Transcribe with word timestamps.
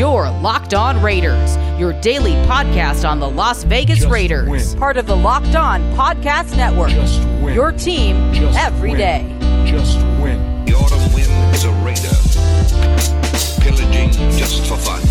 Your 0.00 0.30
Locked 0.30 0.72
On 0.72 1.02
Raiders, 1.02 1.58
your 1.78 1.92
daily 2.00 2.32
podcast 2.48 3.06
on 3.06 3.20
the 3.20 3.28
Las 3.28 3.64
Vegas 3.64 3.98
Just 3.98 4.10
Raiders. 4.10 4.48
win. 4.48 4.78
Part 4.78 4.96
of 4.96 5.04
the 5.06 5.14
Locked 5.14 5.54
On 5.54 5.82
Podcast 5.92 6.56
Network. 6.56 6.88
Just 6.88 7.20
win. 7.42 7.52
Your 7.52 7.70
team 7.70 8.16
every 8.16 8.32
day. 8.32 8.40
Just 8.40 8.58
every 8.58 8.90
win. 8.92 8.98
day. 8.98 9.70
Just 9.70 9.96
win. 10.22 10.64
The 10.64 10.72
autumn 10.72 11.12
wind 11.12 11.54
is 11.54 11.64
a 11.64 11.72
raider, 11.84 12.16
pillaging 13.60 14.12
just 14.38 14.66
for 14.66 14.78
fun. 14.78 15.02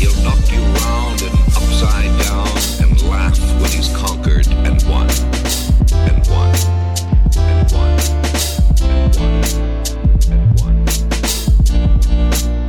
He'll 0.00 0.16
knock 0.24 0.40
you 0.50 0.62
round 0.80 1.20
and 1.20 1.38
upside 1.54 2.18
down 2.24 2.48
and 2.80 3.02
laugh 3.10 3.38
when 3.60 3.70
he's 3.70 3.94
conquered 3.94 4.46
and 4.48 4.82
won, 4.88 5.06
and 5.92 6.26
won, 6.28 6.48
and 7.36 7.70
won, 7.70 8.00
and 8.80 9.16
won, 9.20 9.73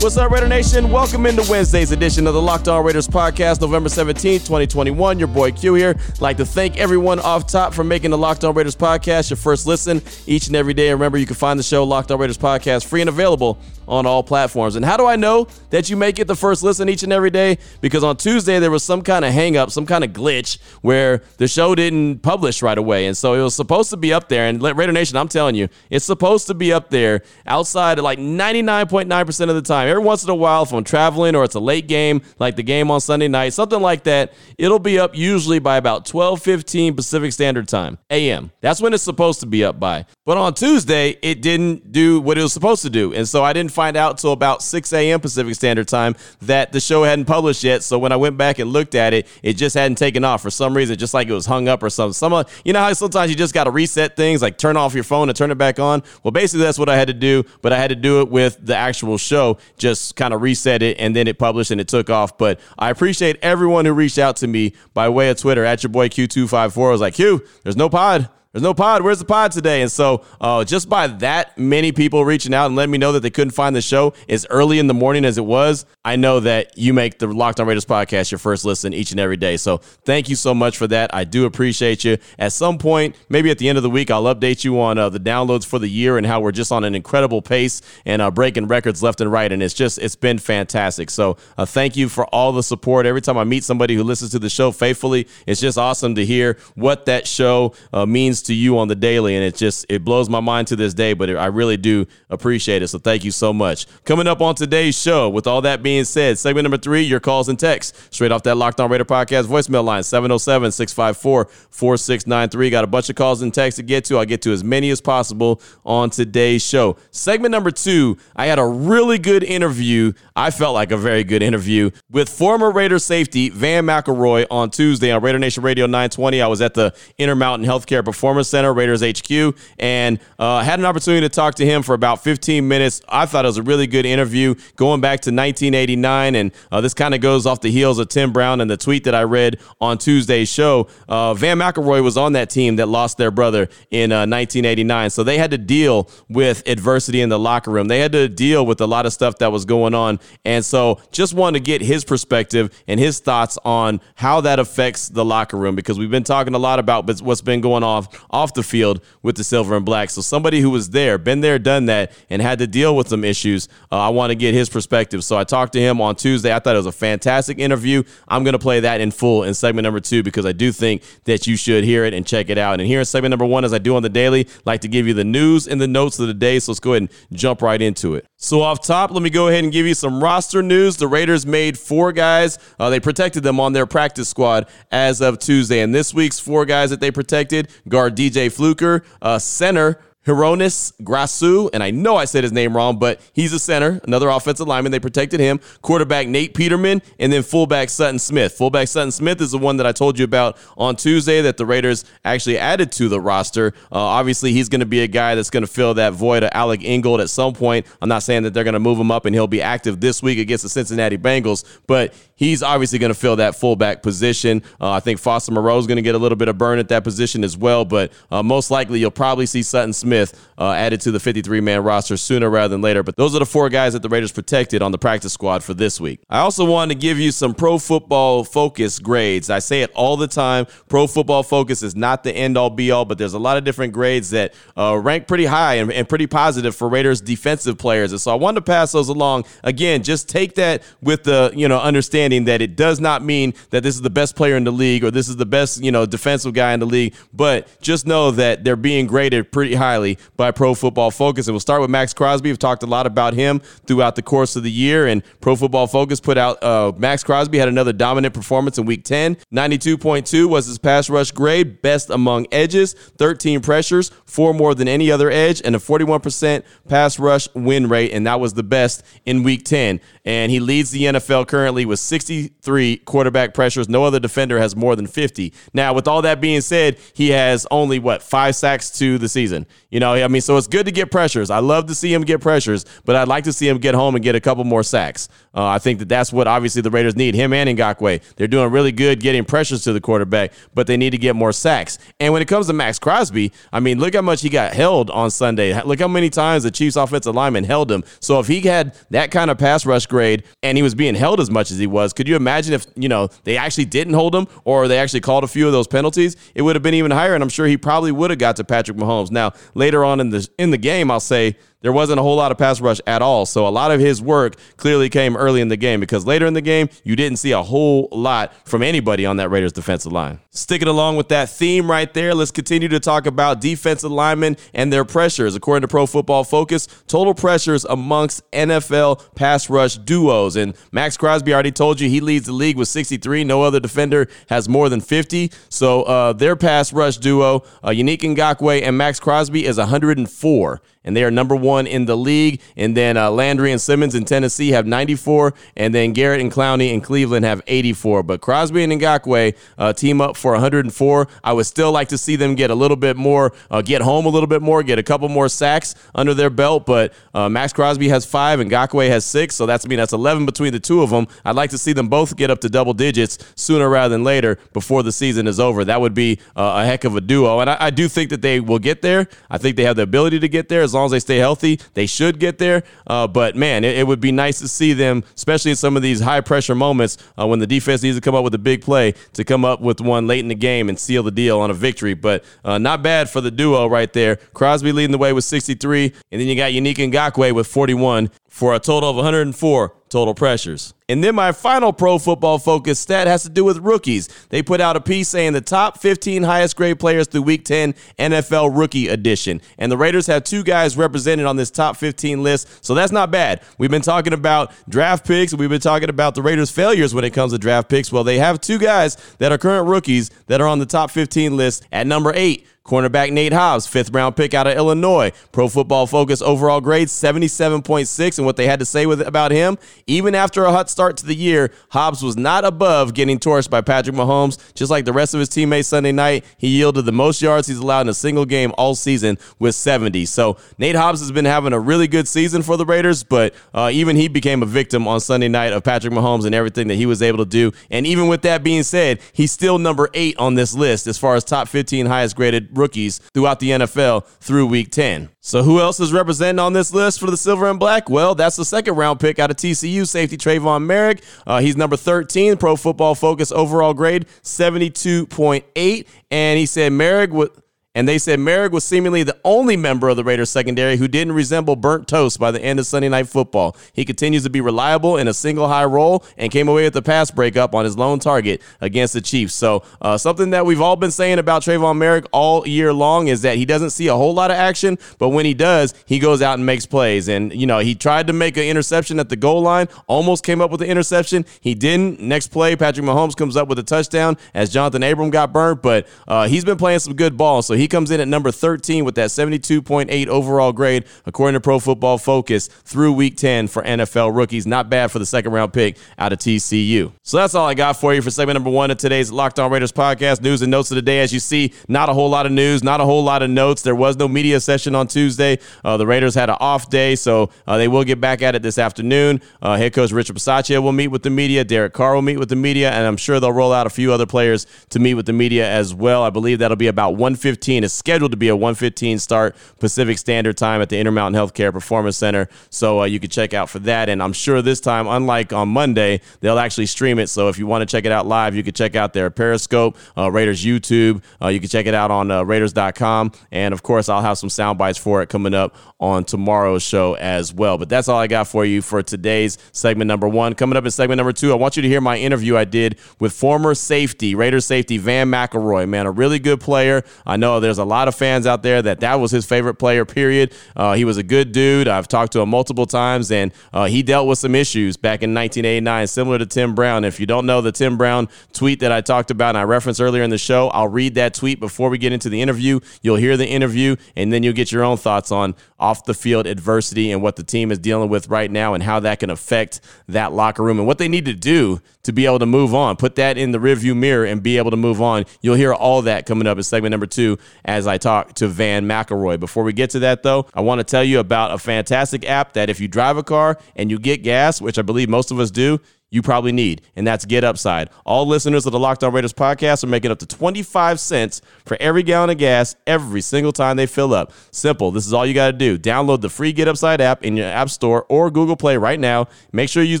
What's 0.00 0.16
up, 0.16 0.30
Raider 0.30 0.48
Nation? 0.48 0.90
Welcome 0.90 1.26
into 1.26 1.44
Wednesday's 1.50 1.92
edition 1.92 2.26
of 2.26 2.32
the 2.32 2.40
Locked 2.40 2.68
On 2.68 2.82
Raiders 2.82 3.06
podcast, 3.06 3.60
November 3.60 3.90
17th, 3.90 4.46
2021. 4.46 5.18
Your 5.18 5.28
boy 5.28 5.52
Q 5.52 5.74
here. 5.74 5.94
I'd 6.08 6.20
like 6.22 6.38
to 6.38 6.46
thank 6.46 6.78
everyone 6.78 7.20
off 7.20 7.46
top 7.46 7.74
for 7.74 7.84
making 7.84 8.10
the 8.10 8.16
Locked 8.16 8.42
On 8.44 8.54
Raiders 8.54 8.74
podcast 8.74 9.28
your 9.28 9.36
first 9.36 9.66
listen 9.66 10.00
each 10.26 10.46
and 10.46 10.56
every 10.56 10.72
day. 10.72 10.88
And 10.88 10.98
remember, 10.98 11.18
you 11.18 11.26
can 11.26 11.36
find 11.36 11.58
the 11.58 11.62
show 11.62 11.84
Locked 11.84 12.10
On 12.10 12.18
Raiders 12.18 12.38
podcast 12.38 12.86
free 12.86 13.02
and 13.02 13.10
available 13.10 13.58
on 13.90 14.06
all 14.06 14.22
platforms. 14.22 14.76
And 14.76 14.84
how 14.84 14.96
do 14.96 15.04
I 15.04 15.16
know 15.16 15.48
that 15.70 15.90
you 15.90 15.96
make 15.96 16.18
it 16.18 16.26
the 16.26 16.36
first 16.36 16.62
listen 16.62 16.88
each 16.88 17.02
and 17.02 17.12
every 17.12 17.30
day? 17.30 17.58
Because 17.80 18.04
on 18.04 18.16
Tuesday, 18.16 18.58
there 18.60 18.70
was 18.70 18.84
some 18.84 19.02
kind 19.02 19.24
of 19.24 19.32
hang 19.34 19.56
up, 19.56 19.70
some 19.70 19.84
kind 19.84 20.04
of 20.04 20.12
glitch 20.12 20.58
where 20.80 21.22
the 21.36 21.48
show 21.48 21.74
didn't 21.74 22.20
publish 22.20 22.62
right 22.62 22.78
away. 22.78 23.06
And 23.06 23.16
so 23.16 23.34
it 23.34 23.42
was 23.42 23.54
supposed 23.54 23.90
to 23.90 23.96
be 23.96 24.12
up 24.12 24.28
there. 24.28 24.46
And 24.46 24.62
Raider 24.62 24.92
Nation, 24.92 25.16
I'm 25.16 25.28
telling 25.28 25.56
you, 25.56 25.68
it's 25.90 26.04
supposed 26.04 26.46
to 26.46 26.54
be 26.54 26.72
up 26.72 26.88
there 26.90 27.22
outside 27.46 27.98
of 27.98 28.04
like 28.04 28.18
99.9% 28.18 29.48
of 29.48 29.54
the 29.56 29.62
time. 29.62 29.88
Every 29.88 30.02
once 30.02 30.22
in 30.22 30.30
a 30.30 30.34
while, 30.34 30.62
if 30.62 30.72
I'm 30.72 30.84
traveling 30.84 31.34
or 31.34 31.42
it's 31.42 31.56
a 31.56 31.60
late 31.60 31.88
game, 31.88 32.22
like 32.38 32.54
the 32.54 32.62
game 32.62 32.90
on 32.90 33.00
Sunday 33.00 33.28
night, 33.28 33.52
something 33.52 33.80
like 33.80 34.04
that, 34.04 34.32
it'll 34.56 34.78
be 34.78 34.98
up 35.00 35.16
usually 35.16 35.58
by 35.58 35.76
about 35.76 36.04
12:15 36.06 36.94
Pacific 36.94 37.32
Standard 37.32 37.66
Time, 37.66 37.98
AM. 38.08 38.52
That's 38.60 38.80
when 38.80 38.94
it's 38.94 39.02
supposed 39.02 39.40
to 39.40 39.46
be 39.46 39.64
up 39.64 39.80
by. 39.80 40.06
But 40.24 40.36
on 40.36 40.54
Tuesday, 40.54 41.16
it 41.22 41.42
didn't 41.42 41.90
do 41.90 42.20
what 42.20 42.38
it 42.38 42.42
was 42.42 42.52
supposed 42.52 42.82
to 42.82 42.90
do. 42.90 43.12
And 43.12 43.28
so 43.28 43.42
I 43.42 43.52
didn't 43.52 43.72
find 43.80 43.96
out 43.96 44.18
till 44.18 44.32
about 44.32 44.62
6 44.62 44.92
a.m. 44.92 45.20
Pacific 45.20 45.54
Standard 45.54 45.88
Time 45.88 46.14
that 46.42 46.70
the 46.70 46.80
show 46.80 47.02
hadn't 47.02 47.24
published 47.24 47.64
yet. 47.64 47.82
So 47.82 47.98
when 47.98 48.12
I 48.12 48.16
went 48.16 48.36
back 48.36 48.58
and 48.58 48.70
looked 48.70 48.94
at 48.94 49.14
it, 49.14 49.26
it 49.42 49.54
just 49.54 49.74
hadn't 49.74 49.96
taken 49.96 50.22
off 50.22 50.42
for 50.42 50.50
some 50.50 50.76
reason, 50.76 50.98
just 50.98 51.14
like 51.14 51.28
it 51.28 51.32
was 51.32 51.46
hung 51.46 51.66
up 51.66 51.82
or 51.82 51.88
something. 51.88 52.12
Some, 52.12 52.34
uh, 52.34 52.44
you 52.62 52.74
know 52.74 52.80
how 52.80 52.92
sometimes 52.92 53.30
you 53.30 53.36
just 53.38 53.54
got 53.54 53.64
to 53.64 53.70
reset 53.70 54.16
things, 54.16 54.42
like 54.42 54.58
turn 54.58 54.76
off 54.76 54.92
your 54.92 55.02
phone 55.02 55.30
and 55.30 55.38
turn 55.38 55.50
it 55.50 55.54
back 55.54 55.78
on? 55.78 56.02
Well, 56.22 56.30
basically, 56.30 56.62
that's 56.62 56.78
what 56.78 56.90
I 56.90 56.96
had 56.96 57.08
to 57.08 57.14
do, 57.14 57.42
but 57.62 57.72
I 57.72 57.78
had 57.78 57.88
to 57.88 57.96
do 57.96 58.20
it 58.20 58.28
with 58.28 58.58
the 58.60 58.76
actual 58.76 59.16
show, 59.16 59.56
just 59.78 60.14
kind 60.14 60.34
of 60.34 60.42
reset 60.42 60.82
it 60.82 60.98
and 61.00 61.16
then 61.16 61.26
it 61.26 61.38
published 61.38 61.70
and 61.70 61.80
it 61.80 61.88
took 61.88 62.10
off. 62.10 62.36
But 62.36 62.60
I 62.78 62.90
appreciate 62.90 63.38
everyone 63.40 63.86
who 63.86 63.94
reached 63.94 64.18
out 64.18 64.36
to 64.36 64.46
me 64.46 64.74
by 64.92 65.08
way 65.08 65.30
of 65.30 65.38
Twitter 65.38 65.64
at 65.64 65.82
your 65.82 65.88
boy 65.88 66.10
Q254. 66.10 66.86
I 66.86 66.90
was 66.90 67.00
like, 67.00 67.14
Q, 67.14 67.42
there's 67.62 67.78
no 67.78 67.88
pod. 67.88 68.28
There's 68.52 68.64
no 68.64 68.74
pod. 68.74 69.02
Where's 69.02 69.20
the 69.20 69.24
pod 69.24 69.52
today? 69.52 69.80
And 69.80 69.92
so, 69.92 70.24
uh, 70.40 70.64
just 70.64 70.88
by 70.88 71.06
that 71.06 71.56
many 71.56 71.92
people 71.92 72.24
reaching 72.24 72.52
out 72.52 72.66
and 72.66 72.74
letting 72.74 72.90
me 72.90 72.98
know 72.98 73.12
that 73.12 73.20
they 73.20 73.30
couldn't 73.30 73.52
find 73.52 73.76
the 73.76 73.80
show 73.80 74.12
as 74.28 74.44
early 74.50 74.80
in 74.80 74.88
the 74.88 74.94
morning 74.94 75.24
as 75.24 75.38
it 75.38 75.44
was, 75.44 75.86
I 76.02 76.16
know 76.16 76.40
that 76.40 76.78
you 76.78 76.94
make 76.94 77.18
the 77.18 77.26
Locked 77.26 77.60
On 77.60 77.66
Raiders 77.66 77.84
podcast 77.84 78.30
your 78.30 78.38
first 78.38 78.64
listen 78.64 78.94
each 78.94 79.10
and 79.10 79.20
every 79.20 79.36
day. 79.36 79.58
So, 79.58 79.76
thank 79.76 80.30
you 80.30 80.36
so 80.36 80.54
much 80.54 80.78
for 80.78 80.86
that. 80.86 81.14
I 81.14 81.24
do 81.24 81.44
appreciate 81.44 82.04
you. 82.04 82.16
At 82.38 82.54
some 82.54 82.78
point, 82.78 83.16
maybe 83.28 83.50
at 83.50 83.58
the 83.58 83.68
end 83.68 83.76
of 83.76 83.82
the 83.82 83.90
week, 83.90 84.10
I'll 84.10 84.34
update 84.34 84.64
you 84.64 84.80
on 84.80 84.96
uh, 84.96 85.10
the 85.10 85.20
downloads 85.20 85.66
for 85.66 85.78
the 85.78 85.88
year 85.88 86.16
and 86.16 86.26
how 86.26 86.40
we're 86.40 86.52
just 86.52 86.72
on 86.72 86.84
an 86.84 86.94
incredible 86.94 87.42
pace 87.42 87.82
and 88.06 88.22
uh, 88.22 88.30
breaking 88.30 88.66
records 88.66 89.02
left 89.02 89.20
and 89.20 89.30
right. 89.30 89.52
And 89.52 89.62
it's 89.62 89.74
just, 89.74 89.98
it's 89.98 90.16
been 90.16 90.38
fantastic. 90.38 91.10
So, 91.10 91.36
uh, 91.58 91.66
thank 91.66 91.98
you 91.98 92.08
for 92.08 92.24
all 92.28 92.52
the 92.52 92.62
support. 92.62 93.04
Every 93.04 93.20
time 93.20 93.36
I 93.36 93.44
meet 93.44 93.62
somebody 93.62 93.94
who 93.94 94.02
listens 94.02 94.30
to 94.30 94.38
the 94.38 94.48
show 94.48 94.72
faithfully, 94.72 95.28
it's 95.46 95.60
just 95.60 95.76
awesome 95.76 96.14
to 96.14 96.24
hear 96.24 96.56
what 96.76 97.04
that 97.06 97.26
show 97.26 97.74
uh, 97.92 98.06
means 98.06 98.40
to 98.44 98.54
you 98.54 98.78
on 98.78 98.88
the 98.88 98.94
daily 98.94 99.36
and 99.36 99.44
it 99.44 99.54
just 99.54 99.84
it 99.90 100.02
blows 100.02 100.30
my 100.30 100.40
mind 100.40 100.66
to 100.68 100.76
this 100.76 100.94
day 100.94 101.12
but 101.12 101.28
I 101.30 101.46
really 101.46 101.76
do 101.76 102.06
appreciate 102.28 102.82
it 102.82 102.88
so 102.88 102.98
thank 102.98 103.24
you 103.24 103.30
so 103.30 103.52
much 103.52 103.86
coming 104.04 104.26
up 104.26 104.40
on 104.40 104.54
today's 104.54 105.00
show 105.00 105.28
with 105.28 105.46
all 105.46 105.62
that 105.62 105.82
being 105.82 105.89
said 106.04 106.38
segment 106.38 106.64
number 106.64 106.78
three 106.78 107.02
your 107.02 107.20
calls 107.20 107.48
and 107.48 107.58
texts. 107.58 108.08
Straight 108.10 108.32
off 108.32 108.42
that 108.44 108.56
locked 108.56 108.80
on 108.80 108.90
Raider 108.90 109.04
podcast 109.04 109.44
voicemail 109.44 109.84
line 109.84 110.02
707-654-4693 110.02 112.70
got 112.70 112.84
a 112.84 112.86
bunch 112.86 113.10
of 113.10 113.16
calls 113.16 113.42
and 113.42 113.52
texts 113.52 113.76
to 113.76 113.82
get 113.82 114.04
to. 114.06 114.16
I'll 114.18 114.24
get 114.24 114.42
to 114.42 114.52
as 114.52 114.62
many 114.62 114.90
as 114.90 115.00
possible 115.00 115.60
on 115.84 116.10
today's 116.10 116.64
show. 116.64 116.96
Segment 117.10 117.50
number 117.52 117.70
two 117.70 118.18
I 118.36 118.46
had 118.46 118.58
a 118.58 118.66
really 118.66 119.18
good 119.18 119.42
interview 119.42 120.12
I 120.40 120.50
felt 120.50 120.72
like 120.72 120.90
a 120.90 120.96
very 120.96 121.22
good 121.22 121.42
interview 121.42 121.90
with 122.10 122.30
former 122.30 122.70
Raider 122.70 122.98
safety 122.98 123.50
Vann 123.50 123.84
McElroy 123.84 124.46
on 124.50 124.70
Tuesday 124.70 125.12
on 125.12 125.22
Raider 125.22 125.38
Nation 125.38 125.62
Radio 125.62 125.84
920 125.84 126.40
I 126.40 126.46
was 126.46 126.62
at 126.62 126.72
the 126.72 126.94
Intermountain 127.18 127.68
Healthcare 127.68 128.02
Performance 128.02 128.48
Center, 128.48 128.72
Raiders 128.72 129.02
HQ, 129.02 129.54
and 129.78 130.18
uh, 130.38 130.62
had 130.62 130.78
an 130.78 130.86
opportunity 130.86 131.28
to 131.28 131.28
talk 131.28 131.56
to 131.56 131.66
him 131.66 131.82
for 131.82 131.94
about 131.94 132.24
15 132.24 132.66
minutes. 132.66 133.02
I 133.06 133.26
thought 133.26 133.44
it 133.44 133.48
was 133.48 133.58
a 133.58 133.62
really 133.62 133.86
good 133.86 134.06
interview 134.06 134.54
going 134.76 135.02
back 135.02 135.20
to 135.20 135.30
1989, 135.30 136.34
and 136.34 136.52
uh, 136.72 136.80
this 136.80 136.94
kind 136.94 137.14
of 137.14 137.20
goes 137.20 137.44
off 137.44 137.60
the 137.60 137.70
heels 137.70 137.98
of 137.98 138.08
Tim 138.08 138.32
Brown 138.32 138.62
and 138.62 138.70
the 138.70 138.78
tweet 138.78 139.04
that 139.04 139.14
I 139.14 139.24
read 139.24 139.60
on 139.78 139.98
Tuesday's 139.98 140.48
show. 140.48 140.88
Uh, 141.06 141.34
Vann 141.34 141.58
McElroy 141.58 142.02
was 142.02 142.16
on 142.16 142.32
that 142.32 142.48
team 142.48 142.76
that 142.76 142.86
lost 142.86 143.18
their 143.18 143.30
brother 143.30 143.68
in 143.90 144.08
1989, 144.08 145.10
so 145.10 145.22
they 145.22 145.36
had 145.36 145.50
to 145.50 145.58
deal 145.58 146.08
with 146.30 146.66
adversity 146.66 147.20
in 147.20 147.28
the 147.28 147.38
locker 147.38 147.70
room. 147.70 147.88
They 147.88 148.00
had 148.00 148.12
to 148.12 148.26
deal 148.26 148.64
with 148.64 148.80
a 148.80 148.86
lot 148.86 149.04
of 149.04 149.12
stuff 149.12 149.36
that 149.40 149.52
was 149.52 149.66
going 149.66 149.92
on, 149.92 150.18
and 150.44 150.64
so 150.64 151.00
just 151.12 151.34
wanted 151.34 151.58
to 151.58 151.64
get 151.64 151.82
his 151.82 152.04
perspective 152.04 152.82
and 152.86 152.98
his 152.98 153.20
thoughts 153.20 153.58
on 153.64 154.00
how 154.14 154.40
that 154.40 154.58
affects 154.58 155.08
the 155.08 155.24
locker 155.24 155.56
room 155.56 155.74
because 155.76 155.98
we've 155.98 156.10
been 156.10 156.24
talking 156.24 156.54
a 156.54 156.58
lot 156.58 156.78
about 156.78 157.20
what's 157.22 157.40
been 157.40 157.60
going 157.60 157.82
on 157.82 158.06
off 158.30 158.54
the 158.54 158.62
field 158.62 159.00
with 159.22 159.36
the 159.36 159.44
silver 159.44 159.76
and 159.76 159.84
black. 159.84 160.10
So 160.10 160.20
somebody 160.20 160.60
who 160.60 160.70
was 160.70 160.90
there, 160.90 161.18
been 161.18 161.40
there, 161.40 161.58
done 161.58 161.86
that, 161.86 162.12
and 162.30 162.40
had 162.40 162.58
to 162.60 162.66
deal 162.66 162.96
with 162.96 163.08
some 163.08 163.24
issues. 163.24 163.68
Uh, 163.90 163.96
I 163.96 164.08
want 164.08 164.30
to 164.30 164.34
get 164.34 164.54
his 164.54 164.68
perspective. 164.68 165.24
So 165.24 165.36
I 165.36 165.44
talked 165.44 165.72
to 165.74 165.80
him 165.80 166.00
on 166.00 166.16
Tuesday. 166.16 166.54
I 166.54 166.58
thought 166.58 166.74
it 166.74 166.78
was 166.78 166.86
a 166.86 166.92
fantastic 166.92 167.58
interview. 167.58 168.02
I'm 168.28 168.44
going 168.44 168.52
to 168.52 168.58
play 168.58 168.80
that 168.80 169.00
in 169.00 169.10
full 169.10 169.44
in 169.44 169.54
segment 169.54 169.84
number 169.84 170.00
two 170.00 170.22
because 170.22 170.46
I 170.46 170.52
do 170.52 170.72
think 170.72 171.02
that 171.24 171.46
you 171.46 171.56
should 171.56 171.84
hear 171.84 172.04
it 172.04 172.14
and 172.14 172.26
check 172.26 172.50
it 172.50 172.58
out. 172.58 172.80
And 172.80 172.86
here 172.86 173.00
in 173.00 173.04
segment 173.04 173.30
number 173.30 173.46
one, 173.46 173.64
as 173.64 173.72
I 173.72 173.78
do 173.78 173.96
on 173.96 174.02
the 174.02 174.08
daily, 174.08 174.48
like 174.64 174.80
to 174.82 174.88
give 174.88 175.06
you 175.06 175.14
the 175.14 175.24
news 175.24 175.66
and 175.66 175.80
the 175.80 175.88
notes 175.88 176.18
of 176.18 176.26
the 176.26 176.34
day. 176.34 176.58
So 176.58 176.72
let's 176.72 176.80
go 176.80 176.92
ahead 176.92 177.02
and 177.02 177.38
jump 177.38 177.62
right 177.62 177.80
into 177.80 178.14
it. 178.14 178.26
So 178.36 178.62
off 178.62 178.82
top, 178.82 179.10
let 179.10 179.22
me 179.22 179.30
go 179.30 179.48
ahead 179.48 179.64
and 179.64 179.72
give 179.72 179.86
you 179.86 179.94
some 179.94 180.19
roster 180.22 180.62
news. 180.62 180.96
The 180.96 181.08
Raiders 181.08 181.46
made 181.46 181.78
four 181.78 182.12
guys. 182.12 182.58
Uh, 182.78 182.90
they 182.90 183.00
protected 183.00 183.42
them 183.42 183.58
on 183.60 183.72
their 183.72 183.86
practice 183.86 184.28
squad 184.28 184.68
as 184.90 185.20
of 185.20 185.38
Tuesday. 185.38 185.80
And 185.80 185.94
this 185.94 186.14
week's 186.14 186.38
four 186.38 186.64
guys 186.64 186.90
that 186.90 187.00
they 187.00 187.10
protected: 187.10 187.68
guard 187.88 188.16
DJ 188.16 188.52
Fluker, 188.52 189.04
uh, 189.22 189.38
center 189.38 190.00
Hieronis 190.30 190.92
Grasu, 191.02 191.70
and 191.72 191.82
I 191.82 191.90
know 191.90 192.16
I 192.16 192.24
said 192.24 192.44
his 192.44 192.52
name 192.52 192.76
wrong, 192.76 192.98
but 192.98 193.20
he's 193.32 193.52
a 193.52 193.58
center, 193.58 194.00
another 194.04 194.28
offensive 194.28 194.68
lineman. 194.68 194.92
They 194.92 195.00
protected 195.00 195.40
him. 195.40 195.60
Quarterback 195.82 196.28
Nate 196.28 196.54
Peterman, 196.54 197.02
and 197.18 197.32
then 197.32 197.42
fullback 197.42 197.90
Sutton 197.90 198.18
Smith. 198.18 198.52
Fullback 198.52 198.86
Sutton 198.88 199.10
Smith 199.10 199.40
is 199.40 199.50
the 199.50 199.58
one 199.58 199.76
that 199.78 199.86
I 199.86 199.92
told 199.92 200.18
you 200.18 200.24
about 200.24 200.56
on 200.76 200.94
Tuesday 200.94 201.42
that 201.42 201.56
the 201.56 201.66
Raiders 201.66 202.04
actually 202.24 202.58
added 202.58 202.92
to 202.92 203.08
the 203.08 203.20
roster. 203.20 203.74
Uh, 203.90 203.98
obviously, 203.98 204.52
he's 204.52 204.68
going 204.68 204.80
to 204.80 204.86
be 204.86 205.00
a 205.00 205.08
guy 205.08 205.34
that's 205.34 205.50
going 205.50 205.64
to 205.64 205.70
fill 205.70 205.94
that 205.94 206.12
void 206.12 206.44
of 206.44 206.50
Alec 206.52 206.82
Ingold 206.84 207.20
at 207.20 207.30
some 207.30 207.52
point. 207.52 207.86
I'm 208.00 208.08
not 208.08 208.22
saying 208.22 208.44
that 208.44 208.54
they're 208.54 208.64
going 208.64 208.74
to 208.74 208.80
move 208.80 208.98
him 208.98 209.10
up 209.10 209.24
and 209.26 209.34
he'll 209.34 209.46
be 209.46 209.62
active 209.62 210.00
this 210.00 210.22
week 210.22 210.38
against 210.38 210.62
the 210.62 210.68
Cincinnati 210.68 211.18
Bengals, 211.18 211.64
but 211.86 212.14
he's 212.36 212.62
obviously 212.62 212.98
going 212.98 213.12
to 213.12 213.18
fill 213.18 213.36
that 213.36 213.56
fullback 213.56 214.02
position. 214.02 214.62
Uh, 214.80 214.92
I 214.92 215.00
think 215.00 215.18
Foster 215.18 215.52
Moreau 215.52 215.78
is 215.78 215.86
going 215.86 215.96
to 215.96 216.02
get 216.02 216.14
a 216.14 216.18
little 216.18 216.36
bit 216.36 216.48
of 216.48 216.56
burn 216.56 216.78
at 216.78 216.88
that 216.88 217.04
position 217.04 217.42
as 217.42 217.56
well, 217.56 217.84
but 217.84 218.12
uh, 218.30 218.42
most 218.42 218.70
likely 218.70 219.00
you'll 219.00 219.10
probably 219.10 219.46
see 219.46 219.62
Sutton 219.62 219.92
Smith 219.92 220.19
uh, 220.58 220.72
added 220.72 221.00
to 221.02 221.10
the 221.10 221.20
53 221.20 221.60
man 221.60 221.82
roster 221.82 222.16
sooner 222.16 222.50
rather 222.50 222.68
than 222.68 222.80
later. 222.80 223.02
But 223.02 223.16
those 223.16 223.34
are 223.34 223.38
the 223.38 223.46
four 223.46 223.68
guys 223.68 223.92
that 223.92 224.02
the 224.02 224.08
Raiders 224.08 224.32
protected 224.32 224.82
on 224.82 224.92
the 224.92 224.98
practice 224.98 225.32
squad 225.32 225.62
for 225.62 225.74
this 225.74 226.00
week. 226.00 226.20
I 226.28 226.40
also 226.40 226.64
wanted 226.64 226.94
to 226.94 227.00
give 227.00 227.18
you 227.18 227.32
some 227.32 227.54
pro 227.54 227.78
football 227.78 228.44
focus 228.44 228.98
grades. 228.98 229.50
I 229.50 229.58
say 229.58 229.82
it 229.82 229.90
all 229.94 230.16
the 230.16 230.28
time. 230.28 230.66
Pro 230.88 231.06
football 231.06 231.42
focus 231.42 231.82
is 231.82 231.94
not 231.96 232.24
the 232.24 232.32
end 232.32 232.56
all 232.56 232.70
be 232.70 232.90
all, 232.90 233.04
but 233.04 233.18
there's 233.18 233.34
a 233.34 233.38
lot 233.38 233.56
of 233.56 233.64
different 233.64 233.92
grades 233.92 234.30
that 234.30 234.54
uh, 234.76 234.98
rank 234.98 235.26
pretty 235.26 235.46
high 235.46 235.74
and, 235.74 235.92
and 235.92 236.08
pretty 236.08 236.26
positive 236.26 236.74
for 236.74 236.88
Raiders 236.88 237.20
defensive 237.20 237.78
players. 237.78 238.12
And 238.12 238.20
so 238.20 238.30
I 238.30 238.34
wanted 238.34 238.56
to 238.60 238.62
pass 238.62 238.92
those 238.92 239.08
along. 239.08 239.44
Again, 239.62 240.02
just 240.02 240.28
take 240.28 240.54
that 240.56 240.82
with 241.00 241.24
the 241.24 241.52
you 241.54 241.68
know 241.68 241.80
understanding 241.80 242.44
that 242.44 242.62
it 242.62 242.76
does 242.76 243.00
not 243.00 243.22
mean 243.22 243.54
that 243.70 243.82
this 243.82 243.94
is 243.94 244.02
the 244.02 244.10
best 244.10 244.36
player 244.36 244.56
in 244.56 244.64
the 244.64 244.70
league 244.70 245.04
or 245.04 245.10
this 245.10 245.28
is 245.28 245.36
the 245.36 245.46
best 245.46 245.82
you 245.82 245.92
know 245.92 246.06
defensive 246.06 246.54
guy 246.54 246.72
in 246.72 246.80
the 246.80 246.86
league, 246.86 247.14
but 247.32 247.68
just 247.80 248.06
know 248.06 248.30
that 248.30 248.64
they're 248.64 248.76
being 248.76 249.06
graded 249.06 249.52
pretty 249.52 249.74
highly 249.74 249.99
by 250.36 250.50
Pro 250.50 250.74
Football 250.74 251.10
Focus. 251.10 251.46
And 251.46 251.54
we'll 251.54 251.60
start 251.60 251.80
with 251.80 251.90
Maxx 251.90 252.12
Crosby. 252.12 252.50
We've 252.50 252.58
talked 252.58 252.82
a 252.82 252.86
lot 252.86 253.06
about 253.06 253.34
him 253.34 253.60
throughout 253.86 254.16
the 254.16 254.22
course 254.22 254.56
of 254.56 254.62
the 254.62 254.70
year, 254.70 255.06
and 255.06 255.22
Pro 255.40 255.56
Football 255.56 255.86
Focus 255.86 256.20
put 256.20 256.38
out 256.38 256.62
uh, 256.62 256.92
Maxx 256.96 257.24
Crosby 257.24 257.58
had 257.58 257.68
another 257.68 257.92
dominant 257.92 258.34
performance 258.34 258.78
in 258.78 258.86
Week 258.86 259.04
10. 259.04 259.36
92.2 259.52 260.48
was 260.48 260.66
his 260.66 260.78
pass 260.78 261.10
rush 261.10 261.30
grade, 261.30 261.82
best 261.82 262.10
among 262.10 262.46
edges, 262.52 262.94
13 263.18 263.60
pressures, 263.60 264.10
four 264.24 264.54
more 264.54 264.74
than 264.74 264.88
any 264.88 265.10
other 265.10 265.30
edge, 265.30 265.60
and 265.64 265.76
a 265.76 265.78
41% 265.78 266.62
pass 266.88 267.18
rush 267.18 267.48
win 267.54 267.88
rate, 267.88 268.12
and 268.12 268.26
that 268.26 268.40
was 268.40 268.54
the 268.54 268.62
best 268.62 269.04
in 269.24 269.42
Week 269.42 269.64
10. 269.64 270.00
And 270.24 270.50
he 270.50 270.60
leads 270.60 270.90
the 270.90 271.04
NFL 271.04 271.48
currently 271.48 271.84
with 271.84 271.98
63 271.98 272.98
quarterback 272.98 273.54
pressures. 273.54 273.88
No 273.88 274.04
other 274.04 274.20
defender 274.20 274.58
has 274.58 274.76
more 274.76 274.96
than 274.96 275.06
50. 275.06 275.52
Now, 275.72 275.92
with 275.92 276.06
all 276.06 276.22
that 276.22 276.40
being 276.40 276.60
said, 276.60 276.98
he 277.14 277.30
has 277.30 277.66
only 277.70 277.98
what 277.98 278.22
five 278.22 278.56
sacks 278.56 278.90
to 278.98 279.18
the 279.18 279.28
season. 279.28 279.66
You 279.90 279.98
know, 279.98 280.12
I 280.12 280.28
mean, 280.28 280.40
so 280.40 280.56
it's 280.56 280.68
good 280.68 280.86
to 280.86 280.92
get 280.92 281.10
pressures. 281.10 281.50
I 281.50 281.58
love 281.58 281.86
to 281.86 281.94
see 281.94 282.14
him 282.14 282.22
get 282.22 282.40
pressures, 282.40 282.84
but 283.04 283.16
I'd 283.16 283.28
like 283.28 283.44
to 283.44 283.52
see 283.52 283.68
him 283.68 283.78
get 283.78 283.94
home 283.94 284.14
and 284.14 284.22
get 284.22 284.36
a 284.36 284.40
couple 284.40 284.62
more 284.64 284.84
sacks. 284.84 285.28
Uh, 285.52 285.66
I 285.66 285.78
think 285.78 285.98
that 285.98 286.08
that's 286.08 286.32
what 286.32 286.46
obviously 286.46 286.80
the 286.80 286.90
Raiders 286.90 287.16
need. 287.16 287.34
Him 287.34 287.52
and 287.52 287.68
Ngakoue, 287.76 288.22
they're 288.36 288.46
doing 288.46 288.70
really 288.70 288.92
good 288.92 289.20
getting 289.20 289.44
pressures 289.44 289.82
to 289.84 289.92
the 289.92 290.00
quarterback, 290.00 290.52
but 290.74 290.86
they 290.86 290.96
need 290.96 291.10
to 291.10 291.18
get 291.18 291.34
more 291.34 291.52
sacks. 291.52 291.98
And 292.20 292.32
when 292.32 292.40
it 292.40 292.46
comes 292.46 292.68
to 292.68 292.72
Maxx 292.72 293.00
Crosby, 293.00 293.52
I 293.72 293.80
mean, 293.80 293.98
look 293.98 294.14
how 294.14 294.22
much 294.22 294.42
he 294.42 294.48
got 294.48 294.74
held 294.74 295.10
on 295.10 295.30
Sunday. 295.30 295.80
Look 295.82 295.98
how 295.98 296.08
many 296.08 296.30
times 296.30 296.62
the 296.62 296.70
Chiefs 296.70 296.94
offensive 296.94 297.34
lineman 297.34 297.64
held 297.64 297.90
him. 297.90 298.04
So 298.20 298.38
if 298.38 298.46
he 298.46 298.60
had 298.60 298.94
that 299.10 299.32
kind 299.32 299.50
of 299.50 299.58
pass 299.58 299.84
rush 299.84 300.06
grade 300.06 300.44
and 300.62 300.78
he 300.78 300.82
was 300.82 300.94
being 300.94 301.16
held 301.16 301.40
as 301.40 301.50
much 301.50 301.72
as 301.72 301.78
he 301.78 301.88
was, 301.88 302.12
could 302.12 302.28
you 302.28 302.36
imagine 302.36 302.74
if, 302.74 302.86
you 302.94 303.08
know, 303.08 303.28
they 303.42 303.56
actually 303.56 303.86
didn't 303.86 304.14
hold 304.14 304.36
him 304.36 304.46
or 304.64 304.86
they 304.86 304.98
actually 304.98 305.20
called 305.20 305.42
a 305.42 305.48
few 305.48 305.66
of 305.66 305.72
those 305.72 305.88
penalties? 305.88 306.36
It 306.54 306.62
would 306.62 306.76
have 306.76 306.82
been 306.82 306.94
even 306.94 307.10
higher, 307.10 307.34
and 307.34 307.42
I'm 307.42 307.48
sure 307.48 307.66
he 307.66 307.76
probably 307.76 308.12
would 308.12 308.30
have 308.30 308.38
got 308.38 308.54
to 308.56 308.64
Patrick 308.64 308.96
Mahomes. 308.96 309.32
Now, 309.32 309.52
later 309.80 310.04
on 310.04 310.20
in 310.20 310.30
the 310.30 310.48
in 310.58 310.70
the 310.70 310.78
game, 310.78 311.10
I'll 311.10 311.18
say 311.18 311.56
there 311.82 311.92
wasn't 311.92 312.20
a 312.20 312.22
whole 312.22 312.36
lot 312.36 312.52
of 312.52 312.58
pass 312.58 312.80
rush 312.80 313.00
at 313.06 313.22
all. 313.22 313.46
So 313.46 313.66
a 313.66 313.70
lot 313.70 313.90
of 313.90 314.00
his 314.00 314.20
work 314.20 314.56
clearly 314.76 315.08
came 315.08 315.36
early 315.36 315.60
in 315.60 315.68
the 315.68 315.76
game 315.76 316.00
because 316.00 316.26
later 316.26 316.46
in 316.46 316.54
the 316.54 316.60
game, 316.60 316.88
you 317.04 317.16
didn't 317.16 317.38
see 317.38 317.52
a 317.52 317.62
whole 317.62 318.08
lot 318.12 318.52
from 318.66 318.82
anybody 318.82 319.24
on 319.24 319.36
that 319.38 319.50
Raiders 319.50 319.72
defensive 319.72 320.12
line. 320.12 320.40
Sticking 320.50 320.88
along 320.88 321.16
with 321.16 321.28
that 321.28 321.48
theme 321.48 321.90
right 321.90 322.12
there, 322.12 322.34
let's 322.34 322.50
continue 322.50 322.88
to 322.88 323.00
talk 323.00 323.26
about 323.26 323.60
defensive 323.60 324.10
linemen 324.10 324.56
and 324.74 324.92
their 324.92 325.04
pressures. 325.04 325.54
According 325.54 325.82
to 325.82 325.88
Pro 325.88 326.06
Football 326.06 326.44
Focus, 326.44 326.86
total 327.06 327.34
pressures 327.34 327.84
amongst 327.84 328.48
NFL 328.50 329.34
pass 329.34 329.70
rush 329.70 329.96
duos. 329.96 330.56
And 330.56 330.74
Maxx 330.92 331.16
Crosby 331.16 331.54
already 331.54 331.72
told 331.72 332.00
you 332.00 332.08
he 332.08 332.20
leads 332.20 332.46
the 332.46 332.52
league 332.52 332.76
with 332.76 332.88
63. 332.88 333.44
No 333.44 333.62
other 333.62 333.80
defender 333.80 334.28
has 334.48 334.68
more 334.68 334.88
than 334.88 335.00
50. 335.00 335.50
So 335.68 336.02
uh, 336.02 336.32
their 336.32 336.56
pass 336.56 336.92
rush 336.92 337.16
duo, 337.16 337.62
uh, 337.82 337.88
Yannick 337.88 338.20
Ngakoue 338.20 338.82
and 338.82 338.98
Maxx 338.98 339.20
Crosby, 339.20 339.64
is 339.64 339.78
104 339.78 340.82
and 341.04 341.16
they 341.16 341.24
are 341.24 341.30
number 341.30 341.56
one 341.56 341.86
in 341.86 342.04
the 342.04 342.16
league. 342.16 342.60
And 342.76 342.96
then 342.96 343.16
uh, 343.16 343.30
Landry 343.30 343.72
and 343.72 343.80
Simmons 343.80 344.14
in 344.14 344.24
Tennessee 344.24 344.70
have 344.70 344.86
94, 344.86 345.54
and 345.76 345.94
then 345.94 346.12
Garrett 346.12 346.40
and 346.40 346.52
Clowney 346.52 346.92
in 346.92 347.00
Cleveland 347.00 347.44
have 347.44 347.62
84. 347.66 348.22
But 348.22 348.40
Crosby 348.40 348.84
and 348.84 348.92
Ngakoue 348.92 349.56
uh, 349.78 349.92
team 349.92 350.20
up 350.20 350.36
for 350.36 350.52
104. 350.52 351.28
I 351.42 351.52
would 351.52 351.66
still 351.66 351.92
like 351.92 352.08
to 352.08 352.18
see 352.18 352.36
them 352.36 352.54
get 352.54 352.70
a 352.70 352.74
little 352.74 352.96
bit 352.96 353.16
more, 353.16 353.52
uh, 353.70 353.82
get 353.82 354.02
home 354.02 354.26
a 354.26 354.28
little 354.28 354.46
bit 354.46 354.62
more, 354.62 354.82
get 354.82 354.98
a 354.98 355.02
couple 355.02 355.28
more 355.28 355.48
sacks 355.48 355.94
under 356.14 356.34
their 356.34 356.50
belt. 356.50 356.84
But 356.86 357.12
uh, 357.34 357.48
Maxx 357.48 357.72
Crosby 357.72 358.08
has 358.08 358.26
five, 358.26 358.60
and 358.60 358.70
Ngakoue 358.70 359.08
has 359.08 359.24
six, 359.24 359.54
so 359.54 359.66
that's 359.66 359.84
I 359.84 359.88
mean 359.88 359.98
that's 359.98 360.12
11 360.12 360.46
between 360.46 360.72
the 360.72 360.80
two 360.80 361.02
of 361.02 361.10
them. 361.10 361.26
I'd 361.44 361.56
like 361.56 361.70
to 361.70 361.78
see 361.78 361.92
them 361.92 362.08
both 362.08 362.36
get 362.36 362.50
up 362.50 362.60
to 362.60 362.68
double 362.68 362.92
digits 362.92 363.38
sooner 363.56 363.88
rather 363.88 364.12
than 364.12 364.24
later 364.24 364.58
before 364.72 365.02
the 365.02 365.12
season 365.12 365.46
is 365.46 365.58
over. 365.58 365.84
That 365.84 366.00
would 366.00 366.14
be 366.14 366.38
uh, 366.56 366.82
a 366.82 366.84
heck 366.84 367.04
of 367.04 367.16
a 367.16 367.20
duo, 367.20 367.60
and 367.60 367.70
I, 367.70 367.76
I 367.80 367.90
do 367.90 368.08
think 368.08 368.30
that 368.30 368.42
they 368.42 368.60
will 368.60 368.78
get 368.78 369.02
there. 369.02 369.28
I 369.48 369.58
think 369.58 369.76
they 369.76 369.84
have 369.84 369.96
the 369.96 370.02
ability 370.02 370.40
to 370.40 370.48
get 370.48 370.68
there 370.68 370.82
as 370.90 370.94
long 370.94 371.06
as 371.06 371.10
they 371.12 371.20
stay 371.20 371.38
healthy, 371.38 371.80
they 371.94 372.06
should 372.06 372.38
get 372.38 372.58
there. 372.58 372.82
Uh, 373.06 373.26
but 373.26 373.56
man, 373.56 373.84
it, 373.84 373.98
it, 373.98 374.06
would 374.06 374.20
be 374.20 374.32
nice 374.32 374.58
to 374.58 374.68
see 374.68 374.92
them, 374.92 375.22
especially 375.36 375.70
in 375.70 375.76
some 375.76 375.96
of 375.96 376.02
these 376.02 376.20
high 376.20 376.40
pressure 376.40 376.74
moments 376.74 377.16
uh, 377.38 377.46
when 377.46 377.58
the 377.58 377.66
defense 377.66 378.02
needs 378.02 378.16
to 378.16 378.20
come 378.20 378.34
up 378.34 378.42
with 378.42 378.54
a 378.54 378.58
big 378.58 378.82
play, 378.82 379.14
to 379.32 379.44
come 379.44 379.64
up 379.64 379.80
with 379.80 380.00
one 380.00 380.26
late 380.26 380.40
in 380.40 380.48
the 380.48 380.54
game 380.54 380.88
and 380.88 380.98
seal 380.98 381.22
the 381.22 381.30
deal 381.30 381.60
on 381.60 381.70
a 381.70 381.74
victory. 381.74 382.14
But 382.14 382.44
uh, 382.64 382.78
not 382.78 383.02
bad 383.02 383.30
for 383.30 383.40
the 383.40 383.50
duo 383.50 383.86
right 383.86 384.12
there. 384.12 384.36
Crosby 384.54 384.92
leading 384.92 385.12
the 385.12 385.18
way 385.18 385.32
with 385.32 385.44
63, 385.44 386.12
and 386.32 386.40
then 386.40 386.48
you 386.48 386.56
got 386.56 386.72
Yannick 386.72 386.96
Ngakoue 386.96 387.52
with 387.52 387.66
41 387.66 388.30
for 388.60 388.74
a 388.74 388.78
total 388.78 389.08
of 389.08 389.16
104 389.16 389.94
total 390.10 390.34
pressures. 390.34 390.92
And 391.08 391.24
then 391.24 391.34
my 391.34 391.50
final 391.50 391.94
pro 391.94 392.18
football 392.18 392.58
focus 392.58 392.98
stat 392.98 393.26
has 393.26 393.42
to 393.44 393.48
do 393.48 393.64
with 393.64 393.78
rookies. 393.78 394.28
They 394.50 394.62
put 394.62 394.82
out 394.82 394.96
a 394.96 395.00
piece 395.00 395.30
saying 395.30 395.54
the 395.54 395.62
top 395.62 395.96
15 395.98 396.42
highest 396.42 396.76
grade 396.76 397.00
players 397.00 397.26
through 397.26 397.42
week 397.42 397.64
10 397.64 397.94
NFL 398.18 398.76
rookie 398.76 399.08
edition. 399.08 399.62
And 399.78 399.90
the 399.90 399.96
Raiders 399.96 400.26
have 400.26 400.44
two 400.44 400.62
guys 400.62 400.94
represented 400.94 401.46
on 401.46 401.56
this 401.56 401.70
top 401.70 401.96
15 401.96 402.42
list, 402.42 402.84
so 402.84 402.92
that's 402.92 403.12
not 403.12 403.30
bad. 403.30 403.62
We've 403.78 403.90
been 403.90 404.02
talking 404.02 404.34
about 404.34 404.74
draft 404.90 405.26
picks, 405.26 405.54
we've 405.54 405.70
been 405.70 405.80
talking 405.80 406.10
about 406.10 406.34
the 406.34 406.42
Raiders' 406.42 406.70
failures 406.70 407.14
when 407.14 407.24
it 407.24 407.30
comes 407.30 407.52
to 407.52 407.58
draft 407.58 407.88
picks. 407.88 408.12
Well, 408.12 408.24
they 408.24 408.36
have 408.38 408.60
two 408.60 408.78
guys 408.78 409.16
that 409.38 409.52
are 409.52 409.58
current 409.58 409.88
rookies 409.88 410.30
that 410.48 410.60
are 410.60 410.68
on 410.68 410.80
the 410.80 410.86
top 410.86 411.10
15 411.10 411.56
list 411.56 411.86
at 411.92 412.06
number 412.06 412.30
eight. 412.34 412.66
Cornerback 412.84 413.30
Nate 413.30 413.52
Hobbs, 413.52 413.86
fifth 413.86 414.10
round 414.10 414.36
pick 414.36 414.54
out 414.54 414.66
of 414.66 414.76
Illinois. 414.76 415.32
Pro 415.52 415.68
Football 415.68 416.06
Focus 416.06 416.40
overall 416.40 416.80
grade 416.80 417.08
77.6. 417.08 418.38
And 418.38 418.46
what 418.46 418.56
they 418.56 418.66
had 418.66 418.78
to 418.80 418.86
say 418.86 419.06
with 419.06 419.20
about 419.20 419.52
him, 419.52 419.78
even 420.06 420.34
after 420.34 420.64
a 420.64 420.72
hot 420.72 420.88
start 420.88 421.16
to 421.18 421.26
the 421.26 421.34
year, 421.34 421.70
Hobbs 421.90 422.22
was 422.22 422.36
not 422.36 422.64
above 422.64 423.12
getting 423.14 423.38
torched 423.38 423.70
by 423.70 423.82
Patrick 423.82 424.16
Mahomes. 424.16 424.58
Just 424.74 424.90
like 424.90 425.04
the 425.04 425.12
rest 425.12 425.34
of 425.34 425.40
his 425.40 425.50
teammates 425.50 425.88
Sunday 425.88 426.10
night, 426.10 426.44
he 426.56 426.68
yielded 426.68 427.04
the 427.04 427.12
most 427.12 427.42
yards 427.42 427.68
he's 427.68 427.78
allowed 427.78 428.02
in 428.02 428.08
a 428.08 428.14
single 428.14 428.46
game 428.46 428.72
all 428.78 428.94
season 428.94 429.38
with 429.58 429.74
70. 429.74 430.24
So 430.24 430.56
Nate 430.78 430.96
Hobbs 430.96 431.20
has 431.20 431.30
been 431.30 431.44
having 431.44 431.74
a 431.74 431.78
really 431.78 432.08
good 432.08 432.26
season 432.26 432.62
for 432.62 432.78
the 432.78 432.86
Raiders, 432.86 433.22
but 433.22 433.54
uh, 433.74 433.90
even 433.92 434.16
he 434.16 434.26
became 434.26 434.62
a 434.62 434.66
victim 434.66 435.06
on 435.06 435.20
Sunday 435.20 435.48
night 435.48 435.72
of 435.74 435.84
Patrick 435.84 436.14
Mahomes 436.14 436.46
and 436.46 436.54
everything 436.54 436.88
that 436.88 436.96
he 436.96 437.06
was 437.06 437.20
able 437.20 437.38
to 437.38 437.44
do. 437.44 437.72
And 437.90 438.06
even 438.06 438.26
with 438.26 438.42
that 438.42 438.64
being 438.64 438.82
said, 438.82 439.20
he's 439.34 439.52
still 439.52 439.78
number 439.78 440.08
eight 440.14 440.36
on 440.38 440.54
this 440.54 440.74
list 440.74 441.06
as 441.06 441.18
far 441.18 441.36
as 441.36 441.44
top 441.44 441.68
15 441.68 442.06
highest 442.06 442.36
graded 442.36 442.69
rookies 442.72 443.18
throughout 443.34 443.60
the 443.60 443.70
NFL 443.70 444.26
through 444.26 444.66
week 444.66 444.90
10. 444.90 445.30
So 445.40 445.62
who 445.62 445.80
else 445.80 446.00
is 446.00 446.12
representing 446.12 446.58
on 446.58 446.72
this 446.72 446.92
list 446.92 447.20
for 447.20 447.30
the 447.30 447.36
silver 447.36 447.68
and 447.68 447.78
black? 447.78 448.08
Well, 448.08 448.34
that's 448.34 448.56
the 448.56 448.64
second 448.64 448.96
round 448.96 449.20
pick 449.20 449.38
out 449.38 449.50
of 449.50 449.56
TCU, 449.56 450.06
safety 450.06 450.36
Tre'von 450.36 450.86
Moehrig. 450.86 451.22
Uh, 451.46 451.60
he's 451.60 451.76
number 451.76 451.96
13, 451.96 452.56
Pro 452.56 452.76
Football 452.76 453.14
Focus 453.14 453.52
overall 453.52 453.94
grade 453.94 454.26
72.8. 454.42 456.06
And 456.30 456.58
he 456.58 456.66
said 456.66 456.92
Moehrig 456.92 457.30
would 457.30 457.50
and 457.94 458.08
they 458.08 458.18
said 458.18 458.38
Moehrig 458.38 458.70
was 458.70 458.84
seemingly 458.84 459.24
the 459.24 459.36
only 459.44 459.76
member 459.76 460.08
of 460.08 460.16
the 460.16 460.22
Raiders 460.22 460.48
secondary 460.48 460.96
who 460.96 461.08
didn't 461.08 461.32
resemble 461.32 461.74
burnt 461.74 462.06
toast 462.06 462.38
by 462.38 462.52
the 462.52 462.62
end 462.62 462.78
of 462.78 462.86
Sunday 462.86 463.08
Night 463.08 463.26
Football. 463.26 463.76
He 463.92 464.04
continues 464.04 464.44
to 464.44 464.50
be 464.50 464.60
reliable 464.60 465.16
in 465.16 465.26
a 465.26 465.34
single 465.34 465.66
high 465.66 465.84
roll 465.84 466.24
and 466.36 466.52
came 466.52 466.68
away 466.68 466.84
with 466.84 466.94
the 466.94 467.02
pass 467.02 467.32
breakup 467.32 467.74
on 467.74 467.84
his 467.84 467.98
lone 467.98 468.20
target 468.20 468.62
against 468.80 469.14
the 469.14 469.20
Chiefs. 469.20 469.54
So 469.54 469.82
uh, 470.00 470.16
something 470.18 470.50
that 470.50 470.64
we've 470.66 470.80
all 470.80 470.94
been 470.94 471.10
saying 471.10 471.40
about 471.40 471.62
Tre'von 471.62 471.96
Moehrig 471.96 472.26
all 472.30 472.66
year 472.66 472.92
long 472.92 473.26
is 473.26 473.42
that 473.42 473.56
he 473.56 473.64
doesn't 473.64 473.90
see 473.90 474.06
a 474.06 474.14
whole 474.14 474.34
lot 474.34 474.52
of 474.52 474.56
action, 474.56 474.96
but 475.18 475.30
when 475.30 475.44
he 475.44 475.54
does, 475.54 475.92
he 476.06 476.20
goes 476.20 476.42
out 476.42 476.54
and 476.54 476.64
makes 476.64 476.86
plays. 476.86 477.26
And 477.26 477.52
you 477.52 477.66
know 477.66 477.80
he 477.80 477.96
tried 477.96 478.28
to 478.28 478.32
make 478.32 478.56
an 478.56 478.64
interception 478.64 479.18
at 479.18 479.30
the 479.30 479.36
goal 479.36 479.62
line, 479.62 479.88
almost 480.06 480.44
came 480.44 480.60
up 480.60 480.70
with 480.70 480.78
the 480.78 480.86
interception. 480.86 481.44
He 481.60 481.74
didn't. 481.74 482.20
Next 482.20 482.48
play, 482.48 482.76
Patrick 482.76 483.04
Mahomes 483.04 483.36
comes 483.36 483.56
up 483.56 483.66
with 483.66 483.80
a 483.80 483.82
touchdown 483.82 484.36
as 484.54 484.70
Jonathan 484.70 485.02
Abram 485.02 485.30
got 485.30 485.52
burnt, 485.52 485.82
but 485.82 486.06
uh, 486.28 486.46
he's 486.46 486.64
been 486.64 486.78
playing 486.78 487.00
some 487.00 487.14
good 487.14 487.36
ball. 487.36 487.62
So 487.62 487.79
he 487.80 487.88
comes 487.88 488.10
in 488.10 488.20
at 488.20 488.28
number 488.28 488.50
13 488.50 489.04
with 489.04 489.14
that 489.14 489.30
72.8 489.30 490.26
overall 490.26 490.72
grade, 490.72 491.04
according 491.24 491.54
to 491.54 491.60
Pro 491.60 491.78
Football 491.78 492.18
Focus, 492.18 492.66
through 492.66 493.12
week 493.14 493.36
10 493.38 493.68
for 493.68 493.82
NFL 493.82 494.36
rookies. 494.36 494.66
Not 494.66 494.90
bad 494.90 495.10
for 495.10 495.18
the 495.18 495.24
second 495.24 495.52
round 495.52 495.72
pick 495.72 495.96
out 496.18 496.32
of 496.32 496.38
TCU. 496.38 497.12
So 497.22 497.38
that's 497.38 497.54
all 497.54 497.66
I 497.66 497.74
got 497.74 497.94
for 497.96 498.12
you 498.12 498.20
for 498.20 498.30
segment 498.30 498.56
number 498.56 498.70
one 498.70 498.90
of 498.90 498.98
today's 498.98 499.32
Locked 499.32 499.58
On 499.58 499.70
Raiders 499.70 499.92
podcast. 499.92 500.42
News 500.42 500.60
and 500.60 500.70
notes 500.70 500.90
of 500.90 500.96
the 500.96 501.02
day. 501.02 501.20
As 501.20 501.32
you 501.32 501.40
see, 501.40 501.72
not 501.88 502.10
a 502.10 502.12
whole 502.12 502.28
lot 502.28 502.44
of 502.44 502.52
news, 502.52 502.82
not 502.82 503.00
a 503.00 503.04
whole 503.04 503.24
lot 503.24 503.42
of 503.42 503.48
notes. 503.48 503.80
There 503.80 503.94
was 503.94 504.16
no 504.16 504.28
media 504.28 504.60
session 504.60 504.94
on 504.94 505.06
Tuesday. 505.06 505.58
Uh, 505.82 505.96
the 505.96 506.06
Raiders 506.06 506.34
had 506.34 506.50
an 506.50 506.56
off 506.60 506.90
day, 506.90 507.16
so 507.16 507.50
uh, 507.66 507.78
they 507.78 507.88
will 507.88 508.04
get 508.04 508.20
back 508.20 508.42
at 508.42 508.54
it 508.54 508.62
this 508.62 508.76
afternoon. 508.78 509.40
Uh, 509.62 509.76
head 509.76 509.94
coach 509.94 510.12
Richard 510.12 510.36
Bisaccia 510.36 510.82
will 510.82 510.92
meet 510.92 511.08
with 511.08 511.22
the 511.22 511.30
media. 511.30 511.64
Derek 511.64 511.94
Carr 511.94 512.14
will 512.14 512.22
meet 512.22 512.38
with 512.38 512.50
the 512.50 512.56
media, 512.56 512.90
and 512.90 513.06
I'm 513.06 513.16
sure 513.16 513.40
they'll 513.40 513.52
roll 513.52 513.72
out 513.72 513.86
a 513.86 513.90
few 513.90 514.12
other 514.12 514.26
players 514.26 514.66
to 514.90 514.98
meet 514.98 515.14
with 515.14 515.24
the 515.24 515.32
media 515.32 515.66
as 515.66 515.94
well. 515.94 516.22
I 516.22 516.30
believe 516.30 516.58
that'll 516.58 516.76
be 516.76 516.86
about 516.86 517.12
115. 517.12 517.69
It's 517.78 517.94
scheduled 517.94 518.32
to 518.32 518.36
be 518.36 518.48
a 518.48 518.56
115 518.56 519.18
start 519.18 519.56
Pacific 519.78 520.18
Standard 520.18 520.56
Time 520.56 520.80
at 520.80 520.88
the 520.88 520.98
Intermountain 520.98 521.40
Healthcare 521.40 521.72
Performance 521.72 522.16
Center. 522.16 522.48
So 522.68 523.02
uh, 523.02 523.04
you 523.04 523.20
can 523.20 523.30
check 523.30 523.54
out 523.54 523.68
for 523.70 523.78
that. 523.80 524.08
And 524.08 524.22
I'm 524.22 524.32
sure 524.32 524.60
this 524.62 524.80
time, 524.80 525.06
unlike 525.06 525.52
on 525.52 525.68
Monday, 525.68 526.20
they'll 526.40 526.58
actually 526.58 526.86
stream 526.86 527.18
it. 527.18 527.28
So 527.28 527.48
if 527.48 527.58
you 527.58 527.66
want 527.66 527.82
to 527.82 527.86
check 527.86 528.04
it 528.04 528.12
out 528.12 528.26
live, 528.26 528.54
you 528.54 528.62
can 528.62 528.74
check 528.74 528.96
out 528.96 529.12
their 529.12 529.30
Periscope, 529.30 529.96
uh, 530.18 530.30
Raiders 530.30 530.64
YouTube. 530.64 531.22
Uh, 531.40 531.48
you 531.48 531.60
can 531.60 531.68
check 531.68 531.86
it 531.86 531.94
out 531.94 532.10
on 532.10 532.30
uh, 532.30 532.42
Raiders.com. 532.42 533.32
And 533.52 533.72
of 533.72 533.82
course, 533.82 534.08
I'll 534.08 534.22
have 534.22 534.38
some 534.38 534.50
sound 534.50 534.78
bites 534.78 534.98
for 534.98 535.22
it 535.22 535.28
coming 535.28 535.54
up 535.54 535.76
on 536.00 536.24
tomorrow's 536.24 536.82
show 536.82 537.14
as 537.14 537.54
well. 537.54 537.78
But 537.78 537.88
that's 537.88 538.08
all 538.08 538.18
I 538.18 538.26
got 538.26 538.48
for 538.48 538.64
you 538.64 538.82
for 538.82 539.02
today's 539.02 539.58
segment 539.72 540.08
number 540.08 540.28
one. 540.28 540.54
Coming 540.54 540.76
up 540.76 540.84
in 540.84 540.90
segment 540.90 541.18
number 541.18 541.32
two, 541.32 541.52
I 541.52 541.54
want 541.54 541.76
you 541.76 541.82
to 541.82 541.88
hear 541.88 542.00
my 542.00 542.16
interview 542.16 542.56
I 542.56 542.64
did 542.64 542.98
with 543.18 543.32
former 543.32 543.74
safety, 543.74 544.34
Raiders 544.34 544.66
safety 544.66 544.98
Vann 544.98 545.30
McElroy. 545.30 545.88
Man, 545.88 546.06
a 546.06 546.10
really 546.10 546.38
good 546.38 546.60
player. 546.60 547.04
I 547.26 547.36
know 547.36 547.59
there's 547.60 547.78
a 547.78 547.84
lot 547.84 548.08
of 548.08 548.14
fans 548.14 548.46
out 548.46 548.62
there 548.62 548.82
that 548.82 549.00
that 549.00 549.16
was 549.16 549.30
his 549.30 549.46
favorite 549.46 549.74
player. 549.74 550.04
Period. 550.04 550.52
Uh, 550.74 550.94
he 550.94 551.04
was 551.04 551.16
a 551.16 551.22
good 551.22 551.52
dude. 551.52 551.88
I've 551.88 552.08
talked 552.08 552.32
to 552.32 552.40
him 552.40 552.48
multiple 552.48 552.86
times, 552.86 553.30
and 553.30 553.52
uh, 553.72 553.86
he 553.86 554.02
dealt 554.02 554.26
with 554.26 554.38
some 554.38 554.54
issues 554.54 554.96
back 554.96 555.22
in 555.22 555.34
1989, 555.34 556.06
similar 556.06 556.38
to 556.38 556.46
Tim 556.46 556.74
Brown. 556.74 557.04
If 557.04 557.20
you 557.20 557.26
don't 557.26 557.46
know 557.46 557.60
the 557.60 557.72
Tim 557.72 557.96
Brown 557.96 558.28
tweet 558.52 558.80
that 558.80 558.92
I 558.92 559.00
talked 559.00 559.30
about 559.30 559.50
and 559.50 559.58
I 559.58 559.62
referenced 559.62 560.00
earlier 560.00 560.22
in 560.22 560.30
the 560.30 560.38
show, 560.38 560.68
I'll 560.68 560.88
read 560.88 561.14
that 561.14 561.34
tweet 561.34 561.60
before 561.60 561.90
we 561.90 561.98
get 561.98 562.12
into 562.12 562.28
the 562.28 562.40
interview. 562.40 562.80
You'll 563.02 563.16
hear 563.16 563.36
the 563.36 563.46
interview, 563.46 563.96
and 564.16 564.32
then 564.32 564.42
you'll 564.42 564.54
get 564.54 564.72
your 564.72 564.84
own 564.84 564.96
thoughts 564.96 565.30
on 565.30 565.54
off 565.78 566.04
the 566.04 566.14
field 566.14 566.46
adversity 566.46 567.10
and 567.10 567.22
what 567.22 567.36
the 567.36 567.42
team 567.42 567.72
is 567.72 567.78
dealing 567.78 568.10
with 568.10 568.28
right 568.28 568.50
now 568.50 568.74
and 568.74 568.82
how 568.82 569.00
that 569.00 569.18
can 569.18 569.30
affect 569.30 569.80
that 570.08 570.32
locker 570.32 570.62
room 570.62 570.78
and 570.78 570.86
what 570.86 570.98
they 570.98 571.08
need 571.08 571.24
to 571.24 571.32
do 571.32 571.80
to 572.02 572.12
be 572.12 572.26
able 572.26 572.38
to 572.38 572.46
move 572.46 572.74
on. 572.74 572.96
Put 572.96 573.16
that 573.16 573.38
in 573.38 573.52
the 573.52 573.58
rearview 573.58 573.96
mirror 573.96 574.24
and 574.24 574.42
be 574.42 574.58
able 574.58 574.70
to 574.70 574.76
move 574.76 575.00
on. 575.00 575.24
You'll 575.40 575.56
hear 575.56 575.72
all 575.72 576.02
that 576.02 576.26
coming 576.26 576.46
up 576.46 576.56
in 576.56 576.62
segment 576.62 576.90
number 576.90 577.06
two 577.06 577.38
as 577.64 577.86
I 577.86 577.98
talk 577.98 578.34
to 578.34 578.48
Vann 578.48 578.86
McElroy. 578.86 579.38
Before 579.38 579.64
we 579.64 579.72
get 579.72 579.90
to 579.90 579.98
that, 580.00 580.22
though, 580.22 580.46
I 580.54 580.60
want 580.60 580.78
to 580.80 580.84
tell 580.84 581.04
you 581.04 581.18
about 581.18 581.52
a 581.52 581.58
fantastic 581.58 582.28
app 582.28 582.54
that 582.54 582.70
if 582.70 582.80
you 582.80 582.88
drive 582.88 583.16
a 583.16 583.22
car 583.22 583.58
and 583.76 583.90
you 583.90 583.98
get 583.98 584.22
gas, 584.22 584.60
which 584.60 584.78
I 584.78 584.82
believe 584.82 585.08
most 585.08 585.30
of 585.30 585.38
us 585.38 585.50
do, 585.50 585.80
you 586.12 586.22
probably 586.22 586.50
need, 586.50 586.82
and 586.96 587.06
that's 587.06 587.24
Get 587.24 587.44
Upside. 587.44 587.88
All 588.04 588.26
listeners 588.26 588.66
of 588.66 588.72
the 588.72 588.80
Lockdown 588.80 589.12
Raiders 589.12 589.32
podcast 589.32 589.84
are 589.84 589.86
making 589.86 590.10
up 590.10 590.18
to 590.18 590.26
25 590.26 590.98
cents 590.98 591.40
for 591.64 591.76
every 591.78 592.02
gallon 592.02 592.30
of 592.30 592.38
gas 592.38 592.74
every 592.84 593.20
single 593.20 593.52
time 593.52 593.76
they 593.76 593.86
fill 593.86 594.12
up. 594.12 594.32
Simple. 594.50 594.90
This 594.90 595.06
is 595.06 595.12
all 595.12 595.24
you 595.24 595.34
got 595.34 595.46
to 595.46 595.52
do. 595.52 595.78
Download 595.78 596.20
the 596.20 596.28
free 596.28 596.52
Get 596.52 596.66
Upside 596.66 597.00
app 597.00 597.22
in 597.24 597.36
your 597.36 597.46
App 597.46 597.70
Store 597.70 598.06
or 598.08 598.28
Google 598.28 598.56
Play 598.56 598.76
right 598.76 598.98
now. 598.98 599.28
Make 599.52 599.68
sure 599.68 599.84
you 599.84 599.90
use 599.90 600.00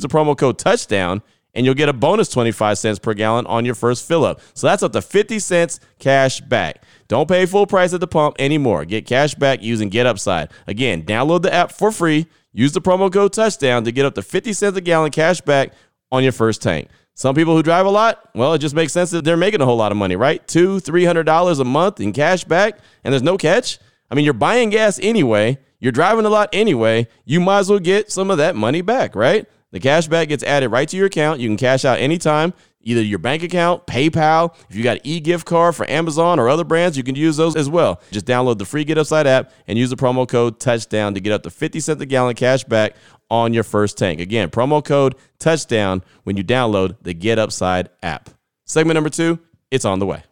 the 0.00 0.08
promo 0.08 0.36
code 0.36 0.58
Touchdown 0.58 1.22
and 1.54 1.64
you'll 1.64 1.74
get 1.74 1.88
a 1.88 1.92
bonus 1.92 2.28
25 2.28 2.78
cents 2.78 2.98
per 2.98 3.14
gallon 3.14 3.46
on 3.46 3.64
your 3.64 3.74
first 3.74 4.06
fill 4.06 4.24
up. 4.24 4.40
So 4.54 4.66
that's 4.66 4.82
up 4.82 4.92
to 4.92 5.02
50 5.02 5.38
cents 5.38 5.80
cash 5.98 6.40
back. 6.40 6.82
Don't 7.10 7.28
pay 7.28 7.44
full 7.44 7.66
price 7.66 7.92
at 7.92 7.98
the 7.98 8.06
pump 8.06 8.36
anymore. 8.38 8.84
Get 8.84 9.04
cash 9.04 9.34
back 9.34 9.64
using 9.64 9.88
Get 9.88 10.06
Upside. 10.06 10.48
Again, 10.68 11.02
download 11.02 11.42
the 11.42 11.52
app 11.52 11.72
for 11.72 11.90
free. 11.90 12.28
Use 12.52 12.70
the 12.70 12.80
promo 12.80 13.12
code 13.12 13.32
touchdown 13.32 13.82
to 13.82 13.90
get 13.90 14.06
up 14.06 14.14
to 14.14 14.22
50 14.22 14.52
cents 14.52 14.76
a 14.76 14.80
gallon 14.80 15.10
cash 15.10 15.40
back 15.40 15.72
on 16.12 16.22
your 16.22 16.30
first 16.30 16.62
tank. 16.62 16.88
Some 17.14 17.34
people 17.34 17.56
who 17.56 17.64
drive 17.64 17.84
a 17.84 17.90
lot, 17.90 18.30
well, 18.36 18.54
it 18.54 18.60
just 18.60 18.76
makes 18.76 18.92
sense 18.92 19.10
that 19.10 19.24
they're 19.24 19.36
making 19.36 19.60
a 19.60 19.64
whole 19.64 19.76
lot 19.76 19.90
of 19.90 19.98
money, 19.98 20.14
right? 20.14 20.46
Two, 20.46 20.78
three 20.78 21.04
hundred 21.04 21.24
dollars 21.24 21.58
a 21.58 21.64
month 21.64 21.98
in 21.98 22.12
cash 22.12 22.44
back, 22.44 22.78
and 23.02 23.12
there's 23.12 23.24
no 23.24 23.36
catch. 23.36 23.80
I 24.08 24.14
mean, 24.14 24.24
you're 24.24 24.32
buying 24.32 24.70
gas 24.70 25.00
anyway, 25.02 25.58
you're 25.80 25.90
driving 25.90 26.26
a 26.26 26.30
lot 26.30 26.48
anyway. 26.52 27.08
You 27.24 27.40
might 27.40 27.58
as 27.58 27.70
well 27.70 27.80
get 27.80 28.12
some 28.12 28.30
of 28.30 28.38
that 28.38 28.54
money 28.54 28.82
back, 28.82 29.16
right? 29.16 29.46
The 29.72 29.80
cash 29.80 30.06
back 30.06 30.28
gets 30.28 30.44
added 30.44 30.68
right 30.68 30.88
to 30.88 30.96
your 30.96 31.06
account. 31.06 31.40
You 31.40 31.48
can 31.48 31.56
cash 31.56 31.84
out 31.84 31.98
anytime, 31.98 32.54
either 32.82 33.02
your 33.02 33.18
bank 33.18 33.42
account, 33.42 33.86
PayPal. 33.86 34.54
If 34.68 34.76
you 34.76 34.82
got 34.82 34.98
an 34.98 35.02
e-gift 35.04 35.46
card 35.46 35.76
for 35.76 35.88
Amazon 35.90 36.38
or 36.38 36.48
other 36.48 36.64
brands, 36.64 36.96
you 36.96 37.02
can 37.02 37.14
use 37.14 37.36
those 37.36 37.56
as 37.56 37.68
well. 37.68 38.00
Just 38.10 38.26
download 38.26 38.58
the 38.58 38.64
free 38.64 38.84
Get 38.84 38.98
Upside 38.98 39.26
app 39.26 39.52
and 39.66 39.78
use 39.78 39.90
the 39.90 39.96
promo 39.96 40.26
code 40.28 40.60
Touchdown 40.60 41.14
to 41.14 41.20
get 41.20 41.32
up 41.32 41.42
to 41.42 41.50
50 41.50 41.80
cents 41.80 42.00
a 42.00 42.06
gallon 42.06 42.34
cash 42.34 42.64
back 42.64 42.94
on 43.30 43.54
your 43.54 43.64
first 43.64 43.96
tank. 43.98 44.20
Again, 44.20 44.50
promo 44.50 44.84
code 44.84 45.14
Touchdown 45.38 46.02
when 46.24 46.36
you 46.36 46.44
download 46.44 46.96
the 47.02 47.14
Get 47.14 47.38
Upside 47.38 47.88
app. 48.02 48.30
Segment 48.64 48.94
number 48.94 49.10
two, 49.10 49.38
it's 49.70 49.84
on 49.84 49.98
the 49.98 50.06
way. 50.06 50.22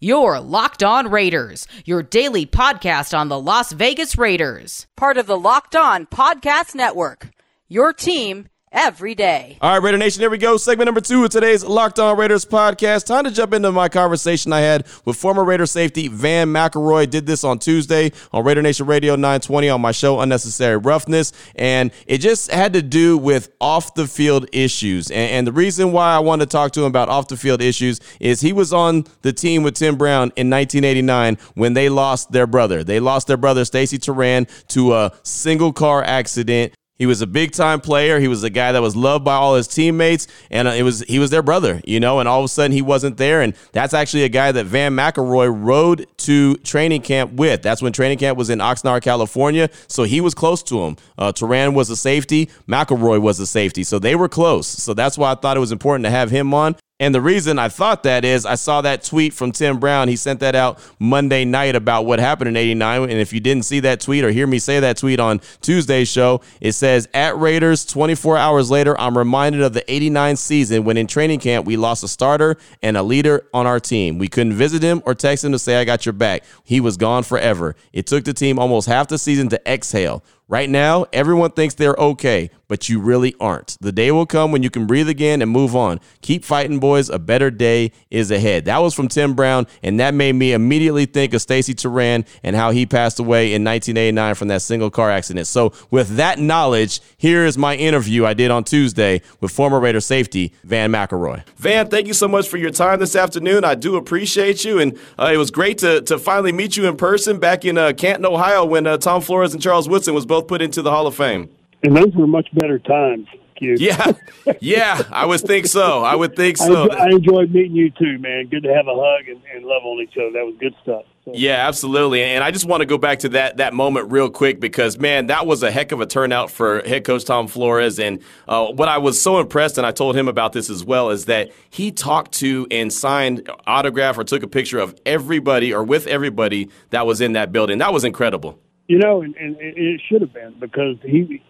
Your 0.00 0.38
Locked 0.38 0.84
On 0.84 1.10
Raiders, 1.10 1.66
your 1.84 2.04
daily 2.04 2.46
podcast 2.46 3.18
on 3.18 3.28
the 3.28 3.40
Las 3.40 3.72
Vegas 3.72 4.16
Raiders. 4.16 4.86
Part 4.96 5.18
of 5.18 5.26
the 5.26 5.36
Locked 5.38 5.74
On 5.74 6.06
Podcast 6.06 6.76
Network. 6.76 7.30
Your 7.66 7.92
team 7.92 8.48
every 8.72 9.14
day. 9.14 9.58
All 9.60 9.72
right, 9.72 9.82
Raider 9.82 9.98
Nation, 9.98 10.20
here 10.20 10.30
we 10.30 10.38
go. 10.38 10.56
Segment 10.56 10.86
number 10.86 11.00
two 11.00 11.24
of 11.24 11.30
today's 11.30 11.64
Locked 11.64 11.98
On 11.98 12.16
Raiders 12.16 12.44
podcast. 12.44 13.06
Time 13.06 13.24
to 13.24 13.30
jump 13.30 13.54
into 13.54 13.72
my 13.72 13.88
conversation 13.88 14.52
I 14.52 14.60
had 14.60 14.86
with 15.04 15.16
former 15.16 15.44
Raider 15.44 15.66
safety 15.66 16.08
Vann 16.08 16.48
McElroy. 16.48 17.08
Did 17.08 17.26
this 17.26 17.44
on 17.44 17.58
Tuesday 17.58 18.12
on 18.32 18.44
Raider 18.44 18.62
Nation 18.62 18.86
Radio 18.86 19.14
920 19.14 19.68
on 19.68 19.80
my 19.80 19.92
show 19.92 20.20
Unnecessary 20.20 20.76
Roughness, 20.76 21.32
and 21.54 21.90
it 22.06 22.18
just 22.18 22.50
had 22.50 22.72
to 22.74 22.82
do 22.82 23.16
with 23.16 23.50
off 23.60 23.94
the 23.94 24.06
field 24.06 24.48
issues. 24.52 25.10
And, 25.10 25.30
and 25.30 25.46
the 25.46 25.52
reason 25.52 25.92
why 25.92 26.14
I 26.14 26.18
wanted 26.18 26.46
to 26.46 26.50
talk 26.50 26.72
to 26.72 26.80
him 26.80 26.86
about 26.86 27.08
off 27.08 27.28
the 27.28 27.36
field 27.36 27.62
issues 27.62 28.00
is 28.20 28.40
he 28.40 28.52
was 28.52 28.72
on 28.72 29.04
the 29.22 29.32
team 29.32 29.62
with 29.62 29.74
Tim 29.74 29.96
Brown 29.96 30.32
in 30.36 30.50
1989 30.50 31.38
when 31.54 31.74
they 31.74 31.88
lost 31.88 32.32
their 32.32 32.46
brother. 32.46 32.84
They 32.84 33.00
lost 33.00 33.26
their 33.26 33.36
brother 33.36 33.64
Stacey 33.64 33.98
Toran 33.98 34.48
to 34.68 34.94
a 34.94 35.12
single 35.22 35.72
car 35.72 36.02
accident 36.02 36.74
he 36.98 37.06
was 37.06 37.22
a 37.22 37.26
big 37.26 37.52
time 37.52 37.80
player. 37.80 38.18
He 38.18 38.28
was 38.28 38.42
a 38.42 38.50
guy 38.50 38.72
that 38.72 38.82
was 38.82 38.96
loved 38.96 39.24
by 39.24 39.34
all 39.34 39.54
his 39.54 39.68
teammates, 39.68 40.26
and 40.50 40.66
uh, 40.66 40.72
it 40.72 40.82
was 40.82 41.00
he 41.02 41.18
was 41.18 41.30
their 41.30 41.42
brother, 41.42 41.80
you 41.84 42.00
know. 42.00 42.18
And 42.18 42.28
all 42.28 42.40
of 42.40 42.44
a 42.44 42.48
sudden, 42.48 42.72
he 42.72 42.82
wasn't 42.82 43.16
there, 43.16 43.40
and 43.40 43.54
that's 43.72 43.94
actually 43.94 44.24
a 44.24 44.28
guy 44.28 44.50
that 44.52 44.66
Vann 44.66 44.96
McElroy 44.96 45.48
rode 45.56 46.06
to 46.18 46.56
training 46.56 47.02
camp 47.02 47.32
with. 47.34 47.62
That's 47.62 47.80
when 47.80 47.92
training 47.92 48.18
camp 48.18 48.36
was 48.36 48.50
in 48.50 48.58
Oxnard, 48.58 49.02
California, 49.02 49.70
so 49.86 50.02
he 50.02 50.20
was 50.20 50.34
close 50.34 50.62
to 50.64 50.82
him. 50.82 50.96
Uh, 51.16 51.32
Toran 51.32 51.74
was 51.74 51.88
a 51.90 51.96
safety, 51.96 52.50
McElroy 52.66 53.20
was 53.20 53.38
a 53.38 53.46
safety, 53.46 53.84
so 53.84 53.98
they 53.98 54.16
were 54.16 54.28
close. 54.28 54.66
So 54.66 54.92
that's 54.92 55.16
why 55.16 55.32
I 55.32 55.34
thought 55.36 55.56
it 55.56 55.60
was 55.60 55.72
important 55.72 56.04
to 56.04 56.10
have 56.10 56.30
him 56.30 56.52
on. 56.52 56.76
And 57.00 57.14
the 57.14 57.20
reason 57.20 57.60
I 57.60 57.68
thought 57.68 58.02
that 58.02 58.24
is 58.24 58.44
I 58.44 58.56
saw 58.56 58.80
that 58.80 59.04
tweet 59.04 59.32
from 59.32 59.52
Tim 59.52 59.78
Brown. 59.78 60.08
He 60.08 60.16
sent 60.16 60.40
that 60.40 60.56
out 60.56 60.80
Monday 60.98 61.44
night 61.44 61.76
about 61.76 62.06
what 62.06 62.18
happened 62.18 62.48
in 62.48 62.56
89. 62.56 63.02
And 63.02 63.12
if 63.12 63.32
you 63.32 63.38
didn't 63.38 63.66
see 63.66 63.78
that 63.80 64.00
tweet 64.00 64.24
or 64.24 64.32
hear 64.32 64.48
me 64.48 64.58
say 64.58 64.80
that 64.80 64.96
tweet 64.96 65.20
on 65.20 65.40
Tuesday's 65.60 66.08
show, 66.08 66.40
it 66.60 66.72
says, 66.72 67.08
At 67.14 67.38
Raiders, 67.38 67.84
24 67.84 68.36
hours 68.36 68.68
later, 68.68 68.98
I'm 69.00 69.16
reminded 69.16 69.62
of 69.62 69.74
the 69.74 69.88
89 69.90 70.34
season 70.34 70.82
when 70.82 70.96
in 70.96 71.06
training 71.06 71.38
camp 71.38 71.66
we 71.66 71.76
lost 71.76 72.02
a 72.02 72.08
starter 72.08 72.56
and 72.82 72.96
a 72.96 73.02
leader 73.04 73.46
on 73.54 73.64
our 73.64 73.78
team. 73.78 74.18
We 74.18 74.26
couldn't 74.26 74.54
visit 74.54 74.82
him 74.82 75.00
or 75.06 75.14
text 75.14 75.44
him 75.44 75.52
to 75.52 75.58
say, 75.60 75.76
I 75.76 75.84
got 75.84 76.04
your 76.04 76.14
back. 76.14 76.42
He 76.64 76.80
was 76.80 76.96
gone 76.96 77.22
forever. 77.22 77.76
It 77.92 78.08
took 78.08 78.24
the 78.24 78.34
team 78.34 78.58
almost 78.58 78.88
half 78.88 79.06
the 79.06 79.18
season 79.18 79.48
to 79.50 79.72
exhale. 79.72 80.24
Right 80.50 80.70
now, 80.70 81.04
everyone 81.12 81.50
thinks 81.50 81.74
they're 81.74 81.94
okay, 81.96 82.50
but 82.68 82.88
you 82.88 83.00
really 83.00 83.34
aren't. 83.38 83.76
The 83.82 83.92
day 83.92 84.10
will 84.10 84.24
come 84.24 84.50
when 84.50 84.62
you 84.62 84.70
can 84.70 84.86
breathe 84.86 85.10
again 85.10 85.42
and 85.42 85.50
move 85.50 85.76
on. 85.76 86.00
Keep 86.22 86.42
fighting, 86.42 86.78
boys. 86.78 87.10
A 87.10 87.18
better 87.18 87.50
day 87.50 87.92
is 88.10 88.30
ahead. 88.30 88.64
That 88.64 88.78
was 88.78 88.94
from 88.94 89.08
Tim 89.08 89.34
Brown, 89.34 89.66
and 89.82 90.00
that 90.00 90.14
made 90.14 90.32
me 90.32 90.54
immediately 90.54 91.04
think 91.04 91.34
of 91.34 91.42
Stacey 91.42 91.74
Toran 91.74 92.26
and 92.42 92.56
how 92.56 92.70
he 92.70 92.86
passed 92.86 93.18
away 93.18 93.52
in 93.52 93.62
1989 93.62 94.34
from 94.36 94.48
that 94.48 94.62
single 94.62 94.90
car 94.90 95.10
accident. 95.10 95.46
So, 95.48 95.74
with 95.90 96.16
that 96.16 96.38
knowledge, 96.38 97.02
here 97.18 97.44
is 97.44 97.58
my 97.58 97.76
interview 97.76 98.24
I 98.24 98.32
did 98.32 98.50
on 98.50 98.64
Tuesday 98.64 99.20
with 99.42 99.50
former 99.50 99.78
Raider 99.78 100.00
safety 100.00 100.54
Vann 100.64 100.90
McElroy. 100.90 101.42
Vann, 101.56 101.88
thank 101.88 102.06
you 102.06 102.14
so 102.14 102.26
much 102.26 102.48
for 102.48 102.56
your 102.56 102.70
time 102.70 103.00
this 103.00 103.16
afternoon. 103.16 103.64
I 103.64 103.74
do 103.74 103.96
appreciate 103.96 104.64
you, 104.64 104.78
and 104.78 104.98
uh, 105.18 105.30
it 105.30 105.36
was 105.36 105.50
great 105.50 105.76
to, 105.78 106.00
to 106.02 106.18
finally 106.18 106.52
meet 106.52 106.78
you 106.78 106.86
in 106.86 106.96
person 106.96 107.38
back 107.38 107.66
in 107.66 107.76
uh, 107.76 107.92
Canton, 107.92 108.24
Ohio, 108.24 108.64
when 108.64 108.86
uh, 108.86 108.96
Tom 108.96 109.20
Flores 109.20 109.52
and 109.52 109.62
Charles 109.62 109.90
Woodson 109.90 110.14
was 110.14 110.24
both 110.24 110.37
both 110.38 110.48
put 110.48 110.62
into 110.62 110.82
the 110.82 110.90
Hall 110.90 111.06
of 111.06 111.14
Fame. 111.14 111.50
And 111.82 111.96
those 111.96 112.14
were 112.14 112.26
much 112.26 112.48
better 112.54 112.78
times. 112.78 113.26
Yeah, 113.60 114.12
yeah, 114.60 115.02
I 115.10 115.26
would 115.26 115.40
think 115.40 115.66
so. 115.66 116.04
I 116.04 116.14
would 116.14 116.36
think 116.36 116.56
so. 116.56 116.88
I, 116.90 117.06
I 117.06 117.08
enjoyed 117.08 117.50
meeting 117.50 117.74
you 117.74 117.90
too, 117.90 118.16
man. 118.20 118.46
Good 118.46 118.62
to 118.62 118.72
have 118.72 118.86
a 118.86 118.94
hug 118.94 119.26
and, 119.26 119.40
and 119.52 119.64
love 119.64 119.82
on 119.82 120.00
each 120.00 120.16
other. 120.16 120.30
That 120.30 120.46
was 120.46 120.54
good 120.60 120.76
stuff. 120.80 121.02
So. 121.24 121.32
Yeah, 121.34 121.66
absolutely. 121.66 122.22
And 122.22 122.44
I 122.44 122.52
just 122.52 122.66
want 122.66 122.82
to 122.82 122.86
go 122.86 122.98
back 122.98 123.18
to 123.20 123.30
that 123.30 123.56
that 123.56 123.74
moment 123.74 124.12
real 124.12 124.30
quick 124.30 124.60
because 124.60 124.96
man, 124.96 125.26
that 125.26 125.44
was 125.44 125.64
a 125.64 125.72
heck 125.72 125.90
of 125.90 126.00
a 126.00 126.06
turnout 126.06 126.52
for 126.52 126.82
head 126.82 127.02
coach 127.02 127.24
Tom 127.24 127.48
Flores. 127.48 127.98
And 127.98 128.22
uh, 128.46 128.66
what 128.66 128.88
I 128.88 128.98
was 128.98 129.20
so 129.20 129.40
impressed, 129.40 129.76
and 129.76 129.84
I 129.84 129.90
told 129.90 130.14
him 130.14 130.28
about 130.28 130.52
this 130.52 130.70
as 130.70 130.84
well, 130.84 131.10
is 131.10 131.24
that 131.24 131.50
he 131.68 131.90
talked 131.90 132.34
to 132.34 132.68
and 132.70 132.92
signed 132.92 133.50
autograph 133.66 134.18
or 134.18 134.22
took 134.22 134.44
a 134.44 134.48
picture 134.48 134.78
of 134.78 134.96
everybody 135.04 135.74
or 135.74 135.82
with 135.82 136.06
everybody 136.06 136.70
that 136.90 137.06
was 137.06 137.20
in 137.20 137.32
that 137.32 137.50
building. 137.50 137.78
That 137.78 137.92
was 137.92 138.04
incredible. 138.04 138.60
You 138.88 138.98
know, 138.98 139.20
and, 139.20 139.36
and 139.36 139.56
it 139.60 140.00
should 140.08 140.22
have 140.22 140.32
been 140.32 140.54
because 140.58 140.96
he, 141.02 141.42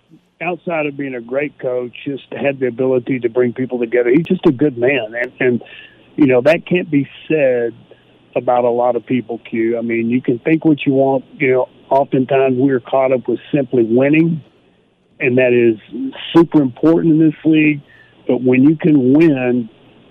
outside 0.42 0.86
of 0.86 0.96
being 0.96 1.14
a 1.14 1.20
great 1.20 1.56
coach, 1.60 1.96
just 2.04 2.26
had 2.32 2.58
the 2.58 2.66
ability 2.66 3.20
to 3.20 3.28
bring 3.28 3.52
people 3.52 3.78
together. 3.78 4.10
He's 4.10 4.26
just 4.26 4.44
a 4.46 4.52
good 4.52 4.76
man, 4.76 5.14
and 5.14 5.32
and 5.38 5.62
you 6.16 6.26
know 6.26 6.40
that 6.42 6.66
can't 6.66 6.90
be 6.90 7.08
said 7.28 7.74
about 8.34 8.64
a 8.64 8.70
lot 8.70 8.96
of 8.96 9.06
people. 9.06 9.38
Q. 9.38 9.78
I 9.78 9.82
mean, 9.82 10.10
you 10.10 10.20
can 10.20 10.40
think 10.40 10.64
what 10.64 10.84
you 10.84 10.94
want. 10.94 11.24
You 11.34 11.52
know, 11.52 11.68
oftentimes 11.90 12.56
we're 12.58 12.80
caught 12.80 13.12
up 13.12 13.28
with 13.28 13.38
simply 13.54 13.84
winning, 13.84 14.42
and 15.20 15.38
that 15.38 15.52
is 15.52 15.78
super 16.34 16.60
important 16.60 17.14
in 17.14 17.20
this 17.20 17.38
league. 17.44 17.80
But 18.26 18.42
when 18.42 18.64
you 18.64 18.76
can 18.76 19.12
win, 19.12 19.70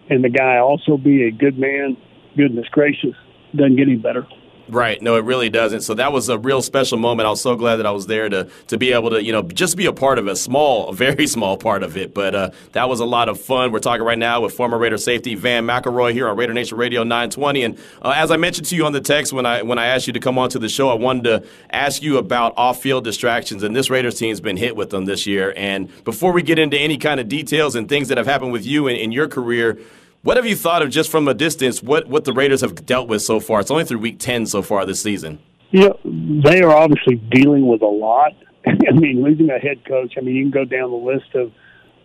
and 0.10 0.24
the 0.24 0.30
guy 0.30 0.60
also 0.60 0.96
be 0.96 1.24
a 1.24 1.32
good 1.32 1.60
man, 1.60 1.98
goodness 2.38 2.68
gracious, 2.72 3.16
doesn't 3.54 3.76
get 3.76 3.90
any 3.90 3.98
better. 3.98 4.26
Right. 4.70 5.02
No, 5.02 5.16
it 5.16 5.24
really 5.24 5.50
doesn't. 5.50 5.82
So 5.82 5.94
that 5.94 6.12
was 6.12 6.28
a 6.30 6.38
real 6.38 6.62
special 6.62 6.98
moment. 6.98 7.26
I 7.26 7.30
was 7.30 7.42
so 7.42 7.56
glad 7.56 7.78
that 7.78 7.86
I 7.86 7.92
was 7.92 8.08
there 8.08 8.28
to 8.28 8.50
to 8.68 8.78
be 8.78 8.92
able 8.92 9.12
to, 9.12 9.24
you 9.24 9.32
know, 9.32 9.42
just 9.42 9.78
be 9.78 9.86
a 9.86 9.94
part 9.94 10.20
of 10.20 10.28
a 10.28 10.36
small, 10.36 10.90
a 10.90 10.94
very 10.94 11.28
small 11.36 11.58
part 11.58 11.84
of 11.84 11.96
it. 11.96 12.14
But 12.14 12.36
uh, 12.36 12.52
that 12.74 12.90
was 12.90 13.00
a 13.00 13.06
lot 13.06 13.30
of 13.30 13.40
fun. 13.40 13.72
We're 13.72 13.80
talking 13.80 14.06
right 14.06 14.18
now 14.18 14.42
with 14.42 14.54
former 14.54 14.78
Raider 14.78 14.98
safety 14.98 15.36
Vann 15.36 15.66
McElroy 15.66 16.12
here 16.12 16.28
on 16.28 16.36
Raider 16.36 16.54
Nation 16.54 16.78
Radio 16.78 17.04
920. 17.04 17.64
And 17.64 17.80
uh, 18.02 18.14
as 18.16 18.30
I 18.30 18.38
mentioned 18.38 18.68
to 18.68 18.76
you 18.76 18.86
on 18.86 18.92
the 18.92 19.02
text 19.02 19.32
when 19.32 19.46
I 19.46 19.62
when 19.62 19.80
I 19.80 19.88
asked 19.88 20.08
you 20.08 20.14
to 20.14 20.20
come 20.20 20.38
on 20.38 20.50
to 20.50 20.60
the 20.60 20.70
show, 20.70 20.90
I 20.90 20.96
wanted 20.96 21.24
to 21.24 21.48
ask 21.70 22.02
you 22.02 22.18
about 22.18 22.54
off-field 22.58 23.04
distractions. 23.04 23.64
And 23.64 23.76
this 23.76 23.90
Raiders 23.90 24.16
team's 24.20 24.42
been 24.42 24.58
hit 24.58 24.76
with 24.76 24.90
them 24.90 25.06
this 25.06 25.26
year. 25.26 25.54
And 25.56 25.90
before 26.04 26.34
we 26.34 26.42
get 26.42 26.60
into 26.60 26.78
any 26.78 26.98
kind 26.98 27.20
of 27.20 27.30
details 27.30 27.76
and 27.76 27.88
things 27.88 28.10
that 28.10 28.18
have 28.18 28.28
happened 28.28 28.52
with 28.52 28.66
you 28.66 28.88
in, 28.88 28.98
in 28.98 29.12
your 29.12 29.28
career, 29.28 29.80
What 30.28 30.36
have 30.36 30.46
you 30.46 30.58
thought 30.58 30.82
of 30.82 30.90
just 30.90 31.10
from 31.10 31.30
a 31.30 31.34
distance? 31.34 31.82
What 31.82 32.10
what 32.10 32.26
the 32.26 32.34
Raiders 32.34 32.60
have 32.60 32.86
dealt 32.86 33.08
with 33.08 33.22
so 33.22 33.40
far? 33.40 33.62
It's 33.62 33.72
only 33.72 33.86
through 33.86 34.00
week 34.00 34.20
ten 34.20 34.46
so 34.46 34.62
far 34.62 34.86
this 34.86 35.02
season. 35.02 35.40
Yeah, 35.72 35.94
they 36.04 36.62
are 36.62 36.76
obviously 36.76 37.16
dealing 37.16 37.66
with 37.66 37.82
a 37.82 37.86
lot. 37.86 38.34
I 38.68 38.92
mean, 38.92 39.24
losing 39.24 39.50
a 39.50 39.58
head 39.58 39.86
coach. 39.86 40.16
I 40.18 40.20
mean, 40.20 40.36
you 40.36 40.44
can 40.44 40.52
go 40.52 40.66
down 40.66 40.92
the 40.92 40.98
list 40.98 41.34
of 41.34 41.54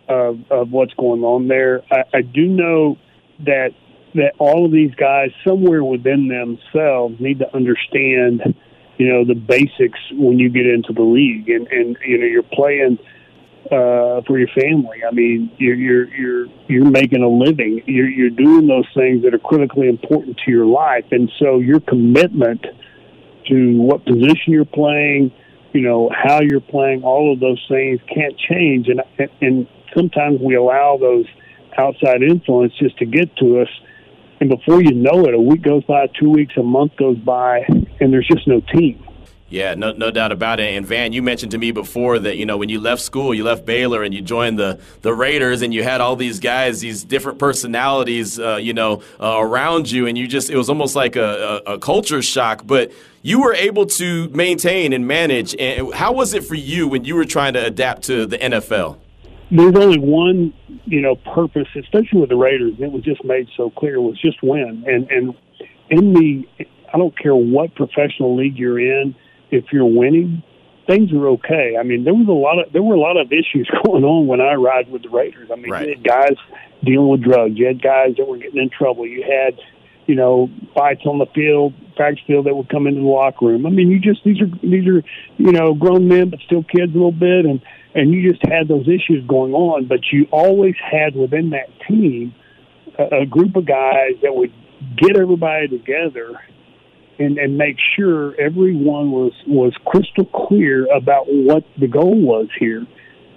of, 0.07 0.39
of 0.49 0.71
what's 0.71 0.93
going 0.93 1.21
on 1.23 1.49
there. 1.49 1.81
I, 1.91 2.03
I 2.13 2.21
do 2.21 2.47
know 2.47 2.97
that 3.39 3.71
that 4.15 4.35
all 4.39 4.65
of 4.65 4.71
these 4.71 4.95
guys, 4.95 5.31
somewhere 5.45 5.83
within 5.83 6.29
themselves, 6.29 7.19
need 7.19 7.39
to 7.39 7.53
understand, 7.53 8.55
you 8.97 9.05
know, 9.05 9.25
the 9.25 9.35
basics 9.35 9.99
when 10.13 10.39
you 10.39 10.47
get 10.47 10.65
into 10.65 10.93
the 10.93 11.03
league, 11.03 11.49
and 11.49 11.67
and 11.67 11.97
you 12.07 12.19
know, 12.19 12.25
you're 12.25 12.43
playing 12.43 12.99
uh, 13.67 14.21
for 14.27 14.37
your 14.37 14.49
family. 14.49 15.03
I 15.07 15.13
mean, 15.13 15.51
you're 15.57 15.75
you're 15.75 16.07
you're 16.15 16.45
you're 16.67 16.89
making 16.89 17.23
a 17.23 17.29
living. 17.29 17.81
You're 17.85 18.09
you're 18.09 18.29
doing 18.29 18.67
those 18.67 18.87
things 18.93 19.23
that 19.23 19.33
are 19.33 19.39
critically 19.39 19.87
important 19.87 20.37
to 20.45 20.51
your 20.51 20.65
life, 20.65 21.05
and 21.11 21.31
so 21.39 21.59
your 21.59 21.79
commitment 21.79 22.65
to 23.47 23.81
what 23.81 24.05
position 24.05 24.53
you're 24.53 24.65
playing, 24.65 25.31
you 25.73 25.81
know, 25.81 26.09
how 26.13 26.41
you're 26.41 26.61
playing, 26.61 27.03
all 27.03 27.33
of 27.33 27.39
those 27.39 27.63
things 27.69 27.99
can't 28.13 28.37
change, 28.37 28.87
and 28.89 29.01
and 29.41 29.67
sometimes 29.95 30.39
we 30.41 30.55
allow 30.55 30.97
those 30.97 31.25
outside 31.77 32.21
influence 32.21 32.73
just 32.77 32.97
to 32.99 33.05
get 33.05 33.35
to 33.37 33.61
us. 33.61 33.69
And 34.39 34.49
before 34.49 34.81
you 34.81 34.93
know 34.93 35.25
it, 35.25 35.33
a 35.33 35.39
week 35.39 35.61
goes 35.61 35.83
by, 35.85 36.07
two 36.19 36.29
weeks, 36.29 36.53
a 36.57 36.63
month 36.63 36.97
goes 36.97 37.17
by, 37.17 37.61
and 38.01 38.11
there's 38.11 38.27
just 38.27 38.47
no 38.47 38.61
team. 38.73 39.03
Yeah, 39.53 39.75
no, 39.75 39.91
no 39.91 40.09
doubt 40.09 40.31
about 40.31 40.59
it. 40.59 40.73
And 40.73 40.83
Vann, 40.83 41.13
you 41.13 41.21
mentioned 41.21 41.51
to 41.51 41.59
me 41.59 41.69
before 41.69 42.17
that 42.17 42.37
you 42.37 42.45
know 42.47 42.57
when 42.57 42.69
you 42.69 42.79
left 42.79 43.03
school, 43.03 43.35
you 43.35 43.43
left 43.43 43.67
Baylor 43.67 44.01
and 44.01 44.11
you 44.11 44.19
joined 44.19 44.57
the 44.57 44.79
the 45.03 45.13
Raiders, 45.13 45.61
and 45.61 45.71
you 45.71 45.83
had 45.83 46.01
all 46.01 46.15
these 46.15 46.39
guys, 46.39 46.81
these 46.81 47.03
different 47.03 47.37
personalities, 47.37 48.39
uh, 48.39 48.55
you 48.55 48.73
know, 48.73 49.03
uh, 49.21 49.37
around 49.39 49.91
you, 49.91 50.07
and 50.07 50.17
you 50.17 50.27
just 50.27 50.49
it 50.49 50.57
was 50.57 50.69
almost 50.69 50.95
like 50.95 51.15
a, 51.15 51.61
a, 51.67 51.73
a, 51.73 51.77
culture 51.77 52.23
shock. 52.23 52.63
But 52.65 52.91
you 53.21 53.41
were 53.41 53.53
able 53.53 53.85
to 53.85 54.27
maintain 54.29 54.91
and 54.91 55.05
manage. 55.05 55.55
And 55.59 55.93
how 55.93 56.13
was 56.13 56.33
it 56.33 56.43
for 56.43 56.55
you 56.55 56.87
when 56.87 57.05
you 57.05 57.13
were 57.13 57.23
trying 57.23 57.53
to 57.53 57.63
adapt 57.63 58.01
to 58.05 58.25
the 58.25 58.39
NFL? 58.39 58.97
There's 59.51 59.75
only 59.75 59.99
one, 59.99 60.51
you 60.85 60.99
know, 60.99 61.15
purpose, 61.15 61.67
especially 61.75 62.21
with 62.21 62.29
the 62.29 62.37
Raiders. 62.37 62.73
It 62.79 62.91
was 62.91 63.03
just 63.03 63.23
made 63.23 63.47
so 63.55 63.69
clear 63.69 64.01
was 64.01 64.19
just 64.19 64.41
win. 64.41 64.83
And 64.87 65.11
and 65.11 65.35
in 65.91 66.13
the, 66.15 66.65
I 66.91 66.97
don't 66.97 67.15
care 67.15 67.35
what 67.35 67.75
professional 67.75 68.35
league 68.35 68.57
you're 68.57 68.79
in 68.79 69.13
if 69.53 69.65
you're 69.71 69.85
winning, 69.85 70.43
things 70.87 71.11
are 71.13 71.27
okay. 71.29 71.77
I 71.79 71.83
mean, 71.83 72.03
there 72.03 72.13
was 72.13 72.27
a 72.27 72.31
lot 72.31 72.59
of 72.59 72.73
there 72.73 72.83
were 72.83 72.95
a 72.95 72.99
lot 72.99 73.17
of 73.17 73.31
issues 73.31 73.69
going 73.85 74.03
on 74.03 74.27
when 74.27 74.41
I 74.41 74.53
ride 74.55 74.91
with 74.91 75.03
the 75.03 75.09
Raiders. 75.09 75.49
I 75.51 75.55
mean, 75.55 75.71
right. 75.71 75.87
you 75.87 75.95
had 75.95 76.03
guys 76.03 76.37
dealing 76.83 77.09
with 77.09 77.21
drugs, 77.21 77.53
you 77.55 77.67
had 77.67 77.81
guys 77.81 78.15
that 78.17 78.25
were 78.25 78.37
getting 78.37 78.61
in 78.61 78.69
trouble, 78.69 79.07
you 79.07 79.23
had 79.23 79.59
you 80.07 80.15
know 80.15 80.49
fights 80.75 81.01
on 81.05 81.19
the 81.19 81.27
field, 81.33 81.73
practice 81.95 82.23
field 82.27 82.45
that 82.47 82.55
would 82.55 82.69
come 82.69 82.87
into 82.87 83.01
the 83.01 83.07
locker 83.07 83.45
room. 83.45 83.65
I 83.65 83.69
mean, 83.69 83.89
you 83.89 83.99
just 83.99 84.23
these 84.23 84.41
are 84.41 84.49
these 84.61 84.87
are 84.87 85.03
you 85.37 85.51
know 85.51 85.73
grown 85.73 86.07
men 86.07 86.29
but 86.29 86.39
still 86.45 86.63
kids 86.63 86.91
a 86.91 86.97
little 86.97 87.11
bit, 87.11 87.45
and 87.45 87.61
and 87.95 88.11
you 88.11 88.31
just 88.31 88.43
had 88.45 88.67
those 88.67 88.87
issues 88.87 89.25
going 89.27 89.53
on. 89.53 89.87
But 89.87 89.99
you 90.11 90.27
always 90.31 90.75
had 90.79 91.15
within 91.15 91.51
that 91.51 91.69
team 91.87 92.33
a, 92.97 93.21
a 93.21 93.25
group 93.25 93.55
of 93.55 93.65
guys 93.65 94.17
that 94.21 94.35
would 94.35 94.51
get 94.97 95.17
everybody 95.17 95.69
together 95.69 96.39
and, 97.19 97.37
and 97.37 97.57
make 97.57 97.77
sure 97.95 98.39
everyone 98.39 99.11
was, 99.11 99.33
was 99.47 99.73
crystal 99.85 100.25
clear 100.25 100.87
about 100.93 101.25
what 101.27 101.63
the 101.79 101.87
goal 101.87 102.19
was 102.19 102.47
here. 102.59 102.85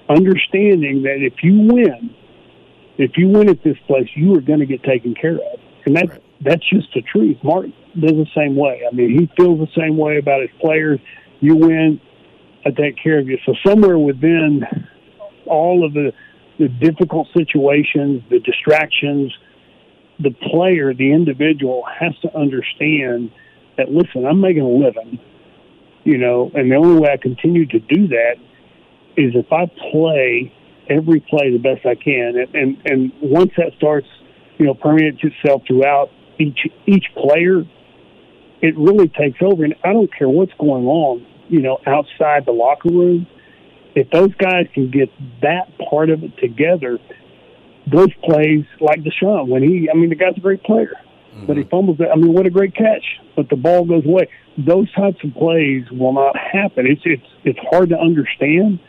Understanding 0.09 1.03
that 1.03 1.19
if 1.19 1.43
you 1.43 1.59
win, 1.73 2.15
if 2.97 3.13
you 3.17 3.29
win 3.29 3.49
at 3.49 3.63
this 3.63 3.77
place, 3.87 4.09
you 4.15 4.35
are 4.37 4.41
going 4.41 4.61
to 4.61 4.67
get 4.67 4.83
taken 4.83 5.15
care 5.15 5.35
of. 5.35 5.61
And 5.85 5.97
that, 5.97 6.09
right. 6.09 6.23
that's 6.43 6.69
just 6.71 6.89
the 6.95 7.03
truth. 7.03 7.37
Mark 7.43 7.67
does 8.01 8.13
the 8.13 8.27
same 8.35 8.57
way. 8.57 8.83
I 8.91 8.95
mean, 8.95 9.11
he 9.11 9.31
feels 9.37 9.59
the 9.59 9.81
same 9.81 9.97
way 9.97 10.19
about 10.19 10.41
his 10.41 10.51
players. 10.61 10.99
You 11.41 11.57
win, 11.57 12.01
I 12.65 12.71
take 12.71 12.97
care 13.03 13.19
of 13.19 13.29
you. 13.29 13.39
So 13.45 13.55
somewhere 13.67 13.99
within 13.99 14.63
all 15.45 15.85
of 15.85 15.93
the, 15.93 16.13
the 16.59 16.69
difficult 16.69 17.29
situations, 17.37 18.23
the 18.31 18.39
distractions, 18.41 19.37
the 20.19 20.31
player, 20.51 20.95
the 20.95 21.13
individual 21.13 21.85
has 22.01 22.19
to 22.23 22.35
understand– 22.35 23.33
that 23.77 23.91
listen, 23.91 24.27
I'm 24.27 24.41
making 24.41 24.63
a 24.63 24.69
living, 24.69 25.19
you 26.05 26.19
know, 26.19 26.51
and 26.55 26.71
the 26.71 26.77
only 26.77 27.01
way 27.01 27.11
I 27.13 27.17
continue 27.17 27.67
to 27.67 27.79
do 27.79 28.09
that 28.09 28.37
is 29.17 29.35
if 29.35 29.53
I 29.53 29.67
play 29.91 30.53
every 30.89 31.21
play 31.21 31.51
the 31.51 31.59
best 31.59 31.87
I 31.87 31.95
can, 31.95 32.35
and 32.37 32.55
and, 32.55 32.83
and 32.85 33.13
once 33.21 33.53
that 33.57 33.73
starts, 33.77 34.07
you 34.59 34.67
know, 34.67 34.75
permeates 34.75 35.19
itself 35.23 35.63
throughout 35.67 36.11
each 36.39 36.61
each 36.87 37.07
player, 37.17 37.65
it 38.63 38.77
really 38.77 39.09
takes 39.09 39.39
over. 39.43 39.65
And 39.65 39.75
I 39.85 39.93
don't 39.93 40.13
care 40.17 40.29
what's 40.29 40.53
going 40.59 40.87
on, 40.87 41.27
you 41.49 41.61
know, 41.61 41.79
outside 41.87 42.47
the 42.47 42.53
locker 42.53 42.91
room. 42.91 43.27
If 43.95 44.11
those 44.11 44.35
guys 44.35 44.67
can 44.75 44.91
get 44.91 45.09
that 45.41 45.73
part 45.89 46.11
of 46.11 46.23
it 46.23 46.37
together, 46.37 46.99
those 47.91 48.13
plays 48.23 48.65
like 48.79 49.01
DeSean 49.01 49.49
when 49.49 49.63
he, 49.63 49.89
I 49.91 49.97
mean, 49.97 50.11
the 50.11 50.17
guy's 50.17 50.37
a 50.37 50.41
great 50.41 50.63
player 50.65 50.93
mm-hmm. 51.37 51.47
but 51.47 51.57
he 51.57 51.65
fumbles 51.65 52.01
it. 52.01 52.09
I 52.13 52.17
mean, 52.17 52.33
what 52.33 52.47
a 52.47 52.51
great 52.51 52.75
catch! 52.75 53.05
But 53.35 53.49
the 53.49 53.57
ball 53.57 53.85
goes 53.85 54.05
away. 54.07 54.29
Those 54.59 54.91
types 54.93 55.19
of 55.23 55.35
plays 55.35 55.85
will 55.91 56.13
not 56.13 56.37
happen. 56.37 56.87
It's 56.87 57.03
it's 57.05 57.27
it's 57.45 57.59
hard 57.71 57.91
to 57.91 57.99
understand. 57.99 58.81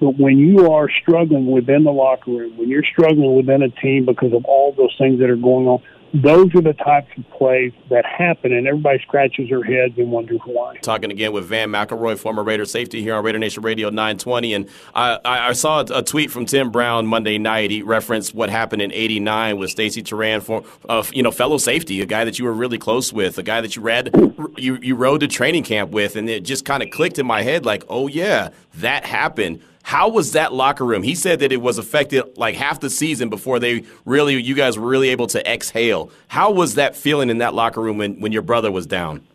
But 0.00 0.18
when 0.18 0.36
you 0.36 0.72
are 0.72 0.90
struggling 1.02 1.46
within 1.46 1.84
the 1.84 1.92
locker 1.92 2.32
room, 2.32 2.56
when 2.56 2.68
you're 2.68 2.82
struggling 2.82 3.36
within 3.36 3.62
a 3.62 3.68
team 3.68 4.04
because 4.04 4.32
of 4.32 4.44
all 4.46 4.72
those 4.72 4.92
things 4.98 5.20
that 5.20 5.30
are 5.30 5.36
going 5.36 5.68
on, 5.68 5.80
those 6.14 6.54
are 6.54 6.60
the 6.60 6.74
types 6.74 7.08
of 7.16 7.28
plays 7.30 7.72
that 7.88 8.04
happen, 8.04 8.52
and 8.52 8.66
everybody 8.66 8.98
scratches 9.00 9.48
their 9.48 9.62
heads 9.62 9.94
and 9.96 10.10
wonders 10.10 10.40
why. 10.44 10.76
Talking 10.78 11.10
again 11.10 11.32
with 11.32 11.46
Vann 11.46 11.70
McElroy, 11.70 12.18
former 12.18 12.42
Raider 12.42 12.66
safety 12.66 13.02
here 13.02 13.14
on 13.14 13.24
Raider 13.24 13.38
Nation 13.38 13.62
Radio 13.62 13.88
920, 13.88 14.54
and 14.54 14.68
I, 14.94 15.18
I 15.24 15.52
saw 15.52 15.80
a 15.80 16.02
tweet 16.02 16.30
from 16.30 16.44
Tim 16.44 16.70
Brown 16.70 17.06
Monday 17.06 17.38
night. 17.38 17.70
He 17.70 17.82
referenced 17.82 18.34
what 18.34 18.50
happened 18.50 18.82
in 18.82 18.92
'89 18.92 19.56
with 19.58 19.70
Stacey 19.70 20.02
Toran, 20.02 20.42
for 20.42 20.64
uh, 20.88 21.02
you 21.12 21.22
know 21.22 21.30
fellow 21.30 21.56
safety, 21.56 22.00
a 22.02 22.06
guy 22.06 22.24
that 22.24 22.38
you 22.38 22.44
were 22.44 22.52
really 22.52 22.78
close 22.78 23.12
with, 23.12 23.38
a 23.38 23.42
guy 23.42 23.60
that 23.60 23.74
you 23.74 23.82
read 23.82 24.10
you 24.58 24.78
you 24.82 24.94
rode 24.94 25.20
to 25.20 25.28
training 25.28 25.62
camp 25.62 25.92
with, 25.92 26.16
and 26.16 26.28
it 26.28 26.42
just 26.42 26.64
kind 26.64 26.82
of 26.82 26.90
clicked 26.90 27.18
in 27.18 27.26
my 27.26 27.42
head 27.42 27.64
like, 27.64 27.84
oh 27.88 28.06
yeah, 28.08 28.50
that 28.74 29.06
happened 29.06 29.62
how 29.82 30.08
was 30.08 30.32
that 30.32 30.52
locker 30.52 30.84
room? 30.84 31.02
He 31.02 31.14
said 31.14 31.40
that 31.40 31.52
it 31.52 31.60
was 31.60 31.78
affected 31.78 32.36
like 32.36 32.54
half 32.54 32.80
the 32.80 32.90
season 32.90 33.28
before 33.28 33.58
they 33.58 33.84
really, 34.04 34.40
you 34.40 34.54
guys 34.54 34.78
were 34.78 34.88
really 34.88 35.08
able 35.10 35.26
to 35.28 35.50
exhale. 35.50 36.10
How 36.28 36.50
was 36.50 36.76
that 36.76 36.96
feeling 36.96 37.30
in 37.30 37.38
that 37.38 37.54
locker 37.54 37.80
room 37.80 37.98
when, 37.98 38.20
when 38.20 38.32
your 38.32 38.42
brother 38.42 38.70
was 38.70 38.86
down? 38.86 39.26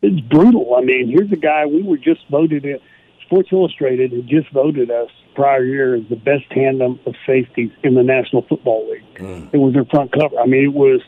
It's 0.00 0.20
brutal. 0.20 0.74
I 0.76 0.82
mean, 0.82 1.08
here's 1.08 1.30
a 1.32 1.36
guy 1.36 1.66
we 1.66 1.82
were 1.82 1.96
just 1.96 2.20
voted 2.30 2.64
in. 2.64 2.78
Sports 3.26 3.48
Illustrated 3.52 4.12
had 4.12 4.26
just 4.26 4.50
voted 4.52 4.90
us 4.90 5.08
prior 5.34 5.64
year 5.64 5.94
as 5.94 6.02
the 6.10 6.16
best 6.16 6.44
tandem 6.50 7.00
of 7.06 7.14
safeties 7.26 7.70
in 7.82 7.94
the 7.94 8.02
National 8.02 8.42
Football 8.42 8.90
League. 8.90 9.14
Mm. 9.14 9.54
It 9.54 9.58
was 9.58 9.72
their 9.72 9.86
front 9.86 10.12
cover. 10.12 10.38
I 10.38 10.46
mean, 10.46 10.64
it 10.64 10.74
was 10.74 11.00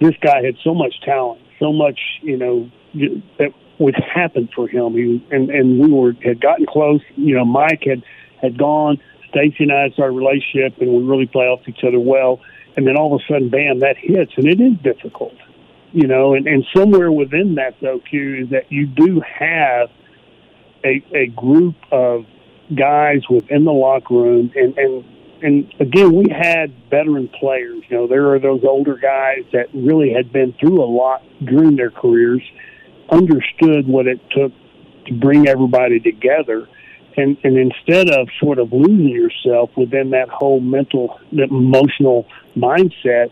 this 0.00 0.14
guy 0.20 0.42
had 0.42 0.56
so 0.64 0.74
much 0.74 0.94
talent, 1.04 1.40
so 1.58 1.72
much, 1.72 2.00
you 2.22 2.36
know, 2.36 2.70
that 3.38 3.52
would 3.80 3.96
happen 3.96 4.48
for 4.54 4.68
him. 4.68 4.92
He 4.92 5.26
and 5.30 5.50
and 5.50 5.80
we 5.80 5.90
were 5.90 6.12
had 6.22 6.40
gotten 6.40 6.66
close. 6.66 7.00
You 7.16 7.34
know, 7.34 7.44
Mike 7.44 7.82
had 7.84 8.04
had 8.40 8.56
gone. 8.56 8.98
Stacey 9.30 9.64
and 9.64 9.72
I 9.72 9.90
started 9.90 10.14
a 10.14 10.18
relationship, 10.18 10.80
and 10.80 10.92
we 10.92 11.02
really 11.02 11.26
play 11.26 11.46
off 11.46 11.60
each 11.66 11.82
other 11.86 11.98
well. 11.98 12.40
And 12.76 12.86
then 12.86 12.96
all 12.96 13.14
of 13.14 13.20
a 13.20 13.32
sudden, 13.32 13.48
bam, 13.48 13.80
that 13.80 13.96
hits, 13.96 14.32
and 14.36 14.46
it 14.46 14.60
is 14.60 14.74
difficult. 14.82 15.34
You 15.92 16.06
know, 16.06 16.34
and 16.34 16.46
and 16.46 16.64
somewhere 16.76 17.10
within 17.10 17.56
that 17.56 17.76
though, 17.80 18.00
Q 18.00 18.44
is 18.44 18.50
that 18.50 18.70
you 18.70 18.86
do 18.86 19.20
have 19.20 19.88
a 20.84 21.02
a 21.14 21.26
group 21.28 21.76
of 21.90 22.26
guys 22.76 23.22
within 23.28 23.64
the 23.64 23.72
locker 23.72 24.14
room, 24.14 24.52
and 24.54 24.76
and 24.76 25.04
and 25.42 25.74
again, 25.80 26.12
we 26.14 26.26
had 26.30 26.72
veteran 26.90 27.28
players. 27.28 27.82
You 27.88 27.96
know, 27.96 28.06
there 28.06 28.32
are 28.34 28.38
those 28.38 28.62
older 28.62 28.96
guys 28.96 29.44
that 29.52 29.68
really 29.72 30.12
had 30.12 30.32
been 30.32 30.52
through 30.60 30.82
a 30.82 30.90
lot 30.90 31.22
during 31.42 31.76
their 31.76 31.90
careers 31.90 32.42
understood 33.10 33.86
what 33.86 34.06
it 34.06 34.20
took 34.30 34.52
to 35.06 35.12
bring 35.14 35.48
everybody 35.48 36.00
together. 36.00 36.68
And, 37.16 37.36
and 37.42 37.58
instead 37.58 38.08
of 38.08 38.28
sort 38.40 38.58
of 38.58 38.72
losing 38.72 39.08
yourself 39.08 39.70
within 39.76 40.10
that 40.10 40.28
whole 40.28 40.60
mental, 40.60 41.20
that 41.32 41.50
emotional 41.50 42.26
mindset, 42.56 43.30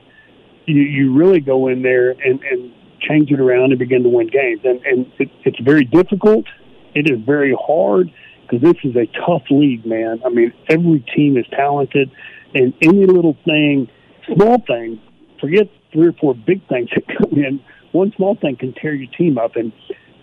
you, 0.66 0.82
you 0.82 1.12
really 1.12 1.40
go 1.40 1.68
in 1.68 1.82
there 1.82 2.10
and, 2.10 2.42
and 2.42 2.72
change 3.00 3.30
it 3.30 3.40
around 3.40 3.70
and 3.70 3.78
begin 3.78 4.02
to 4.02 4.08
win 4.08 4.26
games. 4.26 4.60
And, 4.64 4.84
and 4.84 5.12
it, 5.18 5.30
it's 5.44 5.60
very 5.60 5.84
difficult. 5.84 6.46
It 6.94 7.10
is 7.10 7.20
very 7.20 7.54
hard 7.58 8.12
because 8.42 8.60
this 8.60 8.76
is 8.82 8.96
a 8.96 9.06
tough 9.26 9.44
league, 9.50 9.86
man. 9.86 10.20
I 10.24 10.30
mean, 10.30 10.52
every 10.68 11.00
team 11.14 11.36
is 11.36 11.46
talented, 11.50 12.10
and 12.54 12.74
any 12.82 13.06
little 13.06 13.36
thing, 13.44 13.88
small 14.26 14.58
thing, 14.66 15.00
forget 15.40 15.68
three 15.92 16.08
or 16.08 16.12
four 16.14 16.34
big 16.34 16.66
things 16.68 16.88
that 16.94 17.06
come 17.06 17.32
in 17.32 17.62
one 17.98 18.12
small 18.16 18.36
thing 18.36 18.56
can 18.56 18.72
tear 18.72 18.94
your 18.94 19.10
team 19.12 19.38
up, 19.38 19.56
and 19.56 19.72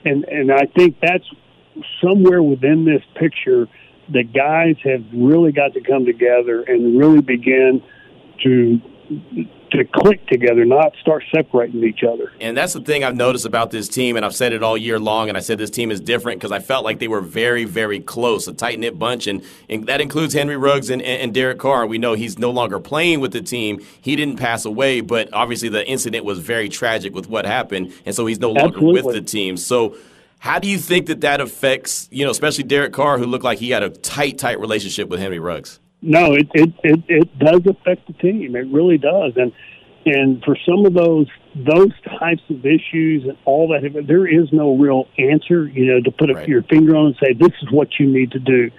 and 0.03 0.23
and 0.25 0.51
I 0.51 0.65
think 0.75 0.97
that's 1.01 1.25
somewhere 2.01 2.41
within 2.41 2.85
this 2.85 3.03
picture 3.15 3.67
the 4.07 4.23
guys 4.23 4.75
have 4.83 5.03
really 5.13 5.51
got 5.51 5.73
to 5.73 5.81
come 5.81 6.05
together 6.05 6.61
and 6.61 6.97
really 6.97 7.21
begin 7.21 7.81
to 8.43 8.79
to 9.75 9.85
click 9.85 10.25
together, 10.27 10.65
not 10.65 10.93
start 11.01 11.23
separating 11.33 11.83
each 11.83 12.03
other. 12.03 12.31
And 12.39 12.55
that's 12.55 12.73
the 12.73 12.81
thing 12.81 13.03
I've 13.03 13.15
noticed 13.15 13.45
about 13.45 13.71
this 13.71 13.87
team, 13.87 14.15
and 14.15 14.25
I've 14.25 14.35
said 14.35 14.53
it 14.53 14.63
all 14.63 14.77
year 14.77 14.99
long. 14.99 15.29
And 15.29 15.37
I 15.37 15.41
said 15.41 15.57
this 15.57 15.69
team 15.69 15.91
is 15.91 15.99
different 15.99 16.39
because 16.39 16.51
I 16.51 16.59
felt 16.59 16.83
like 16.83 16.99
they 16.99 17.07
were 17.07 17.21
very, 17.21 17.65
very 17.65 17.99
close, 17.99 18.47
a 18.47 18.53
tight 18.53 18.79
knit 18.79 18.97
bunch, 18.97 19.27
and, 19.27 19.43
and 19.69 19.85
that 19.87 20.01
includes 20.01 20.33
Henry 20.33 20.57
Ruggs 20.57 20.89
and, 20.89 21.01
and, 21.01 21.21
and 21.21 21.33
Derek 21.33 21.59
Carr. 21.59 21.85
We 21.85 21.97
know 21.97 22.13
he's 22.13 22.37
no 22.37 22.51
longer 22.51 22.79
playing 22.79 23.19
with 23.19 23.33
the 23.33 23.41
team. 23.41 23.85
He 24.01 24.15
didn't 24.15 24.37
pass 24.37 24.65
away, 24.65 25.01
but 25.01 25.33
obviously 25.33 25.69
the 25.69 25.87
incident 25.87 26.25
was 26.25 26.39
very 26.39 26.69
tragic 26.69 27.13
with 27.13 27.29
what 27.29 27.45
happened, 27.45 27.93
and 28.05 28.15
so 28.15 28.25
he's 28.25 28.39
no 28.39 28.51
longer 28.51 28.77
Absolutely. 28.77 29.01
with 29.01 29.15
the 29.15 29.21
team. 29.21 29.57
So. 29.57 29.95
How 30.37 30.59
do 30.59 30.67
you 30.67 30.77
think 30.77 31.07
that 31.07 31.21
that 31.21 31.41
affects, 31.41 32.07
you 32.11 32.23
know, 32.23 32.29
especially 32.29 32.65
Derek 32.65 32.93
Carr, 32.93 33.17
who 33.17 33.25
looked 33.25 33.45
like 33.45 33.57
he 33.57 33.71
had 33.71 33.81
a 33.81 33.89
tight, 33.89 34.37
tight 34.37 34.59
relationship 34.59 35.09
with 35.09 35.19
Henry 35.19 35.39
Ruggs? 35.39 35.79
No, 36.05 36.33
it, 36.33 36.47
it, 36.53 36.71
it, 36.83 37.03
it 37.07 37.39
does 37.39 37.61
affect 37.65 38.05
the 38.05 38.13
team. 38.13 38.55
It 38.55 38.67
really 38.67 38.97
does. 38.99 39.33
And 39.35 39.51
and 40.05 40.43
for 40.43 40.55
some 40.67 40.85
of 40.85 40.93
those 40.93 41.27
those 41.55 41.91
types 42.19 42.43
of 42.49 42.63
issues 42.63 43.23
and 43.23 43.35
all 43.43 43.69
that, 43.69 44.05
there 44.07 44.27
is 44.27 44.47
no 44.51 44.75
real 44.75 45.07
answer. 45.17 45.67
You 45.67 45.85
know, 45.85 46.01
to 46.01 46.11
put 46.11 46.29
Right. 46.31 46.47
your 46.47 46.61
finger 46.63 46.95
on 46.95 47.07
and 47.07 47.15
say 47.15 47.33
this 47.33 47.53
is 47.63 47.71
what 47.71 47.99
you 47.99 48.05
need 48.07 48.31
to 48.33 48.39
do. 48.39 48.69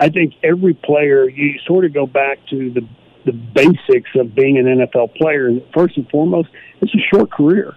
I 0.00 0.08
think 0.08 0.34
every 0.42 0.74
player 0.74 1.28
you 1.28 1.60
sort 1.64 1.84
of 1.84 1.94
go 1.94 2.06
back 2.06 2.38
to 2.50 2.70
the 2.72 2.82
the 3.24 3.32
basics 3.32 4.10
of 4.16 4.34
being 4.34 4.58
an 4.58 4.66
NFL 4.66 5.14
player. 5.14 5.46
And 5.46 5.62
first 5.72 5.96
and 5.96 6.08
foremost, 6.10 6.48
it's 6.80 6.94
a 6.94 7.14
short 7.14 7.30
career. 7.30 7.74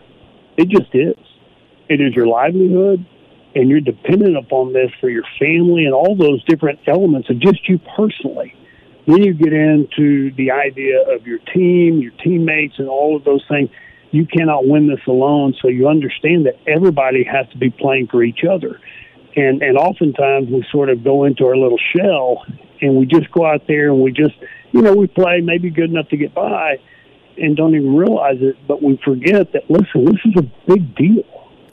It 0.58 0.70
just 0.70 0.94
is. 0.94 1.16
It 1.88 2.02
is 2.02 2.16
your 2.16 2.28
livelihood, 2.28 3.06
and 3.56 3.70
you're 3.70 3.80
dependent 3.80 4.36
upon 4.38 4.74
this 4.74 4.92
for 5.00 5.10
your 5.10 5.24
family 5.40 5.86
and 5.86 5.94
all 5.94 6.16
those 6.18 6.44
different 6.46 6.80
elements 6.88 7.30
of 7.30 7.40
just 7.40 7.70
you 7.70 7.80
personally. 7.96 8.54
Then 9.08 9.24
you 9.24 9.34
get 9.34 9.54
into 9.54 10.32
the 10.36 10.52
idea 10.52 11.02
of 11.16 11.26
your 11.26 11.40
team, 11.40 12.02
your 12.02 12.12
teammates, 12.24 12.76
and 12.78 12.88
all 12.88 13.16
of 13.16 13.24
those 13.24 13.44
things. 13.50 13.70
You 14.12 14.26
cannot 14.26 14.68
win 14.68 14.88
this 14.88 15.06
alone, 15.08 15.54
so 15.62 15.68
you 15.68 15.88
understand 15.88 16.46
that 16.46 16.56
everybody 16.68 17.24
has 17.24 17.48
to 17.50 17.58
be 17.58 17.70
playing 17.70 18.08
for 18.08 18.24
each 18.24 18.42
other. 18.50 18.80
And 19.36 19.62
and 19.62 19.78
oftentimes 19.78 20.50
we 20.50 20.66
sort 20.72 20.90
of 20.90 21.04
go 21.04 21.26
into 21.26 21.46
our 21.46 21.56
little 21.56 21.80
shell 21.96 22.46
and 22.82 22.96
we 22.96 23.06
just 23.06 23.32
go 23.32 23.46
out 23.46 23.68
there 23.68 23.90
and 23.90 24.02
we 24.02 24.12
just 24.12 24.36
you 24.72 24.82
know, 24.82 24.94
we 24.94 25.08
play 25.08 25.42
maybe 25.42 25.70
good 25.70 25.90
enough 25.90 26.10
to 26.10 26.18
get 26.18 26.34
by 26.34 26.80
and 27.38 27.56
don't 27.56 27.76
even 27.76 27.96
realize 27.96 28.38
it, 28.42 28.56
but 28.68 28.82
we 28.82 29.00
forget 29.04 29.54
that 29.54 29.70
listen, 29.70 30.06
this 30.06 30.20
is 30.26 30.36
a 30.38 30.52
big 30.68 30.96
deal 30.96 31.24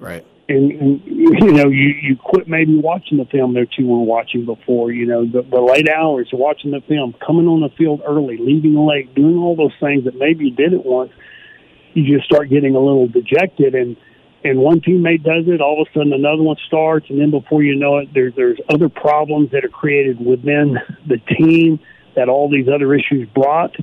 Right. 0.05 0.27
And, 0.49 0.73
and 0.73 1.03
you 1.07 1.53
know 1.53 1.69
you 1.69 1.95
you 2.03 2.17
quit 2.17 2.47
maybe 2.47 2.77
watching 2.77 3.19
the 3.19 3.25
film 3.27 3.55
that 3.55 3.69
you 3.79 3.87
were 3.87 4.03
watching 4.03 4.45
before 4.45 4.93
you 4.93 5.07
know 5.07 5.25
the, 5.25 5.43
the 5.43 5.61
late 5.61 5.89
hours 5.89 6.29
watching 6.33 6.71
the 6.71 6.83
film 6.87 7.15
coming 7.25 7.47
on 7.47 7.61
the 7.61 7.71
field 7.77 8.03
early 8.07 8.37
leaving 8.37 8.75
late 8.75 9.15
doing 9.15 9.37
all 9.37 9.57
those 9.57 9.73
things 9.81 10.05
that 10.05 10.15
maybe 10.17 10.47
you 10.47 10.51
didn't 10.51 10.85
want 10.85 11.11
you 11.95 12.17
just 12.17 12.27
start 12.27 12.51
getting 12.51 12.75
a 12.75 12.79
little 12.79 13.09
dejected 13.09 13.75
and 13.75 13.97
and 14.45 14.59
one 14.59 14.81
teammate 14.81 15.23
does 15.23 15.45
it 15.47 15.63
all 15.63 15.81
of 15.81 15.89
a 15.89 15.99
sudden 15.99 16.13
another 16.13 16.43
one 16.43 16.57
starts 16.67 17.07
and 17.09 17.19
then 17.21 17.31
before 17.31 17.63
you 17.63 17.75
know 17.77 17.99
it 17.99 18.09
there 18.13 18.31
there's 18.31 18.59
other 18.69 18.91
problems 18.91 19.51
that 19.51 19.65
are 19.65 19.71
created 19.71 20.21
within 20.25 20.77
the 21.07 21.19
team 21.39 21.81
that 22.17 22.29
all 22.29 22.51
these 22.51 22.67
other 22.69 22.95
issues 22.95 23.27
brought 23.35 23.75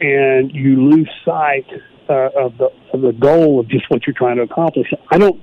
and 0.00 0.52
you 0.52 0.90
lose 0.90 1.10
sight 1.24 1.66
uh, 2.08 2.28
of 2.36 2.58
the 2.58 2.68
of 2.92 3.00
the 3.00 3.12
goal 3.12 3.60
of 3.60 3.68
just 3.68 3.88
what 3.88 4.06
you're 4.06 4.14
trying 4.14 4.36
to 4.36 4.42
accomplish. 4.42 4.88
I 5.10 5.18
don't. 5.18 5.42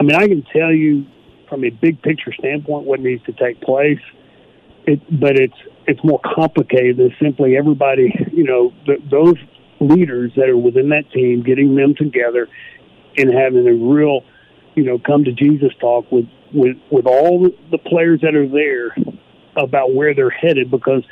I 0.00 0.02
mean, 0.02 0.14
I 0.14 0.28
can 0.28 0.44
tell 0.52 0.72
you 0.72 1.06
from 1.48 1.64
a 1.64 1.70
big 1.70 2.02
picture 2.02 2.32
standpoint 2.32 2.86
what 2.86 3.00
needs 3.00 3.24
to 3.24 3.32
take 3.32 3.60
place. 3.60 4.00
It, 4.86 5.00
but 5.20 5.38
it's 5.38 5.56
it's 5.86 6.02
more 6.04 6.20
complicated 6.34 6.98
than 6.98 7.14
simply 7.20 7.56
everybody. 7.56 8.12
You 8.32 8.44
know, 8.44 8.72
th- 8.86 9.02
those 9.10 9.36
leaders 9.80 10.32
that 10.36 10.48
are 10.48 10.56
within 10.56 10.90
that 10.90 11.10
team, 11.12 11.42
getting 11.42 11.74
them 11.74 11.94
together 11.94 12.48
and 13.16 13.32
having 13.32 13.66
a 13.66 13.74
real, 13.74 14.22
you 14.74 14.84
know, 14.84 14.98
come 14.98 15.24
to 15.24 15.32
Jesus 15.32 15.72
talk 15.80 16.10
with 16.10 16.26
with 16.52 16.76
with 16.90 17.06
all 17.06 17.50
the 17.70 17.78
players 17.78 18.20
that 18.22 18.34
are 18.34 18.48
there 18.48 18.96
about 19.56 19.94
where 19.94 20.14
they're 20.14 20.30
headed. 20.30 20.70
Because 20.70 21.02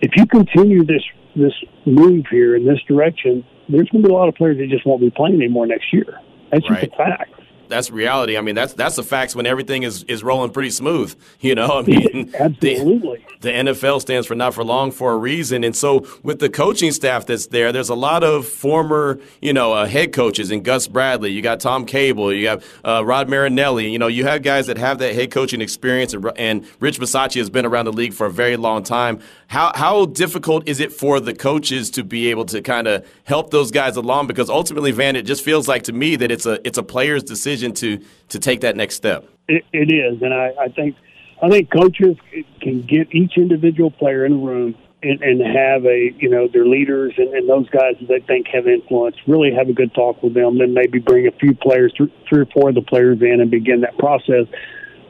if 0.00 0.12
you 0.16 0.26
continue 0.26 0.84
this 0.84 1.02
this 1.36 1.52
move 1.86 2.26
here 2.30 2.56
in 2.56 2.66
this 2.66 2.80
direction, 2.88 3.44
there's 3.68 3.88
going 3.90 4.02
to 4.02 4.08
be 4.08 4.12
a 4.12 4.16
lot 4.16 4.28
of 4.28 4.34
players 4.34 4.58
that 4.58 4.68
just 4.68 4.86
won't 4.86 5.00
be 5.00 5.10
playing 5.10 5.36
anymore 5.36 5.66
next 5.66 5.92
year. 5.92 6.18
That's 6.50 6.66
just 6.66 6.82
a 6.82 6.96
fact. 6.96 7.37
That's 7.68 7.90
reality. 7.90 8.36
I 8.36 8.40
mean, 8.40 8.54
that's 8.54 8.72
that's 8.74 8.96
the 8.96 9.02
facts 9.02 9.36
when 9.36 9.46
everything 9.46 9.82
is, 9.82 10.04
is 10.04 10.22
rolling 10.22 10.50
pretty 10.50 10.70
smooth. 10.70 11.14
You 11.40 11.54
know, 11.54 11.78
I 11.78 11.82
mean, 11.82 12.30
the, 12.60 12.74
Absolutely. 12.74 13.24
the 13.40 13.50
NFL 13.50 14.00
stands 14.00 14.26
for 14.26 14.34
not 14.34 14.54
for 14.54 14.64
long 14.64 14.90
for 14.90 15.12
a 15.12 15.16
reason. 15.16 15.62
And 15.62 15.74
so, 15.74 16.04
with 16.24 16.40
the 16.40 16.50
coaching 16.50 16.90
staff 16.90 17.26
that's 17.26 17.46
there, 17.46 17.70
there's 17.70 17.90
a 17.90 17.94
lot 17.94 18.24
of 18.24 18.46
former, 18.46 19.20
you 19.40 19.52
know, 19.52 19.72
uh, 19.72 19.86
head 19.86 20.12
coaches 20.12 20.50
and 20.50 20.64
Gus 20.64 20.88
Bradley. 20.88 21.30
You 21.30 21.42
got 21.42 21.60
Tom 21.60 21.86
Cable. 21.86 22.32
You 22.32 22.42
got 22.42 22.62
uh, 22.84 23.04
Rod 23.04 23.28
Marinelli. 23.28 23.88
You 23.88 24.00
know, 24.00 24.08
you 24.08 24.24
have 24.24 24.42
guys 24.42 24.66
that 24.66 24.78
have 24.78 24.98
that 24.98 25.14
head 25.14 25.30
coaching 25.30 25.60
experience. 25.60 26.12
And, 26.12 26.28
and 26.36 26.66
Rich 26.80 26.98
Bisaccia 26.98 27.38
has 27.38 27.50
been 27.50 27.64
around 27.64 27.84
the 27.84 27.92
league 27.92 28.14
for 28.14 28.26
a 28.26 28.32
very 28.32 28.56
long 28.56 28.82
time. 28.82 29.20
How 29.46 29.72
how 29.74 30.06
difficult 30.06 30.68
is 30.68 30.80
it 30.80 30.92
for 30.92 31.20
the 31.20 31.34
coaches 31.34 31.90
to 31.92 32.04
be 32.04 32.28
able 32.28 32.44
to 32.46 32.60
kind 32.60 32.86
of 32.86 33.06
help 33.24 33.50
those 33.50 33.70
guys 33.70 33.96
along? 33.96 34.26
Because 34.26 34.50
ultimately, 34.50 34.90
Vann, 34.90 35.16
it 35.16 35.22
just 35.22 35.44
feels 35.44 35.68
like 35.68 35.84
to 35.84 35.92
me 35.92 36.16
that 36.16 36.30
it's 36.30 36.46
a 36.46 36.66
it's 36.66 36.78
a 36.78 36.82
player's 36.82 37.22
decision 37.58 37.98
to 37.98 38.04
to 38.28 38.38
take 38.38 38.60
that 38.60 38.76
next 38.76 38.94
step. 38.96 39.24
It, 39.48 39.64
it 39.72 39.92
is, 39.92 40.22
and 40.22 40.34
I, 40.34 40.52
I 40.60 40.68
think 40.68 40.96
I 41.42 41.48
think 41.48 41.70
coaches 41.70 42.16
can 42.60 42.82
get 42.82 43.14
each 43.14 43.32
individual 43.36 43.90
player 43.90 44.26
in 44.26 44.32
a 44.32 44.36
room 44.36 44.74
and, 45.02 45.22
and 45.22 45.40
have 45.40 45.84
a 45.84 46.12
you 46.18 46.28
know 46.28 46.48
their 46.48 46.66
leaders 46.66 47.14
and, 47.16 47.32
and 47.34 47.48
those 47.48 47.68
guys 47.70 47.94
that 48.00 48.08
they 48.08 48.20
think 48.20 48.46
have 48.48 48.66
influence. 48.66 49.16
Really 49.26 49.52
have 49.54 49.68
a 49.68 49.72
good 49.72 49.94
talk 49.94 50.22
with 50.22 50.34
them. 50.34 50.58
Then 50.58 50.74
maybe 50.74 50.98
bring 50.98 51.26
a 51.26 51.32
few 51.32 51.54
players, 51.54 51.92
th- 51.96 52.10
three 52.28 52.40
or 52.40 52.46
four 52.46 52.70
of 52.70 52.74
the 52.74 52.82
players 52.82 53.20
in, 53.20 53.40
and 53.40 53.50
begin 53.50 53.80
that 53.82 53.96
process. 53.98 54.46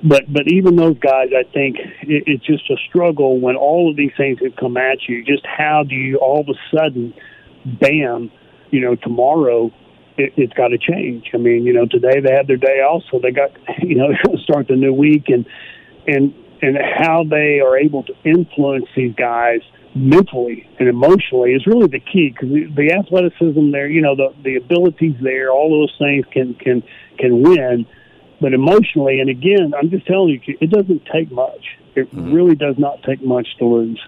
But 0.02 0.32
but 0.32 0.46
even 0.46 0.76
those 0.76 0.98
guys, 0.98 1.30
I 1.36 1.42
think 1.52 1.76
it, 2.02 2.24
it's 2.26 2.46
just 2.46 2.70
a 2.70 2.76
struggle 2.88 3.40
when 3.40 3.56
all 3.56 3.90
of 3.90 3.96
these 3.96 4.12
things 4.16 4.38
have 4.42 4.54
come 4.54 4.76
at 4.76 5.08
you. 5.08 5.24
Just 5.24 5.44
how 5.44 5.82
do 5.82 5.94
you 5.94 6.18
all 6.18 6.40
of 6.40 6.48
a 6.48 6.76
sudden, 6.76 7.14
bam, 7.80 8.30
you 8.70 8.80
know, 8.80 8.94
tomorrow 8.94 9.72
it, 10.18 10.34
it's 10.36 10.52
got 10.52 10.68
to 10.68 10.78
change. 10.78 11.30
I 11.32 11.38
mean, 11.38 11.64
you 11.64 11.72
know, 11.72 11.86
today 11.86 12.20
they 12.20 12.32
had 12.32 12.46
their 12.46 12.56
day 12.56 12.80
off, 12.80 13.04
so 13.10 13.18
they 13.18 13.30
got, 13.30 13.50
you 13.82 13.94
know, 13.94 14.08
they're 14.08 14.22
going 14.24 14.36
to 14.36 14.42
start 14.42 14.68
the 14.68 14.76
new 14.76 14.92
week, 14.92 15.28
and 15.28 15.46
and 16.06 16.34
and 16.60 16.76
how 16.76 17.24
they 17.24 17.60
are 17.60 17.78
able 17.78 18.02
to 18.02 18.14
influence 18.24 18.86
these 18.96 19.14
guys 19.14 19.60
mentally 19.94 20.68
and 20.78 20.88
emotionally 20.88 21.52
is 21.52 21.66
really 21.66 21.86
the 21.86 22.00
key 22.00 22.30
because 22.30 22.48
the, 22.48 22.66
the 22.76 22.92
athleticism 22.92 23.70
there, 23.70 23.88
you 23.88 24.02
know, 24.02 24.16
the 24.16 24.34
the 24.42 24.56
abilities 24.56 25.14
there, 25.22 25.50
all 25.50 25.70
those 25.70 25.94
things 25.98 26.26
can 26.32 26.54
can 26.54 26.82
can 27.18 27.42
win, 27.42 27.86
but 28.40 28.52
emotionally, 28.52 29.20
and 29.20 29.30
again, 29.30 29.72
I'm 29.76 29.90
just 29.90 30.06
telling 30.06 30.40
you, 30.46 30.58
it 30.60 30.70
doesn't 30.70 31.06
take 31.12 31.30
much. 31.30 31.78
It 31.94 32.12
mm-hmm. 32.14 32.32
really 32.32 32.54
does 32.54 32.76
not 32.78 33.02
take 33.02 33.22
much 33.22 33.48
to 33.58 33.64
lose. 33.64 34.00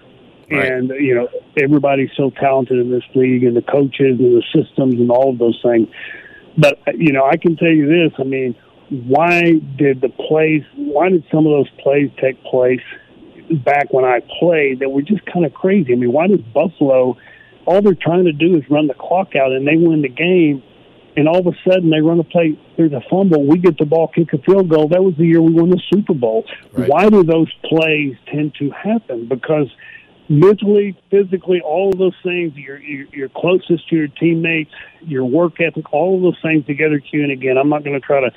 Right. 0.51 0.71
And 0.71 0.89
you 0.89 1.15
know 1.15 1.29
everybody's 1.61 2.11
so 2.17 2.29
talented 2.31 2.79
in 2.79 2.91
this 2.91 3.03
league, 3.15 3.43
and 3.43 3.55
the 3.55 3.61
coaches 3.61 4.19
and 4.19 4.37
the 4.37 4.43
systems 4.53 4.95
and 4.95 5.09
all 5.09 5.29
of 5.31 5.37
those 5.37 5.59
things. 5.63 5.87
But 6.57 6.79
you 6.97 7.13
know, 7.13 7.25
I 7.25 7.37
can 7.37 7.55
tell 7.55 7.69
you 7.69 7.87
this. 7.87 8.13
I 8.19 8.23
mean, 8.23 8.55
why 8.89 9.53
did 9.77 10.01
the 10.01 10.09
plays? 10.09 10.63
Why 10.75 11.09
did 11.09 11.23
some 11.31 11.45
of 11.45 11.51
those 11.51 11.69
plays 11.81 12.11
take 12.19 12.43
place 12.43 12.81
back 13.63 13.91
when 13.93 14.05
I 14.05 14.21
played 14.39 14.79
that 14.79 14.89
were 14.89 15.01
just 15.01 15.25
kind 15.25 15.45
of 15.45 15.53
crazy? 15.53 15.93
I 15.93 15.95
mean, 15.95 16.11
why 16.11 16.27
does 16.27 16.41
Buffalo? 16.53 17.17
All 17.65 17.81
they're 17.81 17.93
trying 17.93 18.25
to 18.25 18.33
do 18.33 18.57
is 18.57 18.63
run 18.69 18.87
the 18.87 18.95
clock 18.95 19.35
out, 19.35 19.51
and 19.51 19.67
they 19.67 19.77
win 19.77 20.01
the 20.01 20.09
game. 20.09 20.63
And 21.15 21.27
all 21.27 21.39
of 21.39 21.47
a 21.47 21.57
sudden, 21.67 21.89
they 21.89 21.99
run 21.99 22.19
a 22.19 22.23
play. 22.23 22.57
There's 22.77 22.93
a 22.93 23.01
fumble. 23.09 23.45
We 23.45 23.59
get 23.59 23.77
the 23.77 23.85
ball, 23.85 24.07
kick 24.07 24.33
a 24.33 24.37
field 24.39 24.69
goal. 24.69 24.87
That 24.87 25.03
was 25.03 25.13
the 25.17 25.25
year 25.25 25.41
we 25.41 25.53
won 25.53 25.69
the 25.69 25.81
Super 25.93 26.13
Bowl. 26.13 26.45
Right. 26.71 26.89
Why 26.89 27.09
do 27.09 27.23
those 27.23 27.51
plays 27.65 28.15
tend 28.27 28.55
to 28.59 28.71
happen? 28.71 29.27
Because 29.27 29.67
mentally, 30.31 30.97
physically, 31.11 31.61
all 31.61 31.89
of 31.91 31.99
those 31.99 32.15
things, 32.23 32.53
you're, 32.55 32.79
you're, 32.79 33.07
you're 33.13 33.29
closest 33.29 33.87
to 33.89 33.95
your 33.95 34.07
teammates, 34.07 34.71
your 35.01 35.25
work 35.25 35.59
ethic, 35.59 35.93
all 35.93 36.15
of 36.15 36.21
those 36.21 36.37
things 36.41 36.65
together, 36.65 36.99
Q. 36.99 37.23
And 37.23 37.31
again, 37.31 37.57
I'm 37.57 37.69
not 37.69 37.83
going 37.83 37.99
to 37.99 38.05
try 38.05 38.21
to, 38.21 38.31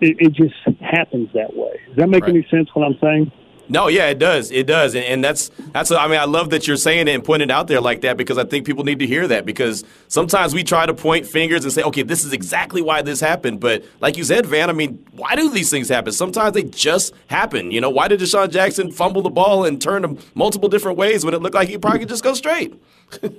it, 0.00 0.16
it 0.20 0.32
just 0.34 0.54
happens 0.80 1.30
that 1.32 1.56
way. 1.56 1.80
Does 1.88 1.96
that 1.96 2.08
make 2.08 2.24
Right. 2.24 2.34
any 2.36 2.46
sense 2.50 2.68
what 2.74 2.84
I'm 2.84 2.98
saying? 3.00 3.32
No, 3.72 3.88
yeah, 3.88 4.08
it 4.08 4.18
does. 4.18 4.50
It 4.50 4.66
does, 4.66 4.94
and, 4.94 5.02
and 5.02 5.24
that's 5.24 5.50
that's. 5.72 5.90
I 5.90 6.06
mean, 6.06 6.20
I 6.20 6.26
love 6.26 6.50
that 6.50 6.68
you're 6.68 6.76
saying 6.76 7.08
it 7.08 7.14
and 7.14 7.24
pointing 7.24 7.48
it 7.48 7.52
out 7.52 7.68
there 7.68 7.80
like 7.80 8.02
that 8.02 8.18
because 8.18 8.36
I 8.36 8.44
think 8.44 8.66
people 8.66 8.84
need 8.84 8.98
to 8.98 9.06
hear 9.06 9.26
that 9.28 9.46
because 9.46 9.82
sometimes 10.08 10.52
we 10.52 10.62
try 10.62 10.84
to 10.84 10.92
point 10.92 11.24
fingers 11.24 11.64
and 11.64 11.72
say, 11.72 11.82
okay, 11.82 12.02
this 12.02 12.22
is 12.22 12.34
exactly 12.34 12.82
why 12.82 13.00
this 13.00 13.18
happened, 13.18 13.60
but 13.60 13.82
like 14.00 14.18
you 14.18 14.24
said, 14.24 14.44
Vann, 14.44 14.68
I 14.68 14.74
mean, 14.74 15.02
why 15.12 15.36
do 15.36 15.48
these 15.48 15.70
things 15.70 15.88
happen? 15.88 16.12
Sometimes 16.12 16.52
they 16.52 16.64
just 16.64 17.14
happen. 17.28 17.70
You 17.70 17.80
know, 17.80 17.88
why 17.88 18.08
did 18.08 18.20
DeSean 18.20 18.50
Jackson 18.50 18.92
fumble 18.92 19.22
the 19.22 19.30
ball 19.30 19.64
and 19.64 19.80
turn 19.80 20.02
them 20.02 20.18
multiple 20.34 20.68
different 20.68 20.98
ways 20.98 21.24
when 21.24 21.32
it 21.32 21.40
looked 21.40 21.54
like 21.54 21.70
he 21.70 21.78
probably 21.78 22.00
could 22.00 22.10
just 22.10 22.22
go 22.22 22.34
straight? 22.34 22.74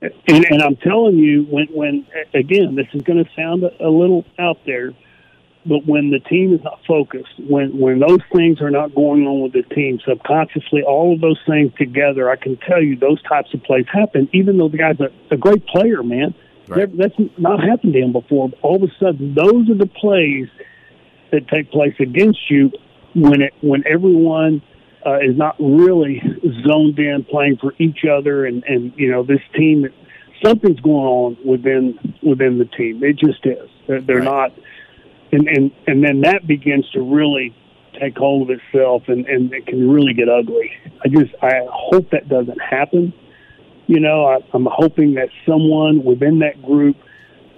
And, 0.00 0.12
and 0.28 0.62
I'm 0.62 0.76
telling 0.76 1.16
you, 1.16 1.42
when, 1.50 1.66
when 1.72 2.06
again, 2.32 2.76
this 2.76 2.86
is 2.94 3.02
going 3.02 3.24
to 3.24 3.28
sound 3.34 3.64
a, 3.64 3.84
a 3.84 3.90
little 3.90 4.24
out 4.38 4.58
there, 4.64 4.92
but 5.66 5.86
when 5.86 6.10
the 6.10 6.20
team 6.20 6.54
is 6.54 6.62
not 6.62 6.80
focused, 6.86 7.32
when 7.48 7.78
when 7.78 7.98
those 7.98 8.20
things 8.34 8.60
are 8.60 8.70
not 8.70 8.94
going 8.94 9.26
on 9.26 9.42
with 9.42 9.52
the 9.52 9.62
team 9.74 10.00
subconsciously, 10.06 10.82
all 10.82 11.14
of 11.14 11.20
those 11.20 11.40
things 11.46 11.72
together, 11.78 12.30
I 12.30 12.36
can 12.36 12.56
tell 12.56 12.82
you 12.82 12.96
those 12.96 13.22
types 13.22 13.52
of 13.54 13.62
plays 13.64 13.86
happen. 13.92 14.28
Even 14.32 14.56
though 14.58 14.68
the 14.68 14.78
guy's 14.78 15.00
a, 15.00 15.10
a 15.32 15.36
great 15.36 15.66
player, 15.66 16.02
man, 16.02 16.34
Right. 16.68 16.96
That's 16.96 17.14
not 17.38 17.64
happened 17.64 17.94
to 17.94 17.98
him 17.98 18.12
before. 18.12 18.50
All 18.60 18.76
of 18.76 18.82
a 18.82 18.92
sudden, 19.00 19.34
those 19.34 19.70
are 19.70 19.74
the 19.74 19.86
plays 19.86 20.48
that 21.32 21.48
take 21.48 21.70
place 21.70 21.94
against 21.98 22.50
you 22.50 22.70
when 23.14 23.42
it 23.42 23.54
when 23.62 23.84
everyone 23.86 24.62
uh, 25.06 25.18
is 25.18 25.36
not 25.36 25.56
really 25.58 26.22
zoned 26.66 26.98
in 26.98 27.24
playing 27.24 27.56
for 27.56 27.72
each 27.78 28.00
other 28.04 28.44
and 28.44 28.64
and 28.64 28.92
you 28.96 29.10
know 29.10 29.22
this 29.22 29.40
team 29.54 29.86
something's 30.44 30.80
going 30.80 31.06
on 31.06 31.36
within 31.44 31.98
within 32.22 32.58
the 32.58 32.64
team 32.64 33.02
it 33.02 33.16
just 33.18 33.44
is 33.44 33.68
they're, 33.86 34.00
they're 34.00 34.16
right. 34.18 34.24
not 34.24 34.52
and 35.32 35.48
and 35.48 35.70
and 35.86 36.04
then 36.04 36.22
that 36.22 36.46
begins 36.46 36.88
to 36.90 37.00
really 37.00 37.54
take 38.00 38.16
hold 38.16 38.50
of 38.50 38.58
itself 38.58 39.02
and 39.08 39.26
and 39.26 39.52
it 39.52 39.66
can 39.66 39.90
really 39.90 40.14
get 40.14 40.28
ugly 40.28 40.70
i 41.04 41.08
just 41.08 41.34
i 41.42 41.66
hope 41.70 42.10
that 42.10 42.28
doesn't 42.28 42.60
happen 42.60 43.12
you 43.86 44.00
know 44.00 44.24
I, 44.24 44.38
i'm 44.52 44.68
hoping 44.70 45.14
that 45.14 45.30
someone 45.46 46.04
within 46.04 46.40
that 46.40 46.62
group 46.62 46.96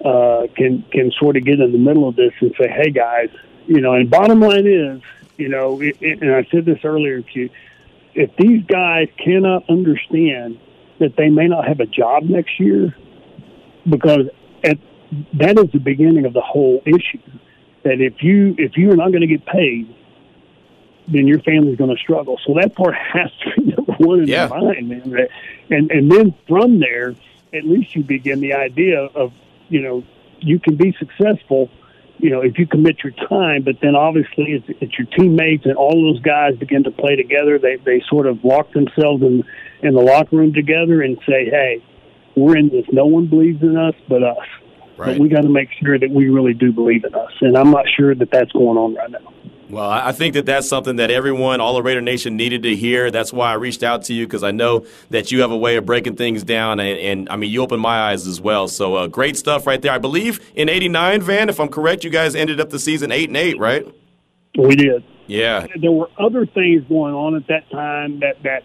uh 0.03 0.47
can 0.55 0.83
can 0.91 1.11
sort 1.19 1.37
of 1.37 1.45
get 1.45 1.59
in 1.59 1.71
the 1.71 1.77
middle 1.77 2.07
of 2.07 2.15
this 2.15 2.33
and 2.39 2.53
say 2.59 2.67
hey 2.67 2.91
guys 2.91 3.29
you 3.67 3.81
know 3.81 3.93
and 3.93 4.09
bottom 4.09 4.39
line 4.39 4.65
is 4.65 5.01
you 5.41 5.49
know, 5.49 5.81
it, 5.81 5.97
it, 6.01 6.21
and 6.21 6.35
I 6.35 6.47
said 6.51 6.65
this 6.65 6.77
earlier, 6.83 7.23
Q. 7.23 7.49
If 8.13 8.29
these 8.37 8.63
guys 8.65 9.07
cannot 9.17 9.67
understand 9.69 10.59
that 10.99 11.15
they 11.17 11.29
may 11.29 11.47
not 11.47 11.67
have 11.67 11.79
a 11.79 11.87
job 11.87 12.23
next 12.23 12.59
year, 12.59 12.95
because 13.89 14.27
at, 14.63 14.77
that 15.39 15.57
is 15.57 15.71
the 15.71 15.79
beginning 15.79 16.25
of 16.25 16.33
the 16.33 16.41
whole 16.41 16.83
issue. 16.85 17.23
That 17.83 17.99
if 17.99 18.21
you 18.21 18.55
if 18.57 18.77
you 18.77 18.91
are 18.91 18.95
not 18.95 19.09
going 19.09 19.21
to 19.21 19.27
get 19.27 19.45
paid, 19.45 19.93
then 21.07 21.27
your 21.27 21.39
family's 21.39 21.77
going 21.77 21.95
to 21.95 22.01
struggle. 22.01 22.39
So 22.45 22.53
that 22.61 22.75
part 22.75 22.95
has 23.13 23.31
to 23.43 23.61
be 23.61 23.73
number 23.75 23.93
one 23.93 24.21
in 24.21 24.27
yeah. 24.27 24.47
their 24.47 24.59
mind, 24.59 24.89
man. 24.89 25.27
And 25.69 25.91
and 25.91 26.11
then 26.11 26.33
from 26.47 26.79
there, 26.79 27.15
at 27.53 27.63
least 27.65 27.95
you 27.95 28.03
begin 28.03 28.39
the 28.39 28.53
idea 28.53 29.01
of 29.01 29.33
you 29.69 29.81
know 29.81 30.03
you 30.39 30.59
can 30.59 30.75
be 30.75 30.95
successful 30.99 31.69
you 32.21 32.29
know, 32.29 32.41
if 32.41 32.59
you 32.59 32.67
commit 32.67 33.03
your 33.03 33.13
time, 33.27 33.63
but 33.63 33.77
then 33.81 33.95
obviously 33.95 34.53
it's, 34.53 34.65
it's 34.79 34.97
your 34.97 35.07
teammates 35.07 35.65
and 35.65 35.75
all 35.75 35.91
those 35.91 36.21
guys 36.21 36.55
begin 36.55 36.83
to 36.83 36.91
play 36.91 37.15
together. 37.15 37.57
They 37.57 37.77
they 37.77 38.01
sort 38.07 38.27
of 38.27 38.45
lock 38.45 38.71
themselves 38.73 39.23
in 39.23 39.43
in 39.81 39.95
the 39.95 40.01
locker 40.01 40.35
room 40.35 40.53
together 40.53 41.01
and 41.01 41.17
say, 41.27 41.45
"Hey, 41.45 41.81
we're 42.35 42.57
in 42.57 42.69
this. 42.69 42.85
No 42.91 43.07
one 43.07 43.25
believes 43.25 43.63
in 43.63 43.75
us 43.75 43.95
but 44.07 44.21
us. 44.21 44.45
Right. 45.01 45.13
But 45.13 45.19
we 45.19 45.29
got 45.29 45.41
to 45.41 45.49
make 45.49 45.69
sure 45.83 45.97
that 45.97 46.11
we 46.11 46.29
really 46.29 46.53
do 46.53 46.71
believe 46.71 47.03
in 47.03 47.15
us." 47.15 47.31
And 47.41 47.57
I'm 47.57 47.71
not 47.71 47.85
sure 47.97 48.13
that 48.13 48.29
that's 48.31 48.51
going 48.51 48.77
on 48.77 48.93
right 48.93 49.09
now. 49.09 49.33
Well, 49.71 49.89
I 49.89 50.11
think 50.11 50.33
that 50.33 50.45
that's 50.45 50.67
something 50.67 50.97
that 50.97 51.09
everyone, 51.09 51.61
all 51.61 51.77
of 51.77 51.85
Raider 51.85 52.01
Nation, 52.01 52.35
needed 52.35 52.61
to 52.63 52.75
hear. 52.75 53.09
That's 53.09 53.31
why 53.31 53.51
I 53.51 53.53
reached 53.53 53.83
out 53.83 54.03
to 54.03 54.13
you 54.13 54.27
because 54.27 54.43
I 54.43 54.51
know 54.51 54.85
that 55.11 55.31
you 55.31 55.41
have 55.41 55.51
a 55.51 55.57
way 55.57 55.77
of 55.77 55.85
breaking 55.85 56.17
things 56.17 56.43
down, 56.43 56.79
and, 56.81 56.99
and 56.99 57.29
I 57.29 57.37
mean, 57.37 57.49
you 57.49 57.61
opened 57.61 57.81
my 57.81 58.11
eyes 58.11 58.27
as 58.27 58.41
well. 58.41 58.67
So 58.67 58.95
uh, 58.95 59.07
great 59.07 59.37
stuff 59.37 59.65
right 59.65 59.81
there. 59.81 59.93
I 59.93 59.97
believe 59.97 60.39
in 60.55 60.67
'89, 60.67 61.21
Vann, 61.21 61.49
if 61.49 61.59
I'm 61.59 61.69
correct, 61.69 62.03
you 62.03 62.09
guys 62.09 62.35
ended 62.35 62.59
up 62.59 62.69
the 62.69 62.79
season 62.79 63.11
eight 63.11 63.29
and 63.29 63.37
eight, 63.37 63.57
right? 63.57 63.87
We 64.57 64.75
did. 64.75 65.03
Yeah. 65.27 65.67
There 65.79 65.91
were 65.91 66.09
other 66.19 66.45
things 66.45 66.83
going 66.89 67.13
on 67.13 67.35
at 67.35 67.47
that 67.47 67.69
time 67.71 68.19
that 68.19 68.43
that 68.43 68.63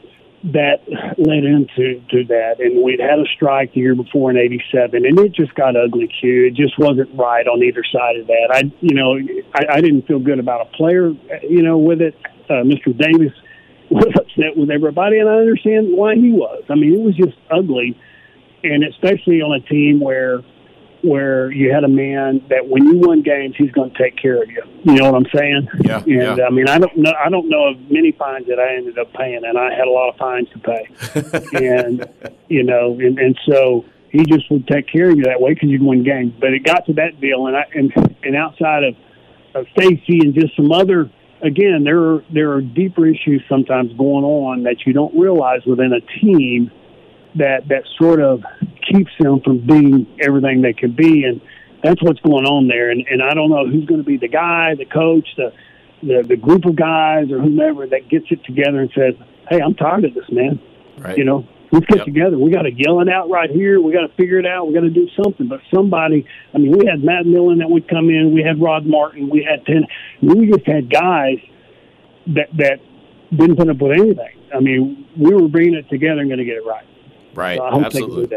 that 0.52 0.82
led 1.18 1.44
into 1.44 2.00
to 2.10 2.24
that. 2.28 2.60
And 2.60 2.82
we'd 2.82 3.00
had 3.00 3.18
a 3.18 3.26
strike 3.34 3.74
the 3.74 3.80
year 3.80 3.94
before 3.94 4.30
in 4.30 4.36
'87, 4.36 5.04
and 5.04 5.18
it 5.18 5.32
just 5.32 5.54
got 5.54 5.76
ugly. 5.76 6.08
Q. 6.08 6.46
It 6.46 6.54
just 6.54 6.78
wasn't 6.78 7.10
right 7.14 7.46
on 7.46 7.62
either 7.62 7.82
side 7.92 8.16
of 8.16 8.26
that. 8.28 8.48
I, 8.52 8.62
you 8.80 8.94
know, 8.94 9.18
I, 9.54 9.76
I 9.76 9.80
didn't 9.80 10.06
feel 10.06 10.18
good 10.18 10.38
about 10.38 10.66
a 10.66 10.76
player, 10.76 11.10
you 11.42 11.62
know, 11.62 11.78
with 11.78 12.00
it. 12.00 12.14
Uh, 12.48 12.62
Mr. 12.62 12.96
Davis 12.96 13.32
was 13.90 14.12
upset 14.14 14.56
with 14.56 14.70
everybody, 14.70 15.18
and 15.18 15.28
I 15.28 15.34
understand 15.34 15.88
why 15.90 16.14
he 16.14 16.32
was. 16.32 16.64
I 16.68 16.74
mean, 16.74 16.94
it 16.94 17.00
was 17.00 17.16
just 17.16 17.36
ugly, 17.50 17.98
and 18.62 18.84
especially 18.84 19.42
on 19.42 19.60
a 19.60 19.60
team 19.60 20.00
where 20.00 20.42
where 21.06 21.52
you 21.52 21.72
had 21.72 21.84
a 21.84 21.88
man 21.88 22.44
that 22.48 22.68
when 22.68 22.84
you 22.84 22.98
won 22.98 23.22
games, 23.22 23.54
he's 23.56 23.70
going 23.70 23.90
to 23.90 23.98
take 23.98 24.16
care 24.16 24.42
of 24.42 24.50
you. 24.50 24.62
You 24.84 24.94
know 24.94 25.12
what 25.12 25.14
I'm 25.14 25.30
saying? 25.34 25.68
Yeah. 25.80 25.98
And 25.98 26.38
yeah. 26.38 26.44
I 26.44 26.50
mean, 26.50 26.68
I 26.68 26.78
don't 26.78 26.96
know. 26.96 27.12
I 27.24 27.30
don't 27.30 27.48
know 27.48 27.68
of 27.68 27.78
many 27.90 28.12
fines 28.12 28.46
that 28.48 28.58
I 28.58 28.76
ended 28.76 28.98
up 28.98 29.12
paying, 29.12 29.42
and 29.44 29.56
I 29.56 29.72
had 29.72 29.86
a 29.86 29.90
lot 29.90 30.08
of 30.08 30.16
fines 30.16 30.48
to 30.50 30.58
pay. 30.58 31.64
and 31.64 32.08
you 32.48 32.64
know, 32.64 32.92
and 32.98 33.18
and 33.18 33.38
so 33.48 33.84
he 34.10 34.24
just 34.24 34.50
would 34.50 34.66
take 34.66 34.88
care 34.88 35.10
of 35.10 35.16
you 35.16 35.24
that 35.24 35.40
way 35.40 35.54
because 35.54 35.68
you'd 35.68 35.82
win 35.82 36.02
games. 36.02 36.34
But 36.40 36.52
it 36.52 36.64
got 36.64 36.86
to 36.86 36.92
that 36.94 37.20
deal, 37.20 37.46
and 37.46 37.56
I 37.56 37.64
and 37.74 37.92
and 38.22 38.36
outside 38.36 38.82
of 38.84 38.94
of 39.54 39.66
Stacey 39.72 40.20
and 40.20 40.34
just 40.34 40.56
some 40.56 40.72
other. 40.72 41.10
Again, 41.42 41.84
there 41.84 42.00
are 42.00 42.24
there 42.32 42.52
are 42.52 42.62
deeper 42.62 43.06
issues 43.06 43.42
sometimes 43.48 43.92
going 43.92 44.24
on 44.24 44.62
that 44.62 44.86
you 44.86 44.94
don't 44.94 45.14
realize 45.14 45.60
within 45.66 45.92
a 45.92 46.00
team 46.20 46.70
that 47.36 47.68
that 47.68 47.84
sort 47.98 48.20
of 48.20 48.42
keeps 48.90 49.10
them 49.18 49.40
from 49.40 49.66
being 49.66 50.06
everything 50.20 50.62
they 50.62 50.72
could 50.72 50.96
be, 50.96 51.24
and 51.24 51.40
that's 51.82 52.02
what's 52.02 52.20
going 52.20 52.46
on 52.46 52.68
there. 52.68 52.90
And, 52.90 53.06
and 53.08 53.22
I 53.22 53.34
don't 53.34 53.50
know 53.50 53.66
who's 53.66 53.86
going 53.86 54.00
to 54.00 54.06
be 54.06 54.16
the 54.16 54.28
guy, 54.28 54.74
the 54.74 54.84
coach, 54.84 55.28
the, 55.36 55.52
the 56.02 56.24
the 56.28 56.36
group 56.36 56.64
of 56.64 56.76
guys, 56.76 57.30
or 57.30 57.40
whomever 57.40 57.86
that 57.86 58.08
gets 58.08 58.26
it 58.30 58.44
together 58.44 58.80
and 58.80 58.90
says, 58.94 59.14
"Hey, 59.48 59.60
I'm 59.60 59.74
tired 59.74 60.04
of 60.04 60.14
this, 60.14 60.30
man. 60.30 60.60
Right. 60.98 61.16
You 61.16 61.24
know, 61.24 61.46
let's 61.72 61.86
get 61.86 61.98
yep. 61.98 62.06
together. 62.06 62.38
We 62.38 62.50
got 62.50 62.62
to 62.62 62.72
yell 62.72 63.00
it 63.00 63.08
out 63.08 63.30
right 63.30 63.50
here. 63.50 63.80
We 63.80 63.92
got 63.92 64.06
to 64.06 64.14
figure 64.16 64.38
it 64.38 64.46
out. 64.46 64.68
We 64.68 64.74
got 64.74 64.80
to 64.80 64.90
do 64.90 65.08
something. 65.22 65.48
But 65.48 65.60
somebody, 65.72 66.26
I 66.54 66.58
mean, 66.58 66.76
we 66.76 66.86
had 66.86 67.02
Matt 67.02 67.26
Millen 67.26 67.58
that 67.58 67.70
would 67.70 67.88
come 67.88 68.08
in. 68.10 68.32
We 68.34 68.42
had 68.42 68.60
Rod 68.60 68.86
Martin. 68.86 69.28
We 69.30 69.46
had 69.48 69.64
ten. 69.66 69.86
We 70.22 70.50
just 70.50 70.66
had 70.66 70.90
guys 70.90 71.38
that 72.28 72.48
that 72.56 72.80
didn't 73.30 73.56
put 73.56 73.68
up 73.68 73.78
with 73.78 73.92
anything. 73.92 74.36
I 74.54 74.60
mean, 74.60 75.06
we 75.16 75.34
were 75.34 75.48
bringing 75.48 75.74
it 75.74 75.88
together 75.88 76.20
and 76.20 76.28
going 76.28 76.38
to 76.38 76.44
get 76.44 76.56
it 76.56 76.66
right. 76.66 76.86
Right. 77.34 77.58
So 77.58 77.84
Absolutely. 77.84 78.36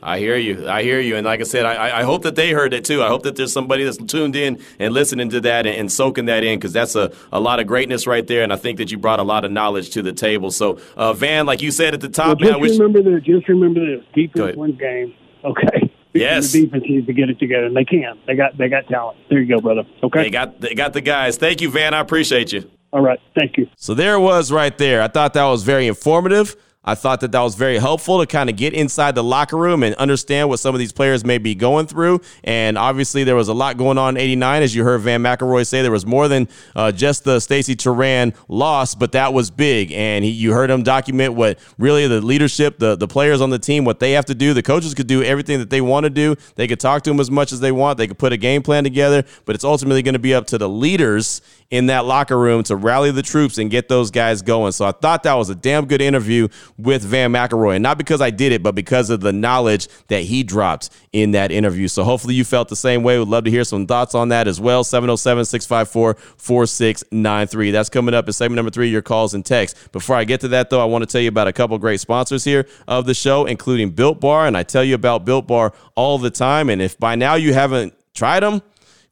that. 0.00 0.08
I 0.08 0.18
hear 0.18 0.36
you. 0.36 0.68
I 0.68 0.82
hear 0.82 1.00
you. 1.00 1.16
And 1.16 1.24
like 1.24 1.40
I 1.40 1.44
said, 1.44 1.64
I, 1.66 2.00
I 2.00 2.02
hope 2.02 2.22
that 2.22 2.34
they 2.36 2.50
heard 2.50 2.72
it 2.72 2.84
too. 2.84 3.02
I 3.02 3.08
hope 3.08 3.22
that 3.24 3.36
there's 3.36 3.52
somebody 3.52 3.84
that's 3.84 3.96
tuned 3.96 4.36
in 4.36 4.60
and 4.78 4.94
listening 4.94 5.28
to 5.30 5.40
that 5.42 5.66
and, 5.66 5.76
and 5.76 5.92
soaking 5.92 6.26
that 6.26 6.44
in 6.44 6.58
because 6.58 6.72
that's 6.72 6.94
a, 6.96 7.12
a 7.32 7.40
lot 7.40 7.60
of 7.60 7.66
greatness 7.66 8.06
right 8.06 8.26
there. 8.26 8.42
And 8.42 8.52
I 8.52 8.56
think 8.56 8.78
that 8.78 8.90
you 8.90 8.98
brought 8.98 9.20
a 9.20 9.24
lot 9.24 9.44
of 9.44 9.50
knowledge 9.52 9.90
to 9.90 10.02
the 10.02 10.12
table. 10.12 10.50
So, 10.50 10.78
uh, 10.96 11.12
Vann, 11.12 11.46
like 11.46 11.62
you 11.62 11.70
said 11.70 11.94
at 11.94 12.00
the 12.00 12.08
top, 12.08 12.40
well, 12.40 12.50
just 12.50 12.60
wish- 12.60 12.78
remember 12.78 13.02
this. 13.02 13.24
Just 13.24 13.48
remember 13.48 13.80
this. 13.84 14.04
Defense 14.14 14.56
wins 14.56 14.78
game. 14.78 15.14
Okay. 15.44 15.92
Yes. 16.16 16.50
The 16.52 16.64
defense 16.64 16.84
needs 16.88 17.06
to 17.08 17.12
get 17.12 17.28
it 17.28 17.38
together, 17.38 17.66
and 17.66 17.76
they 17.76 17.84
can. 17.84 18.18
They 18.26 18.34
got 18.36 18.56
they 18.56 18.70
got 18.70 18.88
talent. 18.88 19.18
There 19.28 19.38
you 19.38 19.54
go, 19.54 19.60
brother. 19.60 19.82
Okay. 20.02 20.22
They 20.22 20.30
got 20.30 20.60
they 20.62 20.74
got 20.74 20.94
the 20.94 21.02
guys. 21.02 21.36
Thank 21.36 21.60
you, 21.60 21.70
Vann. 21.70 21.92
I 21.92 22.00
appreciate 22.00 22.52
you. 22.52 22.70
All 22.92 23.02
right. 23.02 23.20
Thank 23.38 23.58
you. 23.58 23.68
So 23.76 23.92
there 23.92 24.14
it 24.14 24.20
was 24.20 24.50
right 24.50 24.76
there. 24.78 25.02
I 25.02 25.08
thought 25.08 25.34
that 25.34 25.44
was 25.44 25.62
very 25.62 25.86
informative. 25.86 26.56
I 26.86 26.94
thought 26.94 27.20
that 27.20 27.32
that 27.32 27.40
was 27.40 27.56
very 27.56 27.78
helpful 27.78 28.20
to 28.20 28.26
kind 28.26 28.48
of 28.48 28.56
get 28.56 28.72
inside 28.72 29.14
the 29.14 29.24
locker 29.24 29.56
room 29.56 29.82
and 29.82 29.94
understand 29.96 30.48
what 30.48 30.60
some 30.60 30.74
of 30.74 30.78
these 30.78 30.92
players 30.92 31.24
may 31.24 31.38
be 31.38 31.54
going 31.54 31.86
through. 31.86 32.20
And 32.44 32.78
obviously, 32.78 33.24
there 33.24 33.34
was 33.34 33.48
a 33.48 33.54
lot 33.54 33.76
going 33.76 33.98
on 33.98 34.16
in 34.16 34.22
89. 34.22 34.62
As 34.62 34.74
you 34.74 34.84
heard 34.84 35.00
Vann 35.00 35.22
McElroy 35.22 35.66
say, 35.66 35.82
there 35.82 35.90
was 35.90 36.06
more 36.06 36.28
than 36.28 36.48
uh, 36.76 36.92
just 36.92 37.24
the 37.24 37.40
Stacey 37.40 37.74
Toran 37.74 38.36
loss, 38.48 38.94
but 38.94 39.12
that 39.12 39.32
was 39.32 39.50
big. 39.50 39.90
And 39.92 40.24
he, 40.24 40.30
you 40.30 40.52
heard 40.52 40.70
him 40.70 40.84
document 40.84 41.34
what 41.34 41.58
really 41.76 42.06
the 42.06 42.20
leadership, 42.20 42.78
the, 42.78 42.94
the 42.94 43.08
players 43.08 43.40
on 43.40 43.50
the 43.50 43.58
team, 43.58 43.84
what 43.84 43.98
they 43.98 44.12
have 44.12 44.26
to 44.26 44.34
do. 44.34 44.54
The 44.54 44.62
coaches 44.62 44.94
could 44.94 45.08
do 45.08 45.22
everything 45.22 45.58
that 45.58 45.70
they 45.70 45.80
want 45.80 46.04
to 46.04 46.10
do. 46.10 46.36
They 46.54 46.68
could 46.68 46.80
talk 46.80 47.02
to 47.02 47.10
them 47.10 47.18
as 47.18 47.30
much 47.30 47.52
as 47.52 47.60
they 47.60 47.72
want. 47.72 47.98
They 47.98 48.06
could 48.06 48.18
put 48.18 48.32
a 48.32 48.36
game 48.36 48.62
plan 48.62 48.84
together, 48.84 49.24
but 49.44 49.56
it's 49.56 49.64
ultimately 49.64 50.02
going 50.02 50.12
to 50.12 50.20
be 50.20 50.34
up 50.34 50.46
to 50.48 50.58
the 50.58 50.68
leaders 50.68 51.40
in 51.70 51.86
that 51.86 52.04
locker 52.04 52.38
room 52.38 52.62
to 52.62 52.76
rally 52.76 53.10
the 53.10 53.22
troops 53.22 53.58
and 53.58 53.70
get 53.70 53.88
those 53.88 54.10
guys 54.10 54.42
going. 54.42 54.72
So 54.72 54.84
I 54.84 54.92
thought 54.92 55.24
that 55.24 55.34
was 55.34 55.50
a 55.50 55.54
damn 55.54 55.86
good 55.86 56.00
interview 56.00 56.48
with 56.78 57.02
Vann 57.02 57.32
McElroy. 57.32 57.76
And 57.76 57.82
not 57.82 57.98
because 57.98 58.20
I 58.20 58.30
did 58.30 58.52
it, 58.52 58.62
but 58.62 58.74
because 58.74 59.10
of 59.10 59.20
the 59.20 59.32
knowledge 59.32 59.88
that 60.08 60.22
he 60.22 60.42
dropped 60.42 60.90
in 61.12 61.32
that 61.32 61.50
interview. 61.50 61.88
So 61.88 62.04
hopefully 62.04 62.34
you 62.34 62.44
felt 62.44 62.68
the 62.68 62.76
same 62.76 63.02
way. 63.02 63.18
Would 63.18 63.28
love 63.28 63.44
to 63.44 63.50
hear 63.50 63.64
some 63.64 63.86
thoughts 63.86 64.14
on 64.14 64.28
that 64.28 64.48
as 64.48 64.60
well. 64.60 64.84
707 64.84 65.44
654 65.44 66.14
4693. 66.36 67.70
That's 67.70 67.88
coming 67.88 68.14
up 68.14 68.26
in 68.26 68.32
segment 68.32 68.56
number 68.56 68.70
three, 68.70 68.88
your 68.88 69.02
calls 69.02 69.34
and 69.34 69.44
texts. 69.44 69.88
Before 69.88 70.16
I 70.16 70.24
get 70.24 70.40
to 70.40 70.48
that, 70.48 70.70
though, 70.70 70.80
I 70.80 70.84
want 70.84 71.02
to 71.02 71.06
tell 71.06 71.20
you 71.20 71.28
about 71.28 71.48
a 71.48 71.52
couple 71.52 71.78
great 71.78 72.00
sponsors 72.00 72.44
here 72.44 72.66
of 72.86 73.06
the 73.06 73.14
show, 73.14 73.46
including 73.46 73.90
Built 73.90 74.20
Bar. 74.20 74.46
And 74.46 74.56
I 74.56 74.62
tell 74.62 74.84
you 74.84 74.94
about 74.94 75.24
Built 75.24 75.46
Bar 75.46 75.72
all 75.94 76.18
the 76.18 76.30
time. 76.30 76.70
And 76.70 76.82
if 76.82 76.98
by 76.98 77.14
now 77.14 77.34
you 77.34 77.54
haven't 77.54 77.94
tried 78.14 78.40
them, 78.40 78.62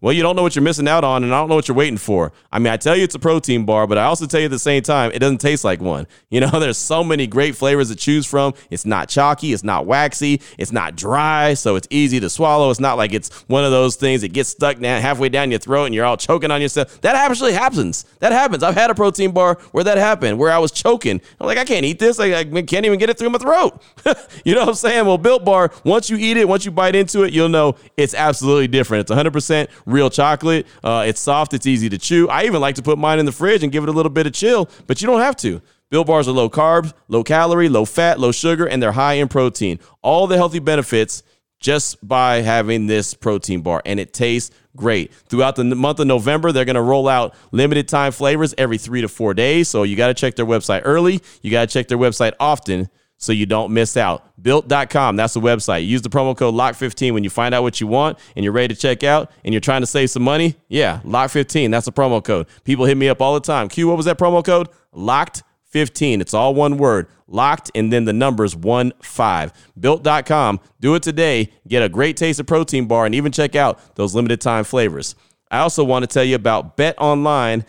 well, 0.04 0.12
you 0.12 0.20
don't 0.20 0.36
know 0.36 0.42
what 0.42 0.54
you're 0.54 0.62
missing 0.62 0.86
out 0.86 1.02
on, 1.02 1.24
and 1.24 1.34
I 1.34 1.40
don't 1.40 1.48
know 1.48 1.54
what 1.54 1.66
you're 1.66 1.74
waiting 1.74 1.96
for. 1.96 2.30
I 2.52 2.58
mean, 2.58 2.70
I 2.70 2.76
tell 2.76 2.94
you 2.94 3.04
it's 3.04 3.14
a 3.14 3.18
protein 3.18 3.64
bar, 3.64 3.86
but 3.86 3.96
I 3.96 4.04
also 4.04 4.26
tell 4.26 4.38
you 4.38 4.44
at 4.44 4.50
the 4.50 4.58
same 4.58 4.82
time, 4.82 5.10
it 5.14 5.20
doesn't 5.20 5.38
taste 5.40 5.64
like 5.64 5.80
one. 5.80 6.06
You 6.34 6.40
know, 6.40 6.58
there's 6.58 6.78
so 6.78 7.04
many 7.04 7.28
great 7.28 7.54
flavors 7.54 7.90
to 7.90 7.94
choose 7.94 8.26
from. 8.26 8.54
It's 8.68 8.84
not 8.84 9.08
chalky, 9.08 9.52
it's 9.52 9.62
not 9.62 9.86
waxy, 9.86 10.40
it's 10.58 10.72
not 10.72 10.96
dry, 10.96 11.54
so 11.54 11.76
it's 11.76 11.86
easy 11.90 12.18
to 12.18 12.28
swallow. 12.28 12.70
It's 12.70 12.80
not 12.80 12.96
like 12.96 13.12
it's 13.12 13.30
one 13.42 13.64
of 13.64 13.70
those 13.70 13.94
things 13.94 14.22
that 14.22 14.32
gets 14.32 14.48
stuck 14.48 14.80
down 14.80 15.00
halfway 15.00 15.28
down 15.28 15.52
your 15.52 15.60
throat 15.60 15.84
and 15.84 15.94
you're 15.94 16.04
all 16.04 16.16
choking 16.16 16.50
on 16.50 16.60
yourself. 16.60 17.00
That 17.02 17.14
actually 17.14 17.52
happens. 17.52 18.04
That 18.18 18.32
happens. 18.32 18.64
I've 18.64 18.74
had 18.74 18.90
a 18.90 18.96
protein 18.96 19.30
bar 19.30 19.58
where 19.70 19.84
that 19.84 19.96
happened, 19.96 20.40
where 20.40 20.50
I 20.50 20.58
was 20.58 20.72
choking. 20.72 21.20
I'm 21.38 21.46
like, 21.46 21.58
I 21.58 21.64
can't 21.64 21.84
eat 21.84 22.00
this. 22.00 22.18
I, 22.18 22.40
I 22.40 22.44
can't 22.44 22.84
even 22.84 22.98
get 22.98 23.10
it 23.10 23.16
through 23.16 23.30
my 23.30 23.38
throat. 23.38 23.80
you 24.44 24.56
know 24.56 24.62
what 24.62 24.70
I'm 24.70 24.74
saying? 24.74 25.06
Well, 25.06 25.18
Built 25.18 25.44
Bar, 25.44 25.70
once 25.84 26.10
you 26.10 26.16
eat 26.16 26.36
it, 26.36 26.48
once 26.48 26.64
you 26.64 26.72
bite 26.72 26.96
into 26.96 27.22
it, 27.22 27.32
you'll 27.32 27.48
know 27.48 27.76
it's 27.96 28.14
absolutely 28.14 28.66
different. 28.66 29.08
It's 29.08 29.16
100% 29.16 29.68
real 29.94 30.10
chocolate. 30.10 30.66
Uh, 30.82 31.04
it's 31.06 31.20
soft. 31.20 31.54
It's 31.54 31.66
easy 31.66 31.88
to 31.88 31.96
chew. 31.96 32.28
I 32.28 32.44
even 32.44 32.60
like 32.60 32.74
to 32.74 32.82
put 32.82 32.98
mine 32.98 33.18
in 33.18 33.24
the 33.24 33.32
fridge 33.32 33.62
and 33.62 33.72
give 33.72 33.82
it 33.84 33.88
a 33.88 33.92
little 33.92 34.10
bit 34.10 34.26
of 34.26 34.34
chill, 34.34 34.68
but 34.86 35.00
you 35.00 35.06
don't 35.06 35.20
have 35.20 35.36
to. 35.36 35.62
Built 35.90 36.06
bars 36.06 36.26
are 36.26 36.32
low 36.32 36.50
carbs, 36.50 36.92
low 37.08 37.22
calorie, 37.22 37.68
low 37.68 37.84
fat, 37.84 38.18
low 38.18 38.32
sugar, 38.32 38.66
and 38.66 38.82
they're 38.82 38.92
high 38.92 39.14
in 39.14 39.28
protein. 39.28 39.78
All 40.02 40.26
the 40.26 40.36
healthy 40.36 40.58
benefits 40.58 41.22
just 41.60 42.06
by 42.06 42.42
having 42.42 42.86
this 42.88 43.14
protein 43.14 43.62
bar, 43.62 43.80
and 43.86 44.00
it 44.00 44.12
tastes 44.12 44.54
great. 44.76 45.14
Throughout 45.14 45.56
the 45.56 45.64
month 45.64 46.00
of 46.00 46.06
November, 46.06 46.52
they're 46.52 46.64
going 46.64 46.74
to 46.74 46.82
roll 46.82 47.08
out 47.08 47.34
limited 47.52 47.88
time 47.88 48.12
flavors 48.12 48.54
every 48.58 48.76
three 48.76 49.00
to 49.02 49.08
four 49.08 49.34
days. 49.34 49.68
So 49.68 49.84
you 49.84 49.96
got 49.96 50.08
to 50.08 50.14
check 50.14 50.34
their 50.34 50.44
website 50.44 50.82
early. 50.84 51.22
You 51.42 51.50
got 51.50 51.68
to 51.68 51.72
check 51.72 51.88
their 51.88 51.98
website 51.98 52.32
often 52.40 52.88
so 53.16 53.32
you 53.32 53.46
don't 53.46 53.72
miss 53.72 53.96
out. 53.96 54.24
Built.com, 54.42 55.16
that's 55.16 55.34
the 55.34 55.40
website. 55.40 55.86
Use 55.86 56.02
the 56.02 56.10
promo 56.10 56.36
code 56.36 56.54
LOCK15 56.54 57.12
when 57.12 57.24
you 57.24 57.30
find 57.30 57.54
out 57.54 57.62
what 57.62 57.80
you 57.80 57.86
want 57.86 58.18
and 58.36 58.44
you're 58.44 58.52
ready 58.52 58.74
to 58.74 58.80
check 58.80 59.02
out 59.02 59.30
and 59.44 59.54
you're 59.54 59.60
trying 59.60 59.80
to 59.82 59.86
save 59.86 60.10
some 60.10 60.22
money. 60.22 60.56
Yeah, 60.68 61.00
LOCK15, 61.04 61.70
that's 61.70 61.86
the 61.86 61.92
promo 61.92 62.22
code. 62.22 62.46
People 62.64 62.84
hit 62.84 62.96
me 62.96 63.08
up 63.08 63.22
all 63.22 63.34
the 63.34 63.40
time. 63.40 63.68
Q, 63.68 63.88
what 63.88 63.96
was 63.96 64.06
that 64.06 64.18
promo 64.18 64.44
code? 64.44 64.68
Locked 64.92 65.42
15. 65.74 66.20
It's 66.20 66.34
all 66.34 66.54
one 66.54 66.76
word. 66.76 67.08
Locked 67.26 67.70
and 67.74 67.92
then 67.92 68.04
the 68.04 68.12
numbers 68.12 68.54
1 68.54 68.92
5. 69.02 69.52
Built.com. 69.78 70.60
Do 70.80 70.94
it 70.94 71.02
today. 71.02 71.50
Get 71.66 71.82
a 71.82 71.88
great 71.88 72.16
taste 72.16 72.38
of 72.38 72.46
protein 72.46 72.86
bar 72.86 73.06
and 73.06 73.14
even 73.14 73.32
check 73.32 73.56
out 73.56 73.96
those 73.96 74.14
limited 74.14 74.40
time 74.40 74.62
flavors. 74.62 75.16
I 75.54 75.60
also 75.60 75.84
want 75.84 76.02
to 76.02 76.08
tell 76.08 76.24
you 76.24 76.34
about 76.34 76.76
betonline.ag 76.76 77.64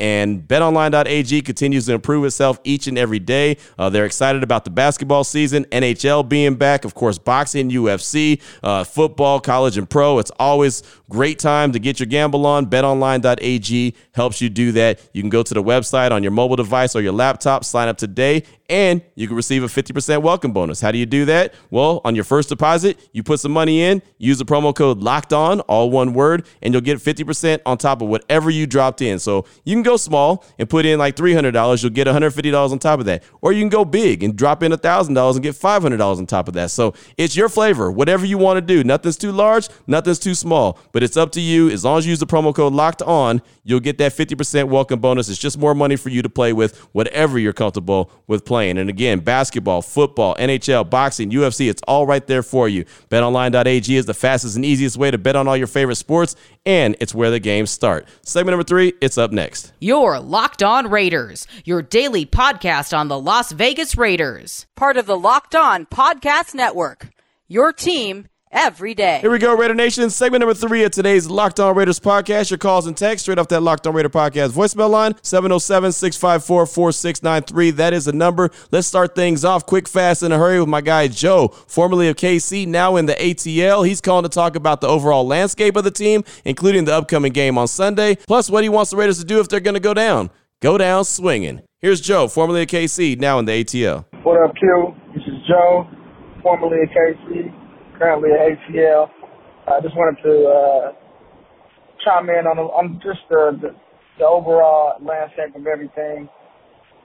and 0.00 0.48
betonline.ag 0.48 1.42
continues 1.42 1.84
to 1.84 1.92
improve 1.92 2.24
itself 2.24 2.58
each 2.64 2.86
and 2.86 2.96
every 2.96 3.18
day. 3.18 3.58
Uh, 3.78 3.90
they're 3.90 4.06
excited 4.06 4.42
about 4.42 4.64
the 4.64 4.70
basketball 4.70 5.22
season, 5.22 5.66
NHL 5.66 6.26
being 6.26 6.54
back, 6.54 6.86
of 6.86 6.94
course, 6.94 7.18
boxing, 7.18 7.68
UFC, 7.68 8.40
uh, 8.62 8.84
football, 8.84 9.38
college, 9.38 9.76
and 9.76 9.90
pro. 9.90 10.18
It's 10.18 10.30
always 10.38 10.82
great 11.08 11.38
time 11.38 11.72
to 11.72 11.78
get 11.78 11.98
your 11.98 12.06
gamble 12.06 12.46
on. 12.46 12.66
betonline.ag 12.66 13.94
helps 14.12 14.40
you 14.40 14.48
do 14.48 14.72
that. 14.72 15.00
You 15.12 15.22
can 15.22 15.30
go 15.30 15.42
to 15.42 15.54
the 15.54 15.62
website 15.62 16.10
on 16.10 16.22
your 16.22 16.32
mobile 16.32 16.56
device 16.56 16.94
or 16.96 17.00
your 17.00 17.12
laptop, 17.12 17.64
sign 17.64 17.88
up 17.88 17.98
today, 17.98 18.42
and 18.68 19.02
you 19.14 19.26
can 19.26 19.36
receive 19.36 19.62
a 19.62 19.66
50% 19.66 20.22
welcome 20.22 20.52
bonus. 20.52 20.80
How 20.80 20.90
do 20.90 20.98
you 20.98 21.06
do 21.06 21.24
that? 21.26 21.54
Well, 21.70 22.00
on 22.04 22.14
your 22.14 22.24
first 22.24 22.48
deposit, 22.48 22.98
you 23.12 23.22
put 23.22 23.40
some 23.40 23.52
money 23.52 23.82
in, 23.82 24.02
use 24.18 24.38
the 24.38 24.44
promo 24.44 24.74
code 24.74 24.98
locked 24.98 25.32
on, 25.32 25.60
all 25.60 25.90
one 25.90 26.14
word, 26.14 26.46
and 26.62 26.74
you'll 26.74 26.80
get 26.80 26.98
50% 26.98 27.60
on 27.64 27.78
top 27.78 28.02
of 28.02 28.08
whatever 28.08 28.50
you 28.50 28.66
dropped 28.66 29.02
in. 29.02 29.18
So 29.18 29.46
you 29.64 29.74
can 29.74 29.82
go 29.82 29.96
small 29.96 30.44
and 30.58 30.68
put 30.68 30.84
in 30.84 30.98
like 30.98 31.16
$300, 31.16 31.82
you'll 31.82 31.92
get 31.92 32.06
$150 32.06 32.72
on 32.72 32.78
top 32.78 33.00
of 33.00 33.06
that. 33.06 33.22
Or 33.40 33.52
you 33.52 33.60
can 33.62 33.68
go 33.68 33.84
big 33.84 34.22
and 34.22 34.36
drop 34.36 34.62
in 34.62 34.72
$1,000 34.72 35.34
and 35.34 35.42
get 35.42 35.54
$500 35.54 36.18
on 36.18 36.26
top 36.26 36.48
of 36.48 36.54
that. 36.54 36.70
So 36.70 36.94
it's 37.16 37.36
your 37.36 37.48
flavor, 37.48 37.90
whatever 37.90 38.26
you 38.26 38.38
want 38.38 38.56
to 38.56 38.60
do. 38.60 38.82
Nothing's 38.82 39.16
too 39.16 39.32
large, 39.32 39.68
nothing's 39.86 40.18
too 40.18 40.34
small, 40.34 40.78
but 40.96 41.02
it's 41.02 41.18
up 41.18 41.30
to 41.30 41.42
you. 41.42 41.68
As 41.68 41.84
long 41.84 41.98
as 41.98 42.06
you 42.06 42.10
use 42.10 42.20
the 42.20 42.26
promo 42.26 42.54
code 42.54 42.72
locked 42.72 43.02
on, 43.02 43.42
you'll 43.64 43.80
get 43.80 43.98
that 43.98 44.12
50% 44.12 44.68
welcome 44.68 44.98
bonus. 44.98 45.28
It's 45.28 45.38
just 45.38 45.58
more 45.58 45.74
money 45.74 45.94
for 45.94 46.08
you 46.08 46.22
to 46.22 46.30
play 46.30 46.54
with, 46.54 46.78
whatever 46.94 47.38
you're 47.38 47.52
comfortable 47.52 48.10
with 48.26 48.46
playing. 48.46 48.78
And 48.78 48.88
again, 48.88 49.18
basketball, 49.18 49.82
football, 49.82 50.34
NHL, 50.36 50.88
boxing, 50.88 51.30
UFC, 51.30 51.68
it's 51.68 51.82
all 51.86 52.06
right 52.06 52.26
there 52.26 52.42
for 52.42 52.66
you. 52.66 52.86
BetOnline.ag 53.10 53.94
is 53.94 54.06
the 54.06 54.14
fastest 54.14 54.56
and 54.56 54.64
easiest 54.64 54.96
way 54.96 55.10
to 55.10 55.18
bet 55.18 55.36
on 55.36 55.46
all 55.46 55.54
your 55.54 55.66
favorite 55.66 55.96
sports, 55.96 56.34
and 56.64 56.96
it's 56.98 57.14
where 57.14 57.30
the 57.30 57.40
games 57.40 57.70
start. 57.70 58.08
Segment 58.22 58.54
number 58.54 58.64
three, 58.64 58.94
it's 59.02 59.18
up 59.18 59.32
next. 59.32 59.74
Your 59.78 60.18
Locked 60.18 60.62
On 60.62 60.88
Raiders, 60.88 61.46
your 61.66 61.82
daily 61.82 62.24
podcast 62.24 62.96
on 62.96 63.08
the 63.08 63.20
Las 63.20 63.52
Vegas 63.52 63.98
Raiders, 63.98 64.64
part 64.76 64.96
of 64.96 65.04
the 65.04 65.18
Locked 65.18 65.54
On 65.54 65.84
Podcast 65.84 66.54
Network. 66.54 67.08
Your 67.48 67.70
team 67.74 68.28
every 68.50 68.94
day. 68.94 69.18
Here 69.20 69.30
we 69.30 69.38
go, 69.38 69.56
Raider 69.56 69.74
Nation. 69.74 70.10
Segment 70.10 70.40
number 70.40 70.54
three 70.54 70.84
of 70.84 70.90
today's 70.90 71.28
Locked 71.28 71.60
On 71.60 71.74
Raiders 71.74 72.00
podcast. 72.00 72.50
Your 72.50 72.58
calls 72.58 72.86
and 72.86 72.96
text 72.96 73.24
straight 73.24 73.38
off 73.38 73.48
that 73.48 73.60
Locked 73.60 73.86
On 73.86 73.94
Raider 73.94 74.08
podcast 74.08 74.50
voicemail 74.50 74.90
line 74.90 75.14
707 75.22 75.92
654 75.92 76.66
4693. 76.66 77.70
That 77.72 77.92
is 77.92 78.06
the 78.06 78.12
number. 78.12 78.50
Let's 78.70 78.86
start 78.86 79.14
things 79.14 79.44
off 79.44 79.66
quick, 79.66 79.88
fast, 79.88 80.22
in 80.22 80.32
a 80.32 80.38
hurry 80.38 80.60
with 80.60 80.68
my 80.68 80.80
guy 80.80 81.08
Joe, 81.08 81.48
formerly 81.48 82.08
of 82.08 82.16
KC, 82.16 82.66
now 82.66 82.96
in 82.96 83.06
the 83.06 83.14
ATL. 83.14 83.86
He's 83.86 84.00
calling 84.00 84.22
to 84.22 84.28
talk 84.28 84.56
about 84.56 84.80
the 84.80 84.88
overall 84.88 85.26
landscape 85.26 85.76
of 85.76 85.84
the 85.84 85.90
team, 85.90 86.24
including 86.44 86.84
the 86.84 86.94
upcoming 86.94 87.32
game 87.32 87.58
on 87.58 87.68
Sunday, 87.68 88.16
plus 88.26 88.50
what 88.50 88.62
he 88.62 88.68
wants 88.68 88.90
the 88.90 88.96
Raiders 88.96 89.18
to 89.18 89.24
do 89.24 89.40
if 89.40 89.48
they're 89.48 89.60
going 89.60 89.74
to 89.74 89.80
go 89.80 89.94
down. 89.94 90.30
Go 90.62 90.78
down 90.78 91.04
swinging. 91.04 91.62
Here's 91.80 92.00
Joe, 92.00 92.28
formerly 92.28 92.62
of 92.62 92.68
KC, 92.68 93.18
now 93.18 93.38
in 93.38 93.44
the 93.44 93.52
ATL. 93.52 94.06
What 94.22 94.40
up, 94.42 94.56
Q? 94.56 94.94
This 95.14 95.22
is 95.24 95.34
Joe, 95.46 95.86
formerly 96.42 96.82
of 96.82 96.88
KC 96.88 97.65
currently 97.98 98.30
at 98.32 98.58
ATL. 98.58 99.10
I 99.68 99.80
just 99.82 99.96
wanted 99.96 100.22
to 100.22 100.34
uh, 100.48 100.92
chime 102.04 102.30
in 102.30 102.46
on 102.46 102.58
on 102.58 103.00
just 103.04 103.20
the, 103.30 103.58
the, 103.62 103.70
the 104.18 104.26
overall 104.26 104.96
landscape 105.02 105.56
of 105.56 105.66
everything. 105.66 106.28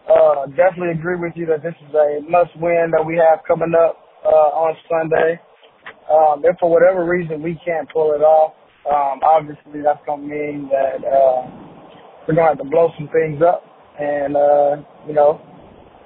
Uh, 0.10 0.48
definitely 0.58 0.92
agree 1.00 1.18
with 1.18 1.34
you 1.36 1.46
that 1.48 1.64
this 1.64 1.76
is 1.88 1.96
a 1.96 2.22
must 2.30 2.52
win 2.60 2.92
that 2.92 3.06
we 3.06 3.16
have 3.18 3.40
coming 3.48 3.74
up 3.76 3.98
uh, 4.26 4.52
on 4.58 4.76
Sunday. 4.90 5.40
Um, 6.12 6.44
if 6.46 6.58
for 6.60 6.70
whatever 6.70 7.06
reason 7.06 7.42
we 7.42 7.60
can't 7.66 7.90
pull 7.94 8.14
it 8.14 8.22
off, 8.24 8.54
um, 8.90 9.22
obviously 9.24 9.82
that's 9.84 10.02
going 10.06 10.24
to 10.24 10.28
mean 10.28 10.70
that 10.72 11.06
uh, 11.08 11.48
we're 12.28 12.36
going 12.36 12.48
to 12.48 12.56
have 12.56 12.60
to 12.60 12.66
blow 12.70 12.92
some 12.98 13.10
things 13.10 13.42
up 13.42 13.64
and, 14.00 14.36
uh, 14.36 14.78
you 15.08 15.14
know, 15.14 15.42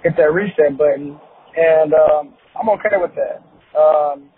hit 0.04 0.14
that 0.18 0.34
reset 0.34 0.78
button. 0.78 1.20
And 1.58 1.94
um, 1.94 2.36
I'm 2.60 2.70
okay 2.70 2.98
with 3.00 3.12
that. 3.16 3.44
Um, 3.80 4.30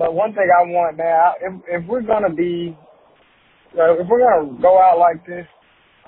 but 0.00 0.14
one 0.14 0.32
thing 0.32 0.48
I 0.48 0.62
want, 0.64 0.96
man, 0.96 1.12
if 1.42 1.82
if 1.82 1.86
we're 1.86 2.00
gonna 2.00 2.32
be, 2.32 2.74
if 3.74 4.08
we're 4.08 4.24
gonna 4.24 4.58
go 4.58 4.80
out 4.80 4.98
like 4.98 5.26
this, 5.26 5.44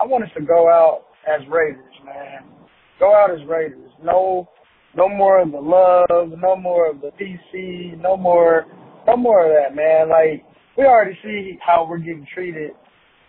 I 0.00 0.06
want 0.06 0.24
us 0.24 0.30
to 0.34 0.42
go 0.42 0.66
out 0.66 1.04
as 1.28 1.46
Raiders, 1.46 1.92
man. 2.02 2.48
Go 2.98 3.14
out 3.14 3.30
as 3.30 3.46
Raiders. 3.46 3.92
No, 4.02 4.48
no 4.96 5.10
more 5.10 5.42
of 5.42 5.52
the 5.52 5.60
love, 5.60 6.32
no 6.38 6.56
more 6.56 6.88
of 6.88 7.02
the 7.02 7.10
PC, 7.20 8.00
no 8.00 8.16
more, 8.16 8.64
no 9.06 9.14
more 9.14 9.44
of 9.44 9.52
that, 9.52 9.76
man. 9.76 10.08
Like 10.08 10.42
we 10.78 10.84
already 10.84 11.18
see 11.22 11.58
how 11.60 11.86
we're 11.86 11.98
getting 11.98 12.26
treated, 12.32 12.70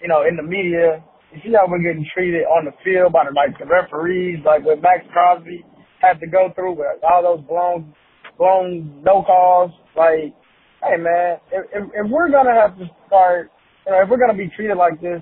you 0.02 0.08
know, 0.08 0.24
in 0.26 0.38
the 0.38 0.44
media. 0.44 1.04
You 1.34 1.42
see 1.44 1.52
how 1.52 1.68
we're 1.68 1.84
getting 1.84 2.08
treated 2.14 2.44
on 2.44 2.64
the 2.64 2.72
field 2.86 3.12
by 3.12 3.26
the, 3.26 3.36
like 3.36 3.60
the 3.60 3.66
referees, 3.66 4.40
like 4.46 4.64
what 4.64 4.82
Maxx 4.82 5.04
Crosby 5.12 5.66
had 6.00 6.22
to 6.22 6.28
go 6.28 6.54
through 6.56 6.78
with 6.78 7.04
all 7.04 7.22
those 7.22 7.46
blown, 7.50 7.94
blown 8.38 9.04
no 9.04 9.24
calls. 9.24 9.72
Like 9.98 10.34
hey 10.84 10.98
man, 10.98 11.38
if, 11.52 11.66
if, 11.74 11.84
if 11.94 12.12
we're 12.12 12.30
gonna 12.30 12.54
have 12.54 12.78
to 12.78 12.86
start, 13.08 13.52
you 13.86 13.92
know, 13.92 14.02
if 14.02 14.10
we're 14.10 14.20
gonna 14.20 14.38
be 14.38 14.50
treated 14.56 14.78
like 14.78 15.02
this, 15.02 15.22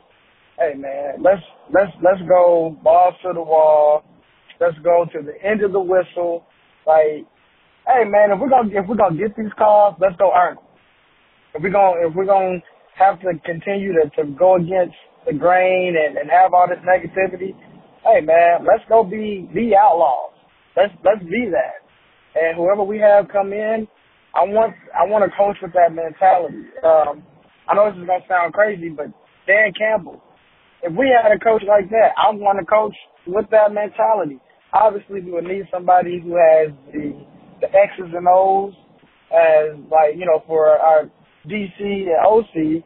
hey 0.58 0.74
man, 0.78 1.22
let's 1.22 1.42
let's 1.74 1.92
let's 2.04 2.22
go 2.28 2.78
balls 2.84 3.16
to 3.24 3.32
the 3.34 3.42
wall. 3.42 4.04
Let's 4.60 4.78
go 4.84 5.06
to 5.12 5.20
the 5.26 5.34
end 5.48 5.64
of 5.64 5.72
the 5.72 5.80
whistle. 5.80 6.46
Like, 6.86 7.26
hey 7.88 8.04
man, 8.06 8.32
if 8.32 8.40
we're 8.40 8.50
gonna 8.50 8.70
if 8.70 8.88
we're 8.88 8.98
gonna 8.98 9.18
get 9.18 9.36
these 9.36 9.54
calls, 9.58 9.96
let's 10.00 10.16
go 10.18 10.32
earn 10.36 10.56
them. 10.56 10.66
If 11.56 11.64
we're 11.64 11.72
gonna 11.72 12.08
if 12.08 12.16
we're 12.16 12.26
gonna 12.26 12.60
have 12.98 13.20
to 13.22 13.34
continue 13.46 13.94
to, 13.94 14.10
to 14.18 14.30
go 14.38 14.56
against 14.56 14.96
the 15.26 15.34
grain 15.34 15.96
and, 15.98 16.18
and 16.18 16.30
have 16.30 16.54
all 16.54 16.68
this 16.68 16.80
negativity, 16.86 17.54
hey 18.04 18.22
man, 18.22 18.66
let's 18.66 18.84
go 18.90 19.04
be 19.04 19.50
be 19.54 19.74
outlaws. 19.76 20.34
Let's 20.76 20.94
let's 21.04 21.24
be 21.24 21.50
that. 21.52 21.82
And 22.34 22.56
whoever 22.56 22.84
we 22.84 22.98
have 23.00 23.28
come 23.28 23.52
in, 23.52 23.88
I 24.34 24.44
want 24.44 24.76
I 24.96 25.06
want 25.06 25.24
to 25.28 25.32
coach 25.36 25.58
with 25.62 25.74
that 25.74 25.92
mentality. 25.94 26.72
Um, 26.84 27.24
I 27.68 27.76
know 27.76 27.92
this 27.92 28.00
is 28.00 28.08
gonna 28.08 28.24
sound 28.28 28.54
crazy, 28.54 28.90
but 28.90 29.08
Dan 29.48 29.74
Campbell, 29.78 30.22
if 30.84 30.94
we 30.96 31.12
had 31.12 31.32
a 31.32 31.40
coach 31.40 31.64
like 31.68 31.90
that, 31.90 32.16
I 32.16 32.32
want 32.32 32.60
to 32.60 32.66
coach 32.66 32.96
with 33.28 33.46
that 33.52 33.74
mentality. 33.74 34.40
Obviously, 34.74 35.22
we 35.22 35.32
would 35.32 35.44
need 35.44 35.68
somebody 35.72 36.20
who 36.24 36.40
has 36.40 36.72
the 36.94 37.12
the 37.60 37.68
X's 37.68 38.14
and 38.16 38.28
O's 38.28 38.74
as 39.32 39.76
like 39.92 40.16
you 40.16 40.26
know 40.26 40.44
for 40.48 40.68
our 40.80 41.12
DC 41.48 41.80
and 41.82 42.24
OC, 42.24 42.84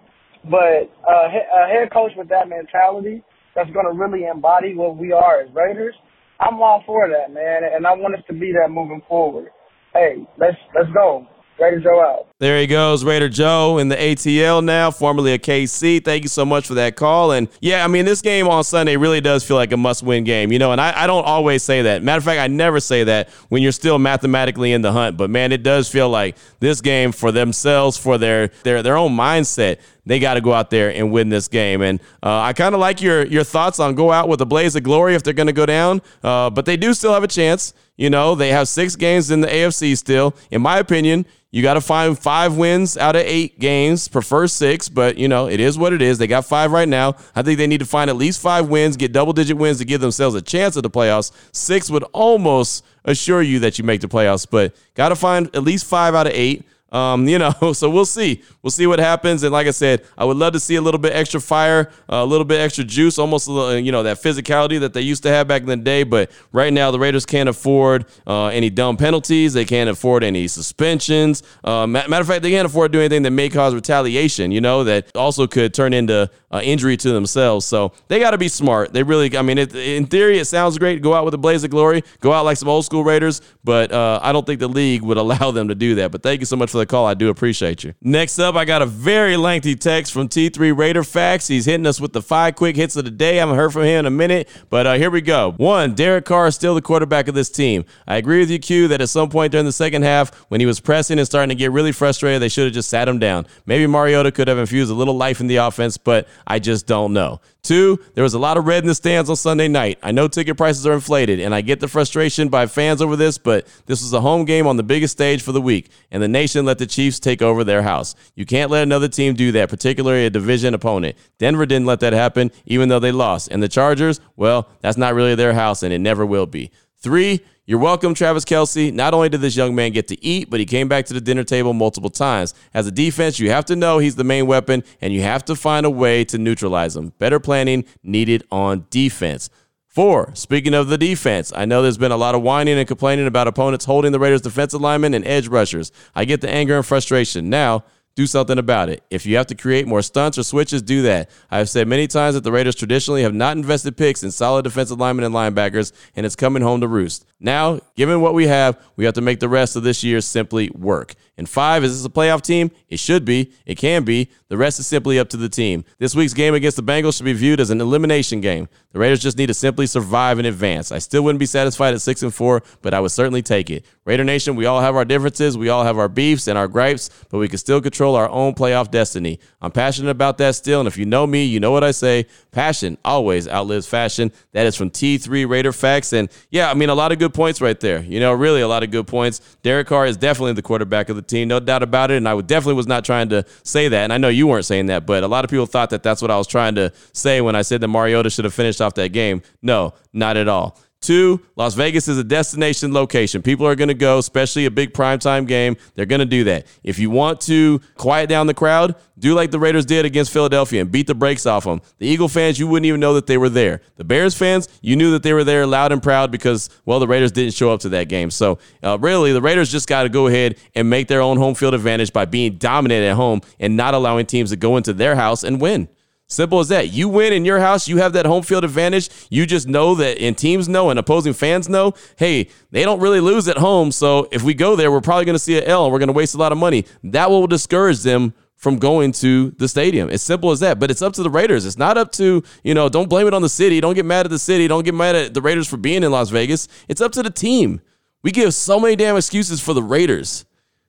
but 0.50 0.90
a 1.06 1.68
head 1.70 1.92
coach 1.94 2.12
with 2.18 2.30
that 2.30 2.50
mentality 2.50 3.24
that's 3.56 3.70
going 3.72 3.86
to 3.86 3.98
really 3.98 4.26
embody 4.26 4.76
what 4.76 4.98
we 4.98 5.12
are 5.12 5.42
as 5.42 5.50
Raiders. 5.54 5.96
I'm 6.40 6.62
all 6.62 6.84
for 6.86 7.08
that, 7.08 7.34
man, 7.34 7.62
and 7.64 7.88
I 7.88 7.94
want 7.94 8.16
us 8.16 8.22
to 8.28 8.34
be 8.34 8.52
that 8.60 8.70
moving 8.70 9.02
forward. 9.08 9.50
Hey, 9.94 10.28
let's 10.38 10.58
let's 10.76 10.92
go. 10.94 11.28
Raider 11.60 11.80
Joe 11.80 12.00
out. 12.00 12.28
There 12.38 12.60
he 12.60 12.68
goes, 12.68 13.06
Raider 13.06 13.30
Joe 13.30 13.78
in 13.78 13.88
the 13.88 13.96
ATL 13.96 14.62
now, 14.62 14.92
formerly 14.92 15.34
a 15.34 15.40
KC. 15.40 16.04
Thank 16.04 16.24
you 16.24 16.30
so 16.30 16.44
much 16.44 16.68
for 16.68 16.74
that 16.74 16.98
call. 16.98 17.32
And 17.32 17.48
yeah, 17.62 17.86
I 17.86 17.88
mean, 17.88 18.04
this 18.04 18.22
game 18.22 18.50
on 18.50 18.66
Sunday 18.66 18.98
really 18.98 19.22
does 19.22 19.46
feel 19.46 19.56
like 19.56 19.72
a 19.72 19.78
must 19.78 20.04
win 20.04 20.26
game, 20.26 20.52
you 20.52 20.60
know, 20.60 20.74
and 20.74 20.82
I, 20.82 21.04
I 21.04 21.08
don't 21.08 21.24
always 21.24 21.64
say 21.64 21.84
that. 21.84 22.04
Matter 22.04 22.18
of 22.18 22.26
fact, 22.26 22.42
I 22.42 22.48
never 22.48 22.82
say 22.82 23.06
that 23.06 23.30
when 23.48 23.64
you're 23.64 23.72
still 23.72 23.98
mathematically 24.00 24.74
in 24.74 24.82
the 24.82 24.92
hunt. 24.92 25.16
But 25.16 25.30
man, 25.30 25.54
it 25.54 25.64
does 25.64 25.90
feel 25.90 26.10
like 26.10 26.36
this 26.60 26.82
game 26.82 27.14
for 27.14 27.32
themselves, 27.32 27.98
for 27.98 28.18
their 28.18 28.50
their 28.64 28.84
their 28.84 28.98
own 28.98 29.16
mindset, 29.16 29.80
they 30.06 30.20
got 30.20 30.34
to 30.34 30.42
go 30.42 30.52
out 30.52 30.70
there 30.70 30.94
and 30.94 31.12
win 31.12 31.30
this 31.30 31.48
game. 31.48 31.82
And 31.82 32.02
uh, 32.22 32.42
I 32.42 32.52
kind 32.52 32.76
of 32.76 32.82
like 32.82 33.02
your 33.02 33.26
your 33.26 33.46
thoughts 33.46 33.80
on 33.80 33.96
go 33.96 34.12
out 34.12 34.28
with 34.28 34.42
a 34.42 34.46
blaze 34.46 34.76
of 34.76 34.84
glory 34.84 35.16
if 35.16 35.24
they're 35.24 35.34
going 35.34 35.48
to 35.48 35.54
go 35.54 35.66
down, 35.66 36.02
uh, 36.22 36.50
but 36.50 36.66
they 36.66 36.76
do 36.76 36.94
still 36.94 37.14
have 37.14 37.24
a 37.24 37.30
chance. 37.30 37.74
You 37.98 38.10
know, 38.10 38.36
they 38.36 38.50
have 38.50 38.68
six 38.68 38.98
games 38.98 39.32
in 39.32 39.40
the 39.40 39.48
AFC 39.48 39.98
still. 39.98 40.36
In 40.52 40.62
my 40.62 40.80
opinion, 40.80 41.26
you 41.56 41.62
got 41.62 41.76
to 41.76 41.82
find 41.82 42.20
five 42.20 42.58
wins 42.58 42.98
out 42.98 43.16
of 43.16 43.22
eight 43.22 43.60
games, 43.60 44.10
prefer 44.10 44.46
six, 44.46 44.90
but 44.90 45.18
you 45.18 45.30
know, 45.30 45.48
it 45.48 45.62
is 45.62 45.78
what 45.78 45.94
it 45.94 46.02
is. 46.02 46.18
They 46.18 46.28
got 46.28 46.44
five 46.44 46.74
right 46.74 46.88
now. 46.88 47.16
I 47.34 47.44
think 47.44 47.58
they 47.58 47.66
need 47.66 47.78
to 47.78 47.86
find 47.86 48.10
at 48.10 48.18
least 48.18 48.42
five 48.42 48.68
wins, 48.68 48.98
get 48.98 49.14
double 49.14 49.32
digit 49.32 49.56
wins 49.56 49.78
to 49.78 49.86
give 49.86 50.02
themselves 50.02 50.36
a 50.36 50.42
chance 50.42 50.76
at 50.76 50.84
the 50.84 50.90
playoffs. 50.90 51.32
Six 51.54 51.90
would 51.90 52.04
almost 52.12 52.84
assure 53.06 53.42
you 53.42 53.60
that 53.60 53.80
you 53.80 53.86
make 53.86 54.02
the 54.02 54.10
playoffs, 54.10 54.46
but 54.46 54.76
got 54.96 55.10
to 55.10 55.16
find 55.16 55.48
at 55.56 55.64
least 55.64 55.86
five 55.86 56.14
out 56.14 56.28
of 56.28 56.34
eight. 56.34 56.66
Um, 56.96 57.28
you 57.28 57.38
know, 57.38 57.52
so 57.74 57.90
we'll 57.90 58.06
see. 58.06 58.42
We'll 58.64 58.72
see 58.72 58.88
what 58.88 59.00
happens. 59.00 59.44
And 59.44 59.52
like 59.52 59.68
I 59.68 59.72
said, 59.72 60.06
I 60.18 60.24
would 60.24 60.38
love 60.38 60.54
to 60.54 60.62
see 60.62 60.76
a 60.76 60.82
little 60.82 60.98
bit 60.98 61.14
extra 61.14 61.42
fire, 61.42 61.92
uh, 62.10 62.18
a 62.18 62.26
little 62.26 62.46
bit 62.46 62.62
extra 62.62 62.86
juice, 62.86 63.20
almost 63.20 63.50
little, 63.50 63.78
you 63.78 63.92
know, 63.92 64.04
that 64.04 64.22
physicality 64.22 64.80
that 64.80 64.94
they 64.94 65.02
used 65.02 65.24
to 65.24 65.30
have 65.30 65.46
back 65.46 65.62
in 65.62 65.68
the 65.68 65.76
day. 65.76 66.04
But 66.04 66.32
right 66.54 66.72
now, 66.72 66.92
the 66.92 67.00
Raiders 67.00 67.26
can't 67.26 67.50
afford 67.50 68.06
uh, 68.26 68.46
any 68.48 68.70
dumb 68.70 68.96
penalties. 68.96 69.54
They 69.54 69.66
can't 69.66 69.90
afford 69.90 70.24
any 70.24 70.48
suspensions. 70.48 71.44
Uh, 71.66 71.86
matter 71.86 72.22
of 72.22 72.28
fact, 72.28 72.44
they 72.44 72.52
can't 72.52 72.66
afford 72.66 72.94
to 72.94 72.98
do 72.98 73.02
anything 73.02 73.24
that 73.24 73.32
may 73.32 73.50
cause 73.50 73.76
retaliation. 73.76 74.52
You 74.52 74.62
know, 74.62 74.86
that 74.86 75.14
also 75.18 75.48
could 75.48 75.74
turn 75.74 75.92
into 75.92 76.30
uh, 76.50 76.62
injury 76.64 76.96
to 76.96 77.12
themselves. 77.12 77.66
So 77.66 77.92
they 78.08 78.20
got 78.20 78.32
to 78.32 78.38
be 78.38 78.48
smart. 78.48 78.94
They 78.94 79.04
really, 79.04 79.36
I 79.38 79.42
mean, 79.42 79.58
it, 79.58 79.76
in 79.76 80.06
theory, 80.06 80.40
it 80.40 80.46
sounds 80.46 80.78
great. 80.78 81.02
Go 81.02 81.14
out 81.14 81.26
with 81.26 81.34
a 81.34 81.38
blaze 81.38 81.66
of 81.66 81.72
glory. 81.72 82.04
Go 82.22 82.32
out 82.32 82.46
like 82.46 82.56
some 82.56 82.70
old 82.70 82.86
school 82.86 83.04
Raiders. 83.04 83.42
But 83.66 83.92
uh, 83.92 84.20
I 84.22 84.32
don't 84.32 84.46
think 84.46 84.62
the 84.62 84.70
league 84.70 85.02
would 85.02 85.18
allow 85.26 85.52
them 85.52 85.68
to 85.68 85.76
do 85.76 85.96
that. 85.96 86.12
But 86.12 86.24
thank 86.24 86.40
you 86.40 86.46
so 86.46 86.56
much 86.56 86.72
for 86.72 86.78
the 86.78 86.85
call. 86.86 87.06
I 87.06 87.14
do 87.14 87.30
appreciate 87.30 87.84
you. 87.84 87.94
Next 88.02 88.40
up, 88.40 88.56
I 88.56 88.66
got 88.66 88.82
a 88.82 88.86
very 88.86 89.38
lengthy 89.38 89.76
text 89.76 90.12
from 90.12 90.28
T3 90.30 90.78
Raider 90.78 91.04
Facts. 91.04 91.48
He's 91.48 91.66
hitting 91.66 91.86
us 91.86 92.00
with 92.00 92.14
the 92.14 92.22
five 92.22 92.56
quick 92.56 92.76
hits 92.76 92.96
of 92.96 93.06
the 93.06 93.12
day. 93.12 93.38
I 93.38 93.40
haven't 93.40 93.56
heard 93.56 93.74
from 93.74 93.84
him 93.84 94.00
in 94.00 94.06
a 94.06 94.12
minute, 94.12 94.50
but 94.70 94.88
uh, 94.88 94.94
here 94.94 95.10
we 95.10 95.22
go. 95.22 95.54
One, 95.58 95.94
Derek 95.94 96.26
Carr 96.26 96.48
is 96.48 96.56
still 96.56 96.76
the 96.76 96.82
quarterback 96.82 97.28
of 97.28 97.36
this 97.36 97.50
team. 97.50 97.86
I 98.08 98.18
agree 98.18 98.40
with 98.40 98.50
you, 98.50 98.60
Q, 98.60 98.88
that 98.90 99.02
at 99.02 99.10
some 99.10 99.30
point 99.30 99.52
during 99.52 99.66
the 99.66 99.72
second 99.72 100.04
half, 100.04 100.34
when 100.50 100.60
he 100.60 100.66
was 100.66 100.80
pressing 100.80 101.20
and 101.20 101.28
starting 101.28 101.50
to 101.50 101.56
get 101.56 101.72
really 101.72 101.92
frustrated, 101.92 102.42
they 102.42 102.50
should 102.50 102.66
have 102.66 102.74
just 102.74 102.90
sat 102.90 103.08
him 103.08 103.20
down. 103.20 103.48
Maybe 103.66 103.88
Mariota 103.88 104.32
could 104.32 104.48
have 104.48 104.58
infused 104.58 104.92
a 104.92 104.96
little 104.96 105.16
life 105.18 105.40
in 105.40 105.48
the 105.48 105.58
offense, 105.58 105.98
but 105.98 106.28
I 106.48 106.60
just 106.60 106.88
don't 106.88 107.14
know. 107.14 107.40
Two, 107.66 108.00
there 108.14 108.24
was 108.24 108.36
a 108.36 108.40
lot 108.40 108.58
of 108.58 108.68
red 108.68 108.84
in 108.84 108.88
the 108.88 108.94
stands 108.94 109.28
on 109.28 109.36
Sunday 109.36 109.68
night. 109.68 109.98
I 110.04 110.12
know 110.12 110.28
ticket 110.28 110.56
prices 110.56 110.86
are 110.86 110.94
inflated, 110.94 111.40
and 111.40 111.54
I 111.54 111.62
get 111.62 111.80
the 111.80 111.88
frustration 111.88 112.48
by 112.48 112.68
fans 112.68 113.02
over 113.02 113.16
this, 113.16 113.40
but 113.40 113.66
this 113.88 114.04
was 114.04 114.14
a 114.14 114.22
home 114.22 114.46
game 114.46 114.68
on 114.68 114.78
the 114.78 114.84
biggest 114.84 115.14
stage 115.14 115.42
for 115.42 115.52
the 115.52 115.60
week, 115.60 115.90
and 116.12 116.22
the 116.22 116.28
nation 116.28 116.64
let 116.64 116.78
the 116.78 116.86
Chiefs 116.86 117.20
take 117.20 117.42
over 117.42 117.64
their 117.64 117.82
house. 117.82 118.14
You 118.36 118.46
can't 118.46 118.70
let 118.70 118.84
another 118.84 119.08
team 119.08 119.34
do 119.34 119.52
that, 119.54 119.70
particularly 119.70 120.28
a 120.28 120.30
division 120.30 120.76
opponent. 120.76 121.18
Denver 121.40 121.66
didn't 121.66 121.88
let 121.88 122.02
that 122.02 122.14
happen, 122.14 122.52
even 122.68 122.88
though 122.88 123.00
they 123.00 123.12
lost. 123.12 123.48
And 123.50 123.64
the 123.64 123.68
Chargers, 123.68 124.22
well, 124.36 124.70
that's 124.82 124.98
not 124.98 125.16
really 125.16 125.34
their 125.34 125.54
house, 125.54 125.82
and 125.82 125.92
it 125.92 125.98
never 125.98 126.24
will 126.24 126.46
be. 126.46 126.70
Three, 127.00 127.44
you're 127.66 127.80
welcome, 127.80 128.14
Travis 128.14 128.46
Kelce. 128.46 128.94
Not 128.94 129.14
only 129.16 129.28
did 129.28 129.42
this 129.42 129.56
young 129.56 129.74
man 129.74 129.92
get 129.92 130.08
to 130.10 130.24
eat, 130.24 130.50
but 130.52 130.60
he 130.60 130.66
came 130.68 130.88
back 130.88 131.06
to 131.08 131.14
the 131.14 131.22
dinner 131.22 131.44
table 131.44 131.74
multiple 131.74 132.12
times. 132.12 132.54
As 132.74 132.86
a 132.86 132.92
defense, 132.92 133.40
you 133.40 133.50
have 133.50 133.66
to 133.66 133.76
know 133.76 133.98
he's 133.98 134.16
the 134.16 134.24
main 134.24 134.46
weapon, 134.46 134.84
and 135.02 135.12
you 135.12 135.22
have 135.24 135.44
to 135.46 135.56
find 135.56 135.86
a 135.86 135.90
way 135.90 136.24
to 136.26 136.38
neutralize 136.38 136.96
him. 136.96 137.14
Better 137.18 137.40
planning 137.40 137.86
needed 138.04 138.44
on 138.52 138.86
defense. 138.92 139.50
Four, 139.88 140.32
speaking 140.36 140.74
of 140.74 140.90
the 140.90 140.98
defense, 140.98 141.54
I 141.56 141.66
know 141.66 141.82
there's 141.82 141.98
been 141.98 142.12
a 142.12 142.18
lot 142.18 142.36
of 142.36 142.42
whining 142.42 142.78
and 142.78 142.88
complaining 142.88 143.28
about 143.28 143.48
opponents 143.48 143.86
holding 143.86 144.12
the 144.12 144.20
Raiders' 144.20 144.42
defensive 144.42 144.82
linemen 144.82 145.14
and 145.14 145.26
edge 145.26 145.48
rushers. 145.48 145.92
I 146.14 146.26
get 146.26 146.42
the 146.42 146.50
anger 146.50 146.76
and 146.76 146.86
frustration. 146.86 147.50
Now, 147.50 147.86
do 148.16 148.26
something 148.26 148.58
about 148.58 148.90
it. 148.90 149.04
If 149.10 149.26
you 149.26 149.36
have 149.36 149.48
to 149.48 149.56
create 149.56 149.88
more 149.88 150.02
stunts 150.02 150.38
or 150.38 150.44
switches, 150.44 150.82
do 150.82 151.02
that. 151.04 151.30
I 151.52 151.58
have 151.58 151.70
said 151.70 151.88
many 151.88 152.08
times 152.08 152.36
that 152.36 152.44
the 152.44 152.52
Raiders 152.52 152.76
traditionally 152.76 153.24
have 153.24 153.34
not 153.34 153.58
invested 153.58 153.98
picks 153.98 154.24
in 154.24 154.32
solid 154.32 154.64
defensive 154.64 155.00
linemen 155.00 155.26
and 155.26 155.36
linebackers, 155.36 155.92
and 156.16 156.26
it's 156.26 156.36
coming 156.36 156.64
home 156.64 156.82
to 156.82 156.88
roost. 156.88 157.26
Now, 157.40 157.80
given 157.96 158.22
what 158.22 158.34
we 158.34 158.48
have, 158.48 158.80
we 158.96 159.06
have 159.06 159.16
to 159.16 159.22
make 159.22 159.40
the 159.40 159.50
rest 159.50 159.76
of 159.76 159.84
this 159.84 160.04
year 160.04 160.22
simply 160.22 160.70
work. 160.70 161.16
And 161.38 161.50
five, 161.50 161.84
is 161.84 161.98
this 161.98 162.06
a 162.06 162.14
playoff 162.14 162.42
team? 162.42 162.72
It 162.88 163.00
should 163.00 163.26
be. 163.26 163.52
It 163.66 163.76
can 163.76 164.04
be. 164.04 164.30
The 164.48 164.58
rest 164.58 164.80
is 164.80 164.88
simply 164.88 165.20
up 165.20 165.28
to 165.30 165.38
the 165.38 165.50
team. 165.50 165.84
This 165.98 166.16
week's 166.16 166.34
game 166.34 166.54
against 166.54 166.78
the 166.78 166.84
Bengals 166.84 167.18
should 167.18 167.26
be 167.26 167.34
viewed 167.34 167.60
as 167.60 167.72
an 167.72 167.82
elimination 167.82 168.42
game. 168.42 168.70
The 168.92 169.00
Raiders 169.00 169.20
just 169.20 169.38
need 169.38 169.48
to 169.48 169.54
simply 169.54 169.88
survive 169.88 170.38
and 170.38 170.48
advance. 170.48 170.92
I 170.92 171.00
still 171.00 171.24
wouldn't 171.24 171.40
be 171.40 171.46
satisfied 171.46 171.94
at 171.94 172.02
six 172.02 172.24
and 172.24 172.34
four, 172.34 172.64
but 172.82 172.94
I 172.94 173.02
would 173.02 173.12
certainly 173.12 173.42
take 173.42 173.70
it. 173.70 173.86
Raider 174.06 174.24
Nation, 174.24 174.56
we 174.56 174.68
all 174.68 174.80
have 174.80 174.96
our 174.96 175.04
differences, 175.04 175.58
we 175.58 175.68
all 175.68 175.84
have 175.84 175.98
our 175.98 176.08
beefs 176.08 176.48
and 176.48 176.58
our 176.58 176.70
gripes, 176.70 177.10
but 177.30 177.40
we 177.40 177.50
can 177.50 177.58
still 177.58 177.82
control 177.82 178.16
our 178.16 178.30
own 178.30 178.54
playoff 178.54 178.90
destiny. 178.92 179.40
I'm 179.62 179.72
passionate 179.72 180.12
about 180.12 180.38
that 180.38 180.56
still, 180.56 180.80
and 180.80 180.88
if 180.88 180.96
you 180.96 181.06
know 181.06 181.28
me, 181.28 181.44
you 181.44 181.60
know 181.60 181.72
what 181.72 181.84
I 181.84 181.92
say. 181.92 182.28
Passion 182.52 182.98
always 183.04 183.50
outlives 183.50 183.88
fashion. 183.88 184.32
That 184.54 184.66
is 184.66 184.78
from 184.78 184.92
T3 184.92 185.50
Raider 185.50 185.74
Facts. 185.74 186.14
And 186.14 186.30
yeah, 186.50 186.72
I 186.72 186.76
mean, 186.76 186.90
a 186.90 186.96
lot 186.96 187.12
of 187.12 187.20
good 187.20 187.34
points 187.34 187.60
right 187.60 187.80
there. 187.80 188.02
You 188.02 188.22
know, 188.22 188.32
really 188.32 188.62
a 188.62 188.68
lot 188.68 188.84
of 188.84 188.92
good 188.92 189.08
points. 189.08 189.58
Derek 189.64 189.88
Carr 189.88 190.06
is 190.06 190.16
definitely 190.16 190.54
the 190.54 190.62
quarterback 190.62 191.10
of 191.10 191.18
the 191.18 191.25
team, 191.28 191.48
no 191.48 191.60
doubt 191.60 191.84
about 191.84 192.12
it. 192.12 192.18
And 192.18 192.28
I 192.28 192.40
definitely 192.42 192.76
was 192.76 192.88
not 192.88 193.06
trying 193.06 193.30
to 193.30 193.46
say 193.64 193.88
that. 193.88 194.04
And 194.04 194.14
I 194.14 194.18
know 194.18 194.30
you 194.30 194.48
weren't 194.48 194.66
saying 194.66 194.88
that, 194.88 195.06
but 195.06 195.24
a 195.24 195.28
lot 195.28 195.44
of 195.44 195.52
people 195.52 195.66
thought 195.66 195.90
that 195.92 196.04
that's 196.04 196.22
what 196.22 196.32
I 196.32 196.38
was 196.38 196.48
trying 196.48 196.76
to 196.76 196.92
say 197.14 197.42
when 197.42 197.56
I 197.56 197.62
said 197.62 197.82
that 197.82 197.88
Mariota 197.88 198.30
should 198.30 198.46
have 198.46 198.54
finished 198.54 198.82
off 198.82 198.94
that 198.96 199.10
game. 199.10 199.42
No, 199.62 199.94
not 200.14 200.38
at 200.38 200.48
all. 200.48 200.80
Two, 201.06 201.40
Las 201.56 201.76
Vegas 201.76 202.08
is 202.08 202.18
a 202.18 202.24
destination 202.24 202.92
location. 202.92 203.44
People 203.44 203.68
are 203.68 203.76
going 203.76 203.90
to 203.90 203.94
go, 203.94 204.18
especially 204.18 204.66
a 204.66 204.72
big 204.72 204.92
primetime 204.92 205.48
game. 205.48 205.78
They're 205.94 206.08
going 206.08 206.20
to 206.20 206.26
do 206.26 206.46
that. 206.46 206.66
If 206.84 206.98
you 206.98 207.12
want 207.12 207.42
to 207.42 207.80
quiet 207.96 208.28
down 208.28 208.48
the 208.48 208.56
crowd, 208.56 208.96
do 209.20 209.36
like 209.36 209.52
the 209.52 209.60
Raiders 209.60 209.86
did 209.86 210.04
against 210.04 210.32
Philadelphia 210.32 210.82
and 210.82 210.92
beat 210.92 211.06
the 211.06 211.14
brakes 211.14 211.46
off 211.46 211.66
them. 211.66 211.80
The 212.00 212.08
Eagle 212.08 212.28
fans, 212.28 212.58
you 212.58 212.66
wouldn't 212.66 212.88
even 212.88 213.00
know 213.00 213.14
that 213.14 213.28
they 213.28 213.38
were 213.38 213.50
there. 213.50 213.82
The 213.98 214.04
Bears 214.04 214.36
fans, 214.36 214.68
you 214.82 214.96
knew 214.96 215.12
that 215.12 215.22
they 215.22 215.34
were 215.34 215.44
there 215.44 215.68
loud 215.68 215.92
and 215.92 216.02
proud 216.02 216.32
because, 216.32 216.72
well, 216.86 217.00
the 217.00 217.08
Raiders 217.08 217.32
didn't 217.32 217.54
show 217.54 217.72
up 217.72 217.82
to 217.82 217.90
that 217.90 218.10
game. 218.10 218.32
So, 218.32 218.58
uh, 218.82 218.98
really, 219.00 219.32
the 219.32 219.44
Raiders 219.44 219.72
just 219.72 219.88
got 219.88 220.04
to 220.04 220.10
go 220.10 220.26
ahead 220.26 220.58
and 220.74 220.90
make 220.90 221.08
their 221.08 221.22
own 221.22 221.38
home 221.38 221.54
field 221.54 221.76
advantage 221.76 222.14
by 222.14 222.26
being 222.26 222.58
dominant 222.58 223.06
at 223.06 223.14
home 223.14 223.42
and 223.60 223.78
not 223.78 223.94
allowing 223.94 224.26
teams 224.26 224.50
to 224.50 224.56
go 224.56 224.76
into 224.76 224.92
their 224.92 225.16
house 225.16 225.44
and 225.44 225.62
win. 225.62 225.88
Simple 226.28 226.60
as 226.60 226.70
that. 226.70 226.92
You 226.92 227.08
win 227.08 227.34
in 227.34 227.46
your 227.46 227.60
house, 227.60 227.88
you 227.88 227.98
have 227.98 228.14
that 228.14 228.26
home 228.26 228.42
field 228.42 228.64
advantage. 228.64 229.10
You 229.30 229.46
just 229.46 229.68
know 229.68 229.94
that, 229.96 230.20
and 230.20 230.36
teams 230.36 230.68
know, 230.68 230.90
and 230.90 230.98
opposing 230.98 231.34
fans 231.34 231.70
know, 231.70 231.94
hey, 232.18 232.50
they 232.72 232.84
don't 232.84 233.00
really 233.00 233.20
lose 233.20 233.48
at 233.48 233.58
home. 233.58 233.92
So 233.92 234.28
if 234.32 234.42
we 234.42 234.56
go 234.56 234.76
there, 234.76 234.92
we're 234.92 235.02
probably 235.02 235.26
going 235.26 235.36
to 235.36 235.40
see 235.40 235.58
an 235.58 235.66
L 235.66 235.86
and 235.86 235.94
we're 235.94 236.00
going 236.00 236.08
to 236.08 236.14
waste 236.14 236.34
a 236.34 236.40
lot 236.40 236.52
of 236.52 236.58
money. 236.58 236.86
That 237.04 237.30
will 237.30 237.46
discourage 237.46 238.02
them 238.02 238.34
from 238.56 238.80
going 238.80 239.12
to 239.12 239.52
the 239.52 239.68
stadium. 239.68 240.10
It's 240.10 240.24
simple 240.24 240.50
as 240.50 240.62
that. 240.62 240.80
But 240.80 240.90
it's 240.90 241.04
up 241.04 241.14
to 241.14 241.24
the 241.24 241.30
Raiders. 241.30 241.66
It's 241.66 241.78
not 241.78 241.98
up 241.98 242.12
to, 242.14 242.42
you 242.64 242.74
know, 242.74 242.90
don't 242.90 243.10
blame 243.10 243.28
it 243.28 243.34
on 243.34 243.44
the 243.44 243.50
city. 243.50 243.80
Don't 243.80 243.94
get 243.94 244.06
mad 244.06 244.26
at 244.26 244.32
the 244.32 244.40
city. 244.40 244.68
Don't 244.68 244.84
get 244.84 244.96
mad 244.96 245.16
at 245.16 245.34
the 245.36 245.42
Raiders 245.42 245.68
for 245.68 245.78
being 245.78 246.02
in 246.02 246.12
Las 246.12 246.32
Vegas. 246.32 246.68
It's 246.88 247.02
up 247.02 247.12
to 247.12 247.22
the 247.22 247.30
team. 247.30 247.82
We 248.24 248.32
give 248.32 248.56
so 248.56 248.80
many 248.80 248.96
damn 248.96 249.18
excuses 249.18 249.62
for 249.62 249.74
the 249.74 249.84
Raiders. 249.84 250.46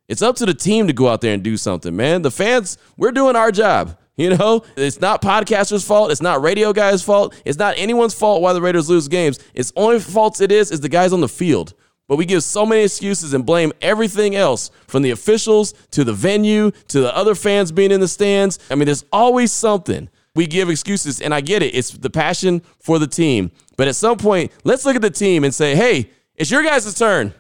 It's 0.09 0.23
up 0.23 0.37
to 0.37 0.47
the 0.47 0.55
team 0.55 0.87
to 0.87 0.95
go 0.95 1.09
out 1.09 1.21
there 1.21 1.35
and 1.35 1.43
do 1.43 1.59
something, 1.59 1.95
man. 1.95 2.23
The 2.23 2.31
fans, 2.31 2.79
we're 2.97 3.13
doing 3.13 3.37
our 3.37 3.53
job. 3.53 3.99
You 4.17 4.35
know, 4.37 4.63
it's 4.77 5.01
not 5.01 5.21
podcasters' 5.21 5.87
fault. 5.87 6.11
It's 6.11 6.23
not 6.23 6.43
radio 6.43 6.73
guys' 6.73 7.03
fault. 7.03 7.35
It's 7.45 7.59
not 7.59 7.75
anyone's 7.77 8.15
fault 8.15 8.41
why 8.41 8.55
the 8.55 8.63
Raiders 8.63 8.89
lose 8.89 9.09
games. 9.09 9.39
It's 9.53 9.73
only 9.77 10.01
faults 10.01 10.41
it 10.41 10.51
is 10.51 10.71
is 10.71 10.81
the 10.81 10.89
guys 10.89 11.13
on 11.13 11.21
the 11.21 11.29
field. 11.29 11.75
But 12.09 12.17
we 12.17 12.25
give 12.25 12.43
so 12.43 12.65
many 12.65 12.85
excuses 12.85 13.35
and 13.35 13.45
blame 13.45 13.73
everything 13.83 14.37
else 14.37 14.71
from 14.87 15.03
the 15.03 15.11
officials 15.11 15.75
to 15.91 16.05
the 16.05 16.13
venue 16.13 16.71
to 16.89 17.01
the 17.01 17.15
other 17.15 17.35
fans 17.35 17.73
being 17.73 17.91
in 17.91 18.01
the 18.01 18.09
stands. 18.09 18.59
I 18.71 18.77
mean, 18.77 18.87
there's 18.87 19.05
always 19.13 19.53
something. 19.53 20.09
We 20.35 20.47
give 20.47 20.71
excuses, 20.71 21.21
and 21.21 21.35
I 21.35 21.41
get 21.41 21.63
it. 21.63 21.75
It's 21.75 21.91
the 21.91 22.11
passion 22.11 22.63
for 22.79 22.99
the 22.99 23.07
team. 23.07 23.51
But 23.77 23.89
at 23.89 23.97
some 23.97 24.19
point, 24.19 24.53
let's 24.65 24.85
look 24.85 24.95
at 24.95 25.03
the 25.03 25.11
team 25.11 25.45
and 25.45 25.55
say, 25.55 25.75
hey, 25.75 26.11
it's 26.37 26.51
your 26.51 26.63
guys' 26.63 26.95
turn. 26.95 27.35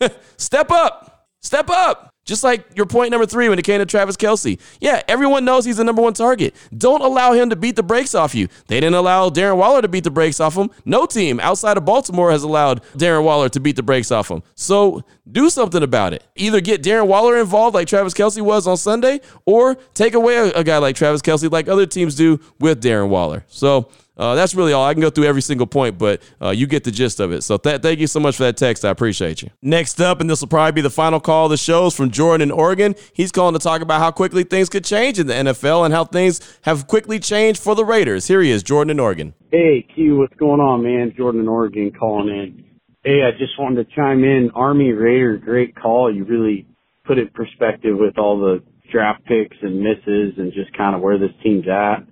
Step 0.36 0.70
up. 0.70 1.26
Step 1.40 1.68
up. 1.70 2.13
Just 2.24 2.42
like 2.42 2.64
your 2.74 2.86
point 2.86 3.10
number 3.10 3.26
three 3.26 3.48
when 3.48 3.58
it 3.58 3.64
came 3.64 3.78
to 3.80 3.86
Travis 3.86 4.16
Kelce. 4.16 4.58
Yeah, 4.80 5.02
everyone 5.08 5.44
knows 5.44 5.64
he's 5.64 5.76
the 5.76 5.84
number 5.84 6.02
one 6.02 6.14
target. 6.14 6.54
Don't 6.76 7.02
allow 7.02 7.32
him 7.32 7.50
to 7.50 7.56
beat 7.56 7.76
the 7.76 7.82
brakes 7.82 8.14
off 8.14 8.34
you. 8.34 8.48
They 8.66 8.80
didn't 8.80 8.94
allow 8.94 9.28
Darren 9.28 9.56
Waller 9.56 9.82
to 9.82 9.88
beat 9.88 10.04
the 10.04 10.10
brakes 10.10 10.40
off 10.40 10.56
him. 10.56 10.70
No 10.84 11.04
team 11.06 11.38
outside 11.40 11.76
of 11.76 11.84
Baltimore 11.84 12.30
has 12.30 12.42
allowed 12.42 12.82
Darren 12.94 13.24
Waller 13.24 13.48
to 13.50 13.60
beat 13.60 13.76
the 13.76 13.82
brakes 13.82 14.10
off 14.10 14.30
him. 14.30 14.42
So 14.54 15.04
do 15.30 15.50
something 15.50 15.82
about 15.82 16.12
it. 16.12 16.24
Either 16.36 16.60
get 16.60 16.82
Darren 16.82 17.06
Waller 17.06 17.36
involved 17.36 17.74
like 17.74 17.88
Travis 17.88 18.14
Kelce 18.14 18.40
was 18.40 18.66
on 18.66 18.76
Sunday, 18.76 19.20
or 19.44 19.74
take 19.94 20.14
away 20.14 20.36
a, 20.36 20.52
a 20.52 20.64
guy 20.64 20.78
like 20.78 20.96
Travis 20.96 21.22
Kelsey 21.22 21.48
like 21.48 21.68
other 21.68 21.86
teams 21.86 22.14
do 22.14 22.40
with 22.58 22.82
Darren 22.82 23.08
Waller. 23.08 23.44
So 23.48 23.88
uh, 24.16 24.34
that's 24.34 24.54
really 24.54 24.72
all. 24.72 24.84
I 24.84 24.94
can 24.94 25.00
go 25.00 25.10
through 25.10 25.24
every 25.24 25.42
single 25.42 25.66
point, 25.66 25.98
but 25.98 26.22
uh, 26.40 26.50
you 26.50 26.66
get 26.66 26.84
the 26.84 26.90
gist 26.90 27.18
of 27.20 27.32
it. 27.32 27.42
So 27.42 27.56
th- 27.56 27.82
thank 27.82 27.98
you 27.98 28.06
so 28.06 28.20
much 28.20 28.36
for 28.36 28.44
that 28.44 28.56
text. 28.56 28.84
I 28.84 28.90
appreciate 28.90 29.42
you. 29.42 29.50
Next 29.60 30.00
up, 30.00 30.20
and 30.20 30.30
this 30.30 30.40
will 30.40 30.48
probably 30.48 30.72
be 30.72 30.80
the 30.80 30.90
final 30.90 31.18
call 31.18 31.46
of 31.46 31.50
the 31.50 31.56
show, 31.56 31.86
is 31.86 31.96
from 31.96 32.10
Jordan 32.10 32.48
in 32.48 32.50
Oregon. 32.52 32.94
He's 33.12 33.32
calling 33.32 33.54
to 33.54 33.58
talk 33.58 33.80
about 33.80 34.00
how 34.00 34.10
quickly 34.10 34.44
things 34.44 34.68
could 34.68 34.84
change 34.84 35.18
in 35.18 35.26
the 35.26 35.34
NFL 35.34 35.84
and 35.84 35.92
how 35.92 36.04
things 36.04 36.40
have 36.62 36.86
quickly 36.86 37.18
changed 37.18 37.60
for 37.60 37.74
the 37.74 37.84
Raiders. 37.84 38.28
Here 38.28 38.40
he 38.40 38.50
is, 38.50 38.62
Jordan 38.62 38.90
in 38.90 39.00
Oregon. 39.00 39.34
Hey, 39.50 39.86
Q, 39.94 40.18
what's 40.18 40.34
going 40.34 40.60
on, 40.60 40.82
man? 40.82 41.12
Jordan 41.16 41.40
in 41.40 41.48
Oregon 41.48 41.92
calling 41.98 42.28
in. 42.28 42.64
Hey, 43.04 43.22
I 43.22 43.32
just 43.36 43.58
wanted 43.58 43.88
to 43.88 43.94
chime 43.94 44.24
in. 44.24 44.50
Army 44.54 44.92
Raider, 44.92 45.36
great 45.36 45.74
call. 45.76 46.14
You 46.14 46.24
really 46.24 46.66
put 47.04 47.18
it 47.18 47.22
in 47.22 47.28
perspective 47.28 47.96
with 47.98 48.16
all 48.16 48.38
the 48.38 48.62
draft 48.90 49.24
picks 49.26 49.56
and 49.60 49.80
misses 49.80 50.38
and 50.38 50.52
just 50.52 50.74
kind 50.76 50.94
of 50.94 51.02
where 51.02 51.18
this 51.18 51.32
team's 51.42 51.66
at. 51.68 52.06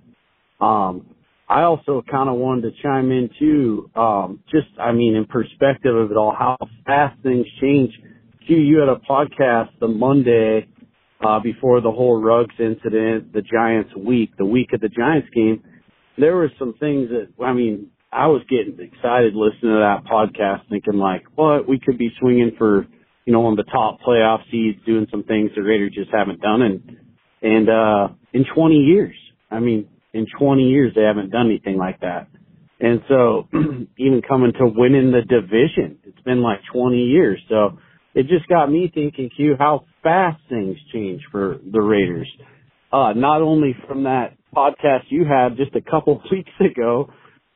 Um, 0.63 1.12
I 1.49 1.63
also 1.63 2.03
kind 2.09 2.29
of 2.29 2.35
wanted 2.35 2.61
to 2.73 2.81
chime 2.81 3.11
in 3.11 3.29
too, 3.37 3.89
um, 3.95 4.39
just, 4.49 4.67
I 4.79 4.91
mean, 4.91 5.15
in 5.15 5.25
perspective 5.25 5.95
of 5.95 6.09
it 6.09 6.17
all, 6.17 6.33
how 6.37 6.57
fast 6.85 7.21
things 7.21 7.45
change. 7.61 7.91
Q, 8.47 8.57
you 8.57 8.79
had 8.79 8.89
a 8.89 8.95
podcast 8.95 9.69
the 9.79 9.87
Monday, 9.87 10.67
uh, 11.23 11.39
before 11.39 11.81
the 11.81 11.91
whole 11.91 12.21
Ruggs 12.21 12.55
incident, 12.59 13.33
the 13.33 13.41
Giants 13.41 13.91
week, 13.95 14.31
the 14.37 14.45
week 14.45 14.69
of 14.73 14.81
the 14.81 14.89
Giants 14.89 15.27
game, 15.33 15.63
there 16.17 16.35
were 16.35 16.51
some 16.59 16.73
things 16.79 17.09
that, 17.09 17.29
I 17.43 17.53
mean, 17.53 17.89
I 18.11 18.27
was 18.27 18.41
getting 18.49 18.77
excited 18.79 19.33
listening 19.33 19.73
to 19.73 19.79
that 19.79 20.03
podcast 20.09 20.69
thinking 20.69 20.95
like, 20.95 21.23
what, 21.35 21.67
we 21.67 21.79
could 21.79 21.97
be 21.97 22.11
swinging 22.19 22.51
for, 22.57 22.85
you 23.25 23.33
know, 23.33 23.39
one 23.39 23.57
of 23.57 23.65
the 23.65 23.71
top 23.71 23.99
playoff 24.01 24.39
seeds, 24.51 24.79
doing 24.85 25.07
some 25.09 25.23
things 25.23 25.51
the 25.55 25.61
Raiders 25.63 25.93
just 25.95 26.11
haven't 26.13 26.41
done. 26.41 26.61
And, 26.61 26.97
and, 27.41 27.69
uh, 27.69 28.07
in 28.33 28.45
20 28.53 28.75
years, 28.75 29.15
I 29.49 29.59
mean, 29.59 29.87
in 30.13 30.27
20 30.39 30.63
years, 30.63 30.93
they 30.95 31.01
haven't 31.01 31.31
done 31.31 31.47
anything 31.47 31.77
like 31.77 31.99
that. 32.01 32.27
And 32.79 33.01
so 33.07 33.47
even 33.97 34.21
coming 34.27 34.53
to 34.59 34.65
winning 34.65 35.11
the 35.11 35.21
division, 35.21 35.99
it's 36.03 36.19
been 36.21 36.41
like 36.41 36.59
20 36.73 36.97
years. 36.97 37.41
So 37.49 37.79
it 38.13 38.27
just 38.27 38.47
got 38.47 38.71
me 38.71 38.91
thinking, 38.93 39.29
Q, 39.35 39.55
how 39.57 39.85
fast 40.03 40.41
things 40.49 40.77
change 40.93 41.21
for 41.31 41.59
the 41.71 41.81
Raiders. 41.81 42.29
Uh, 42.91 43.13
not 43.13 43.41
only 43.41 43.75
from 43.87 44.03
that 44.03 44.37
podcast 44.55 45.05
you 45.09 45.25
had 45.25 45.57
just 45.57 45.75
a 45.75 45.81
couple 45.81 46.21
weeks 46.31 46.51
ago, 46.59 47.09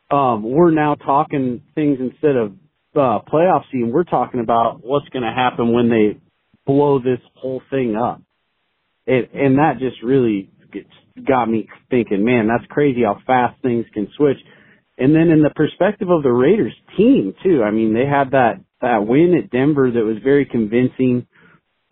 um, 0.10 0.44
we're 0.44 0.72
now 0.72 0.96
talking 0.96 1.62
things 1.76 2.00
instead 2.00 2.36
of 2.36 2.54
uh, 2.96 3.20
playoff 3.32 3.64
season, 3.72 3.92
We're 3.92 4.04
talking 4.04 4.40
about 4.40 4.80
what's 4.84 5.08
going 5.10 5.24
to 5.24 5.34
happen 5.34 5.74
when 5.74 5.90
they 5.90 6.20
blow 6.66 7.00
this 7.00 7.20
whole 7.36 7.62
thing 7.70 7.96
up. 7.96 8.22
It, 9.06 9.30
and 9.34 9.58
that 9.60 9.74
just 9.80 10.02
really 10.04 10.50
gets, 10.74 10.90
got 11.26 11.50
me 11.50 11.68
thinking, 11.90 12.24
man, 12.24 12.48
that's 12.48 12.70
crazy 12.72 13.04
how 13.04 13.20
fast 13.26 13.62
things 13.62 13.86
can 13.94 14.08
switch. 14.16 14.38
And 14.98 15.14
then 15.16 15.30
in 15.30 15.44
the 15.44 15.52
perspective 15.56 16.10
of 16.10 16.24
the 16.24 16.32
Raiders 16.32 16.74
team 16.98 17.34
too, 17.44 17.64
I 17.64 17.72
mean, 17.72 17.94
they 17.94 18.06
had 18.06 18.32
that, 18.32 18.62
that 18.82 19.06
win 19.06 19.36
at 19.36 19.52
Denver 19.52 19.92
that 19.92 20.04
was 20.04 20.18
very 20.24 20.46
convincing. 20.46 21.28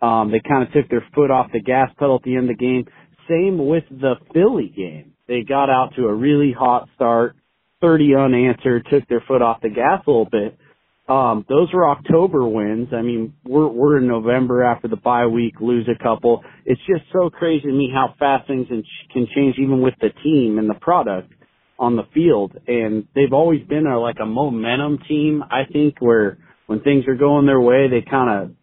Um, 0.02 0.30
they 0.30 0.40
kind 0.46 0.66
of 0.66 0.72
took 0.72 0.90
their 0.90 1.04
foot 1.14 1.30
off 1.30 1.52
the 1.52 1.60
gas 1.60 1.90
pedal 1.98 2.16
at 2.16 2.22
the 2.22 2.36
end 2.36 2.50
of 2.50 2.56
the 2.56 2.64
game. 2.64 2.86
Same 3.28 3.66
with 3.66 3.84
the 3.90 4.14
Philly 4.32 4.72
game. 4.74 5.12
They 5.28 5.42
got 5.42 5.70
out 5.70 5.94
to 5.96 6.06
a 6.06 6.14
really 6.14 6.52
hot 6.56 6.88
start, 6.94 7.36
30 7.80 8.14
unanswered, 8.14 8.86
took 8.90 9.08
their 9.08 9.22
foot 9.26 9.42
off 9.42 9.60
the 9.62 9.68
gas 9.68 10.02
a 10.06 10.10
little 10.10 10.28
bit. 10.30 10.58
Um, 11.08 11.44
those 11.48 11.72
were 11.72 11.88
October 11.88 12.46
wins. 12.46 12.88
I 12.92 13.02
mean, 13.02 13.34
we're, 13.44 13.68
we're 13.68 13.98
in 13.98 14.08
November 14.08 14.64
after 14.64 14.88
the 14.88 14.96
bye 14.96 15.26
week, 15.26 15.54
lose 15.60 15.88
a 15.88 16.02
couple. 16.02 16.42
It's 16.64 16.80
just 16.80 17.02
so 17.12 17.30
crazy 17.30 17.62
to 17.62 17.72
me 17.72 17.90
how 17.94 18.14
fast 18.18 18.48
things 18.48 18.66
can 18.68 19.28
change 19.34 19.56
even 19.58 19.82
with 19.82 19.94
the 20.00 20.10
team 20.24 20.58
and 20.58 20.68
the 20.68 20.74
product 20.74 21.32
on 21.78 21.94
the 21.94 22.02
field. 22.12 22.56
And 22.66 23.06
they've 23.14 23.32
always 23.32 23.62
been 23.68 23.86
a, 23.86 24.00
like 24.00 24.16
a 24.20 24.26
momentum 24.26 24.98
team, 25.08 25.44
I 25.48 25.62
think, 25.72 25.96
where 26.00 26.38
when 26.66 26.80
things 26.80 27.04
are 27.06 27.14
going 27.14 27.46
their 27.46 27.60
way, 27.60 27.88
they 27.88 28.04
kind 28.08 28.42
of, 28.42 28.56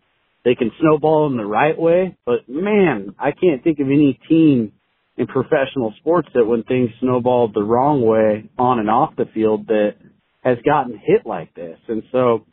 they 0.44 0.56
can 0.56 0.72
snowball 0.82 1.28
in 1.28 1.38
the 1.38 1.46
right 1.46 1.80
way. 1.80 2.18
But 2.26 2.50
man, 2.50 3.16
I 3.18 3.32
can't 3.32 3.64
think 3.64 3.80
of 3.80 3.88
any 3.88 4.20
team 4.28 4.74
in 5.16 5.28
professional 5.28 5.94
sports 6.00 6.28
that 6.34 6.46
when 6.46 6.64
things 6.64 6.90
snowballed 7.00 7.54
the 7.54 7.64
wrong 7.64 8.02
way 8.02 8.50
on 8.58 8.80
and 8.80 8.90
off 8.90 9.16
the 9.16 9.30
field 9.34 9.68
that 9.68 9.96
has 10.44 10.58
gotten 10.66 10.94
hit 10.98 11.26
like 11.26 11.54
this. 11.56 11.78
And 11.88 12.04
so 12.12 12.46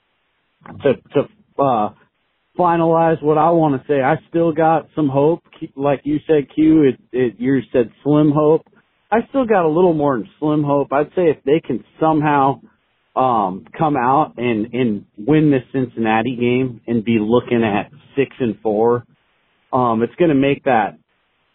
to, 0.83 0.95
to, 1.15 1.63
uh, 1.63 1.91
finalize 2.59 3.23
what 3.23 3.39
I 3.39 3.51
want 3.51 3.81
to 3.81 3.89
say, 3.89 4.03
I 4.03 4.17
still 4.29 4.53
got 4.53 4.89
some 4.95 5.09
hope. 5.09 5.43
Like 5.77 6.03
you 6.05 6.19
said, 6.27 6.49
Q, 6.55 6.85
it, 6.85 7.01
it, 7.13 7.35
you 7.39 7.61
said 7.73 7.91
slim 8.03 8.33
hope. 8.35 8.67
I 9.11 9.19
still 9.31 9.47
got 9.47 9.65
a 9.65 9.69
little 9.69 9.95
more 9.95 10.17
than 10.17 10.29
slim 10.39 10.63
hope. 10.63 10.93
I'd 10.93 11.09
say 11.17 11.31
if 11.31 11.43
they 11.45 11.61
can 11.65 11.85
somehow 11.99 12.61
um 13.17 13.67
come 13.77 13.97
out 13.97 14.35
and 14.37 14.73
and 14.73 15.05
win 15.19 15.51
this 15.51 15.65
Cincinnati 15.73 16.37
game 16.37 16.81
and 16.87 17.05
be 17.05 17.19
looking 17.21 17.65
at 17.65 17.91
six 18.17 18.31
and 18.39 18.61
four, 18.63 19.05
um, 19.73 20.03
it's 20.03 20.15
gonna 20.19 20.35
make 20.35 20.65
that 20.65 20.99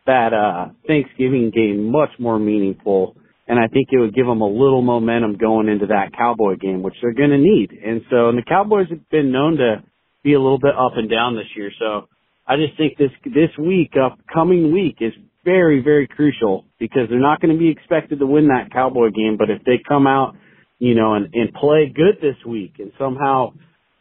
that 0.05 0.33
uh 0.33 0.73
Thanksgiving 0.85 1.51
game 1.55 1.91
much 1.91 2.09
more 2.19 2.37
meaningful 2.37 3.15
and 3.47 3.59
I 3.59 3.67
think 3.67 3.89
it 3.91 3.99
would 3.99 4.15
give 4.15 4.25
them 4.25 4.41
a 4.41 4.47
little 4.47 4.81
momentum 4.81 5.37
going 5.37 5.67
into 5.69 5.87
that 5.87 6.13
Cowboy 6.17 6.55
game, 6.55 6.81
which 6.81 6.95
they're 7.01 7.13
going 7.13 7.29
to 7.29 7.37
need. 7.37 7.71
And 7.71 8.01
so, 8.09 8.29
and 8.29 8.37
the 8.37 8.43
Cowboys 8.43 8.87
have 8.89 9.07
been 9.09 9.31
known 9.31 9.57
to 9.57 9.83
be 10.23 10.33
a 10.33 10.39
little 10.39 10.59
bit 10.59 10.73
up 10.73 10.93
and 10.95 11.09
down 11.09 11.35
this 11.35 11.45
year. 11.55 11.71
So 11.77 12.07
I 12.47 12.55
just 12.55 12.75
think 12.77 12.97
this, 12.97 13.11
this 13.23 13.51
week, 13.59 13.91
upcoming 14.01 14.73
week 14.73 14.97
is 14.99 15.13
very, 15.43 15.83
very 15.83 16.07
crucial 16.07 16.65
because 16.79 17.07
they're 17.09 17.19
not 17.19 17.39
going 17.39 17.53
to 17.53 17.59
be 17.59 17.69
expected 17.69 18.19
to 18.19 18.25
win 18.25 18.47
that 18.47 18.73
Cowboy 18.73 19.09
game. 19.11 19.37
But 19.37 19.51
if 19.51 19.63
they 19.63 19.79
come 19.87 20.07
out, 20.07 20.35
you 20.79 20.95
know, 20.95 21.13
and, 21.13 21.33
and 21.33 21.53
play 21.53 21.93
good 21.93 22.15
this 22.21 22.43
week 22.45 22.75
and 22.79 22.91
somehow, 22.97 23.53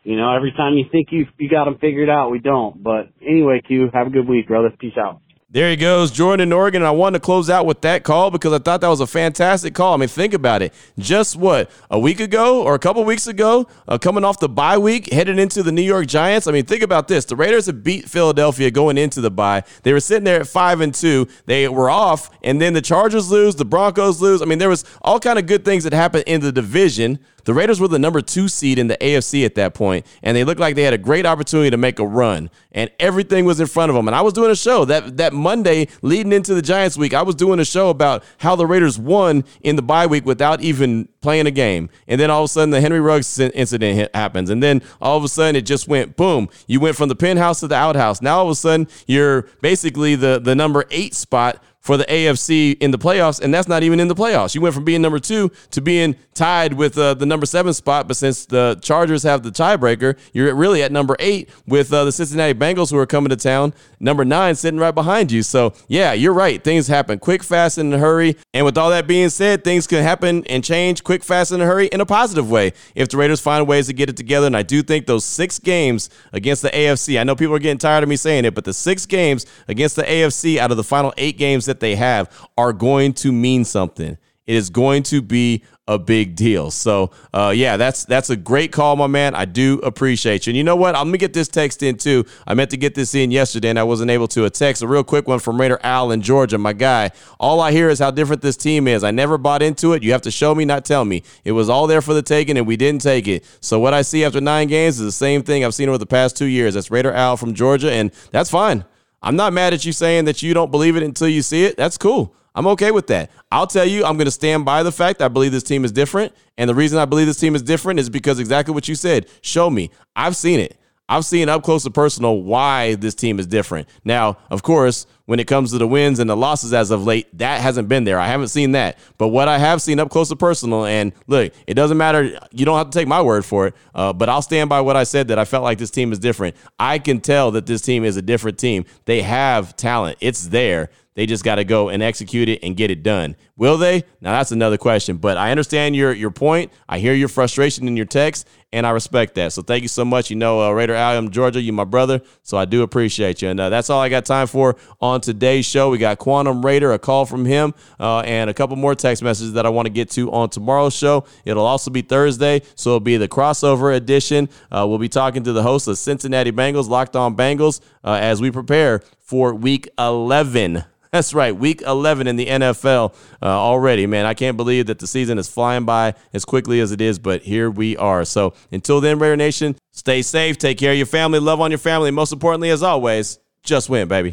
you 0.03 0.17
know, 0.17 0.35
every 0.35 0.53
time 0.53 0.75
you 0.75 0.87
think 0.91 1.09
you 1.11 1.27
you 1.39 1.49
got 1.49 1.65
them 1.65 1.79
figured 1.81 2.11
out, 2.11 2.31
we 2.31 2.39
don't. 2.39 2.83
But 2.83 3.09
anyway, 3.23 3.61
Q, 3.67 3.91
have 3.93 4.09
a 4.09 4.11
good 4.11 4.29
week, 4.29 4.49
brother. 4.49 4.71
Peace 4.79 4.95
out. 4.99 5.21
There 5.55 5.71
he 5.71 5.77
goes, 5.77 6.11
Jordan 6.11 6.49
in 6.49 6.53
Oregon. 6.53 6.83
And 6.83 6.89
I 6.89 6.91
wanted 6.91 7.21
to 7.21 7.25
close 7.25 7.49
out 7.49 7.65
with 7.65 7.81
that 7.83 8.03
call 8.03 8.33
because 8.33 8.53
I 8.53 8.59
thought 8.59 8.81
that 8.81 8.89
was 8.89 8.99
a 8.99 9.07
fantastic 9.07 9.73
call. 9.73 9.95
I 9.95 9.99
mean, 9.99 10.09
think 10.09 10.35
about 10.35 10.63
it. 10.63 10.75
Just 10.99 11.37
what, 11.37 11.71
a 11.89 11.97
week 11.97 12.19
ago 12.19 12.65
or 12.65 12.75
a 12.75 12.79
couple 12.81 13.05
weeks 13.05 13.29
ago, 13.29 13.69
uh, 13.87 13.97
coming 13.97 14.25
off 14.25 14.41
the 14.41 14.49
bye 14.49 14.79
week, 14.79 15.13
headed 15.13 15.39
into 15.39 15.63
the 15.63 15.71
New 15.71 15.81
York 15.83 16.09
Giants. 16.09 16.49
I 16.49 16.51
mean, 16.51 16.65
think 16.65 16.83
about 16.83 17.07
this. 17.07 17.25
The 17.25 17.37
Raiders 17.37 17.67
have 17.67 17.85
beat 17.85 18.09
Philadelphia 18.09 18.73
going 18.73 18.99
into 18.99 19.21
the 19.21 19.31
bye. 19.31 19.63
They 19.85 19.93
were 19.93 20.01
sitting 20.01 20.25
there 20.25 20.41
at 20.41 20.49
5 20.49 20.81
and 20.81 20.93
2. 20.93 21.29
They 21.47 21.69
were 21.69 21.89
off, 21.89 22.31
and 22.43 22.61
then 22.61 22.73
the 22.73 22.83
Chargers 22.83 23.31
lose, 23.31 23.55
the 23.55 23.65
Broncos 23.65 24.21
lose. 24.21 24.43
I 24.43 24.47
mean, 24.47 24.59
there 24.59 24.69
was 24.69 24.85
all 25.03 25.21
kind 25.21 25.39
of 25.39 25.47
good 25.47 25.65
things 25.65 25.85
that 25.85 25.93
happened 25.93 26.25
in 26.27 26.41
the 26.41 26.51
division. 26.51 27.21
The 27.45 27.55
Raiders 27.55 27.81
were 27.81 27.89
the 27.89 27.99
number 27.99 28.21
two 28.21 28.49
seed 28.49 28.79
in 28.79 28.89
the 28.89 28.97
AFC 28.97 29.45
at 29.45 29.55
that 29.57 29.75
point, 29.75 30.07
and 30.23 30.37
they 30.37 30.45
looked 30.45 30.61
like 30.61 30.75
they 30.75 30.83
had 30.83 30.95
a 30.95 30.99
great 30.99 31.27
opportunity 31.27 31.71
to 31.71 31.77
make 31.77 31.99
a 31.99 32.07
run, 32.07 32.51
and 32.73 32.91
everything 32.99 33.45
was 33.45 33.61
in 33.61 33.67
front 33.67 33.91
of 33.91 33.97
them. 33.97 34.09
And 34.09 34.15
I 34.15 34.23
was 34.23 34.33
doing 34.33 34.51
a 34.51 34.57
show 34.57 34.85
that 34.87 35.17
that 35.19 35.33
Monday 35.33 35.89
leading 36.03 36.33
into 36.33 36.55
the 36.55 36.63
Giants 36.63 36.97
week. 36.97 37.15
I 37.15 37.23
was 37.23 37.35
doing 37.35 37.61
a 37.61 37.65
show 37.65 37.91
about 37.91 38.25
how 38.39 38.57
the 38.57 38.67
Raiders 38.67 38.99
won 38.99 39.45
in 39.63 39.77
the 39.77 39.83
bye 39.83 40.07
week 40.07 40.25
without 40.25 40.61
even 40.63 41.09
playing 41.21 41.47
a 41.47 41.51
game, 41.51 41.91
and 42.09 42.21
then 42.21 42.31
all 42.31 42.43
of 42.43 42.47
a 42.47 42.49
sudden 42.49 42.71
the 42.71 42.81
Henry 42.81 43.01
Ruggs 43.01 43.39
incident 43.39 44.15
happens, 44.15 44.51
and 44.51 44.63
then 44.63 44.83
all 45.01 45.17
of 45.17 45.25
a 45.25 45.29
sudden 45.29 45.57
it 45.57 45.63
just 45.63 45.87
went 45.87 46.17
boom. 46.17 46.49
You 46.67 46.81
went 46.81 46.97
from 46.97 47.09
the 47.09 47.17
penthouse 47.17 47.61
to 47.61 47.69
the 47.69 47.77
outhouse. 47.77 48.23
Now 48.23 48.39
all 48.39 48.45
of 48.47 48.51
a 48.51 48.55
sudden 48.55 48.89
you're 49.07 49.43
basically 49.61 50.17
the 50.17 50.41
the 50.41 50.55
number 50.55 50.85
eight 50.91 51.15
spot 51.15 51.63
for 51.85 51.99
the 51.99 52.05
AFC 52.05 52.79
in 52.81 52.93
the 52.93 52.99
playoffs, 52.99 53.41
and 53.41 53.53
that's 53.53 53.69
not 53.69 53.83
even 53.83 54.01
in 54.01 54.09
the 54.09 54.15
playoffs. 54.15 54.55
You 54.55 54.63
went 54.63 54.75
from 54.75 54.85
being 54.85 55.03
number 55.03 55.19
two 55.19 55.53
to 55.71 55.83
being 55.83 56.17
tied 56.33 56.73
with 56.73 56.97
uh, 56.97 57.13
the 57.13 57.27
number 57.27 57.45
seven 57.45 57.75
spot, 57.75 58.09
but 58.09 58.17
since 58.17 58.47
the 58.47 58.79
Chargers 58.81 59.23
have 59.23 59.43
the 59.43 59.51
tiebreaker, 59.51 60.19
you're 60.33 60.55
really 60.55 60.83
at 60.83 60.91
number 60.91 61.15
eight 61.19 61.51
with 61.67 61.93
uh, 61.93 62.05
the 62.05 62.11
Cincinnati 62.11 62.55
Bengals 62.55 62.91
who 62.91 62.97
are 62.97 63.05
coming 63.05 63.29
to 63.29 63.37
town, 63.37 63.75
number 64.01 64.25
nine 64.25 64.55
sitting 64.55 64.81
right 64.81 64.95
behind 64.95 65.31
you. 65.31 65.43
So, 65.43 65.75
yeah, 65.87 66.15
you're 66.15 66.33
right. 66.33 66.65
Things 66.65 66.87
happen 66.87 67.19
quick, 67.19 67.43
fast, 67.43 67.77
and 67.77 67.93
in 67.93 68.01
a 68.01 68.03
hurry. 68.03 68.37
And 68.55 68.65
with 68.65 68.79
all 68.79 68.89
that 68.89 69.07
being 69.07 69.29
said, 69.29 69.63
things 69.63 69.87
can 69.87 70.03
happen 70.03 70.43
and 70.47 70.65
change 70.65 71.05
quick, 71.05 71.23
fast, 71.23 71.53
and 71.53 71.61
in 71.61 71.69
a 71.69 71.71
hurry 71.71 71.89
in 71.89 72.01
a 72.01 72.07
positive 72.07 72.51
way 72.51 72.73
if 72.95 73.11
the 73.11 73.19
Raiders 73.19 73.43
find 73.43 73.69
ways 73.69 73.89
to 73.89 73.93
get 73.93 74.09
it 74.09 74.17
together. 74.17 74.47
And 74.47 74.57
I 74.57 74.63
do 74.63 74.83
think 74.83 75.05
those 75.05 75.27
six 75.27 75.59
games 75.59 76.09
against 76.33 76.63
the 76.63 76.71
AFC, 76.71 77.21
I 77.21 77.25
know 77.25 77.37
people 77.37 77.55
are 77.55 77.59
getting 77.59 77.77
tired 77.77 78.03
of 78.03 78.09
me 78.09 78.17
saying 78.17 78.47
it, 78.47 78.55
but 78.55 78.65
the 78.65 78.73
six 78.73 79.05
games 79.05 79.45
against 79.69 79.97
the 79.97 80.03
AFC 80.03 80.57
out 80.57 80.71
of 80.71 80.79
the 80.79 80.85
final 80.85 81.13
eight 81.19 81.37
games 81.37 81.67
that 81.67 81.74
that 81.75 81.81
they 81.81 81.97
have 81.97 82.31
are 82.57 82.73
going 82.73 83.13
to 83.15 83.33
mean 83.33 83.65
something. 83.65 84.17
It 84.47 84.57
is 84.57 84.69
going 84.69 85.05
to 85.05 85.23
be 85.23 85.65
a 85.87 85.99
big 85.99 86.35
deal. 86.37 86.71
So, 86.71 87.11
uh, 87.33 87.53
yeah, 87.55 87.77
that's 87.79 88.05
that's 88.05 88.29
a 88.31 88.37
great 88.37 88.73
call, 88.73 88.97
my 88.97 89.07
man. 89.07 89.35
I 89.35 89.47
do 89.47 89.79
appreciate 89.81 90.47
you. 90.47 90.51
And 90.51 90.57
you 90.57 90.65
know 90.65 90.77
what? 90.77 90.95
I'm 90.95 91.09
gonna 91.09 91.19
get 91.19 91.33
this 91.33 91.49
text 91.49 91.83
in 91.83 91.97
too. 91.97 92.25
I 92.47 92.53
meant 92.55 92.71
to 92.71 92.77
get 92.77 92.95
this 92.95 93.15
in 93.15 93.31
yesterday, 93.31 93.71
and 93.71 93.79
I 93.79 93.85
wasn't 93.85 94.11
able 94.11 94.29
to. 94.29 94.45
A 94.45 94.51
text, 94.51 94.83
a 94.83 94.87
real 94.87 95.05
quick 95.05 95.27
one 95.27 95.39
from 95.39 95.59
Raider 95.59 95.81
Al 95.83 96.11
in 96.11 96.21
Georgia, 96.21 96.59
my 96.59 96.75
guy. 96.75 97.11
All 97.41 97.61
I 97.61 97.73
hear 97.73 97.89
is 97.89 97.99
how 97.99 98.11
different 98.11 98.43
this 98.43 98.57
team 98.57 98.87
is. 98.87 99.03
I 99.03 99.11
never 99.11 99.39
bought 99.39 99.63
into 99.63 99.95
it. 99.95 100.03
You 100.03 100.13
have 100.13 100.23
to 100.23 100.31
show 100.31 100.55
me, 100.55 100.65
not 100.67 100.85
tell 100.85 101.05
me. 101.05 101.23
It 101.45 101.53
was 101.53 101.71
all 101.71 101.87
there 101.87 102.03
for 102.03 102.15
the 102.15 102.23
taking, 102.23 102.59
and 102.59 102.67
we 102.67 102.77
didn't 102.77 103.03
take 103.03 103.27
it. 103.27 103.45
So 103.61 103.79
what 103.79 103.95
I 103.95 104.03
see 104.03 104.25
after 104.25 104.41
nine 104.41 104.69
games 104.69 105.01
is 105.01 105.07
the 105.07 105.13
same 105.13 105.43
thing 105.43 105.65
I've 105.65 105.75
seen 105.75 105.89
over 105.89 105.99
the 105.99 106.07
past 106.07 106.37
two 106.37 106.47
years. 106.47 106.75
That's 106.75 106.91
Raider 106.91 107.13
Al 107.13 107.37
from 107.37 107.55
Georgia, 107.55 107.91
and 107.91 108.11
that's 108.31 108.51
fine. 108.51 108.85
I'm 109.25 109.37
not 109.37 109.55
mad 109.55 109.73
at 109.73 109.87
you 109.87 109.93
saying 109.93 110.27
that 110.27 110.43
you 110.43 110.53
don't 110.53 110.71
believe 110.71 110.97
it 110.97 111.03
until 111.03 111.29
you 111.29 111.41
see 111.41 111.65
it. 111.65 111.79
That's 111.79 111.97
cool. 111.97 112.37
I'm 112.55 112.67
okay 112.69 112.91
with 112.91 113.07
that. 113.07 113.31
I'll 113.51 113.67
tell 113.67 113.87
you, 113.87 114.05
I'm 114.05 114.19
going 114.19 114.27
to 114.27 114.31
stand 114.31 114.67
by 114.67 114.83
the 114.83 114.93
fact 114.93 115.23
I 115.23 115.29
believe 115.29 115.51
this 115.51 115.63
team 115.63 115.83
is 115.83 115.93
different. 115.93 116.35
And 116.59 116.69
the 116.69 116.75
reason 116.75 116.99
I 116.99 117.07
believe 117.07 117.27
this 117.27 117.41
team 117.41 117.55
is 117.55 117.63
different 117.63 117.99
is 117.99 118.11
because 118.11 118.39
exactly 118.39 118.75
what 118.75 118.87
you 118.87 118.95
said. 118.95 119.27
Show 119.41 119.71
me. 119.71 119.91
I've 120.15 120.37
seen 120.37 120.61
it. 120.61 120.79
I've 121.09 121.25
seen 121.25 121.51
up 121.51 121.63
close 121.63 121.85
and 121.85 121.95
personal 121.95 122.43
why 122.43 122.95
this 122.95 123.15
team 123.15 123.39
is 123.39 123.47
different. 123.47 123.89
Now, 124.05 124.39
of 124.51 124.63
course, 124.63 125.07
when 125.27 125.39
it 125.39 125.47
comes 125.47 125.71
to 125.73 125.79
the 125.79 125.87
wins 125.87 126.19
and 126.19 126.29
the 126.29 126.37
losses 126.37 126.73
as 126.73 126.91
of 126.91 127.05
late, 127.05 127.27
that 127.39 127.61
hasn't 127.61 127.89
been 127.89 128.05
there. 128.05 128.19
I 128.19 128.27
haven't 128.27 128.49
seen 128.49 128.73
that. 128.73 128.99
But 129.19 129.29
what 129.29 129.47
I 129.47 129.59
have 129.59 129.83
seen 129.83 130.01
up 130.01 130.11
close 130.11 130.31
and 130.31 130.41
personal, 130.41 130.87
and 130.87 131.13
look, 131.27 131.53
it 131.67 131.75
doesn't 131.75 131.97
matter. 131.99 132.39
You 132.53 132.65
don't 132.65 132.79
have 132.79 132.91
to 132.91 132.99
take 132.99 133.09
my 133.09 133.21
word 133.21 133.45
for 133.45 133.69
it, 133.69 133.75
uh, 133.95 134.13
but 134.15 134.29
I'll 134.31 134.43
stand 134.43 134.71
by 134.71 134.81
what 134.81 134.97
I 134.97 135.05
said 135.05 135.29
that 135.29 135.39
I 135.39 135.45
felt 135.45 135.63
like 135.63 135.79
this 135.79 135.91
team 135.91 136.11
is 136.11 136.19
different. 136.19 136.57
I 136.79 136.99
can 136.99 137.21
tell 137.21 137.51
that 137.53 137.67
this 137.67 137.83
team 137.83 138.05
is 138.05 138.17
a 138.17 138.23
different 138.23 138.59
team. 138.59 138.87
They 139.05 139.23
have 139.23 139.77
talent, 139.77 140.19
it's 140.21 140.49
there. 140.49 140.91
They 141.15 141.27
just 141.27 141.45
got 141.45 141.57
to 141.57 141.65
go 141.65 141.91
and 141.91 142.03
execute 142.03 142.49
it 142.49 142.61
and 142.65 142.77
get 142.77 142.91
it 142.91 143.03
done. 143.05 143.37
Will 143.57 143.79
they? 143.79 144.03
Now 144.21 144.33
that's 144.33 144.51
another 144.51 144.77
question. 144.77 145.17
But 145.17 145.37
I 145.37 145.53
understand 145.53 145.95
your 145.95 146.13
your 146.13 146.33
point. 146.33 146.73
I 146.89 146.99
hear 146.99 147.15
your 147.15 147.29
frustration 147.29 147.87
in 147.87 147.97
your 147.97 148.07
text, 148.07 148.49
and 148.75 148.85
I 148.85 148.91
respect 148.91 149.37
that. 149.37 149.53
So 149.53 149.63
thank 149.63 149.83
you 149.83 149.89
so 149.89 150.05
much. 150.05 150.31
You 150.31 150.37
know, 150.37 150.61
uh, 150.61 150.71
Raider 150.71 150.95
Al, 150.95 151.29
Georgia. 151.29 151.63
You 151.63 151.73
my 151.73 151.85
brother, 151.85 152.21
so 152.43 152.59
I 152.59 152.65
do 152.65 152.83
appreciate 152.83 153.41
you. 153.41 153.49
And 153.49 153.59
uh, 153.61 153.69
that's 153.69 153.89
all 153.89 154.01
I 154.01 154.09
got 154.09 154.25
time 154.25 154.49
for 154.49 154.77
on 155.01 155.21
today's 155.21 155.65
show. 155.65 155.91
We 155.91 155.99
got 155.99 156.19
Quantum 156.19 156.65
Raider, 156.65 156.93
a 156.93 156.99
call 156.99 157.25
from 157.25 157.45
him, 157.45 157.73
uh, 158.01 158.21
and 158.21 158.51
a 158.51 158.55
couple 158.55 158.75
more 158.77 158.97
text 158.97 159.23
messages 159.23 159.53
that 159.53 159.65
I 159.65 159.69
want 159.69 159.87
to 159.87 159.93
get 159.93 160.11
to 160.11 160.31
on 160.33 160.51
tomorrow's 160.51 160.95
show. 160.95 161.25
It'll 161.45 161.67
also 161.67 161.91
be 161.91 162.03
Thursday, 162.03 162.63
so 162.75 162.91
it'll 162.91 163.01
be 163.01 163.17
the 163.17 163.29
crossover 163.29 163.95
edition. 163.95 164.49
Uh, 164.73 164.85
we'll 164.89 164.99
be 164.99 165.09
talking 165.09 165.45
to 165.45 165.53
the 165.53 165.63
host 165.63 165.87
of 165.87 165.97
Cincinnati 165.97 166.51
Bengals, 166.51 166.89
Locked 166.89 167.15
On 167.15 167.37
Bengals, 167.37 167.81
uh, 168.03 168.19
as 168.21 168.41
we 168.41 168.51
prepare 168.51 169.03
for 169.21 169.55
Week 169.55 169.89
11 169.99 170.85
that's 171.15 171.33
right, 171.33 171.55
week 171.57 171.81
11 171.83 172.27
in 172.27 172.35
the 172.35 172.47
NFL 172.47 173.15
uh, 173.41 173.47
already, 173.47 174.05
man. 174.05 174.27
I 174.27 174.35
can't 174.35 174.57
believe 174.57 174.87
that 174.87 174.99
the 174.99 175.07
season 175.07 175.39
is 175.39 175.49
flying 175.49 175.85
by 175.85 176.15
as 176.33 176.45
quickly 176.45 176.81
as 176.81 176.91
it 176.91 177.01
is, 177.01 177.21
but 177.21 177.43
here 177.43 177.71
we 177.71 177.97
are. 177.97 178.25
So 178.25 178.55
until 178.73 179.01
then, 179.01 179.19
Raider 179.19 179.37
Nation, 179.37 179.77
stay 179.93 180.23
safe, 180.23 180.57
take 180.57 180.79
care 180.79 180.93
of 180.93 180.97
your 180.97 181.07
family, 181.07 181.39
love 181.39 181.61
on 181.61 181.71
your 181.71 181.79
family, 181.79 182.09
and 182.09 182.17
most 182.17 182.33
importantly, 182.33 182.71
as 182.71 182.83
always, 182.83 183.39
just 183.63 183.91
win, 183.91 184.09
baby. 184.09 184.33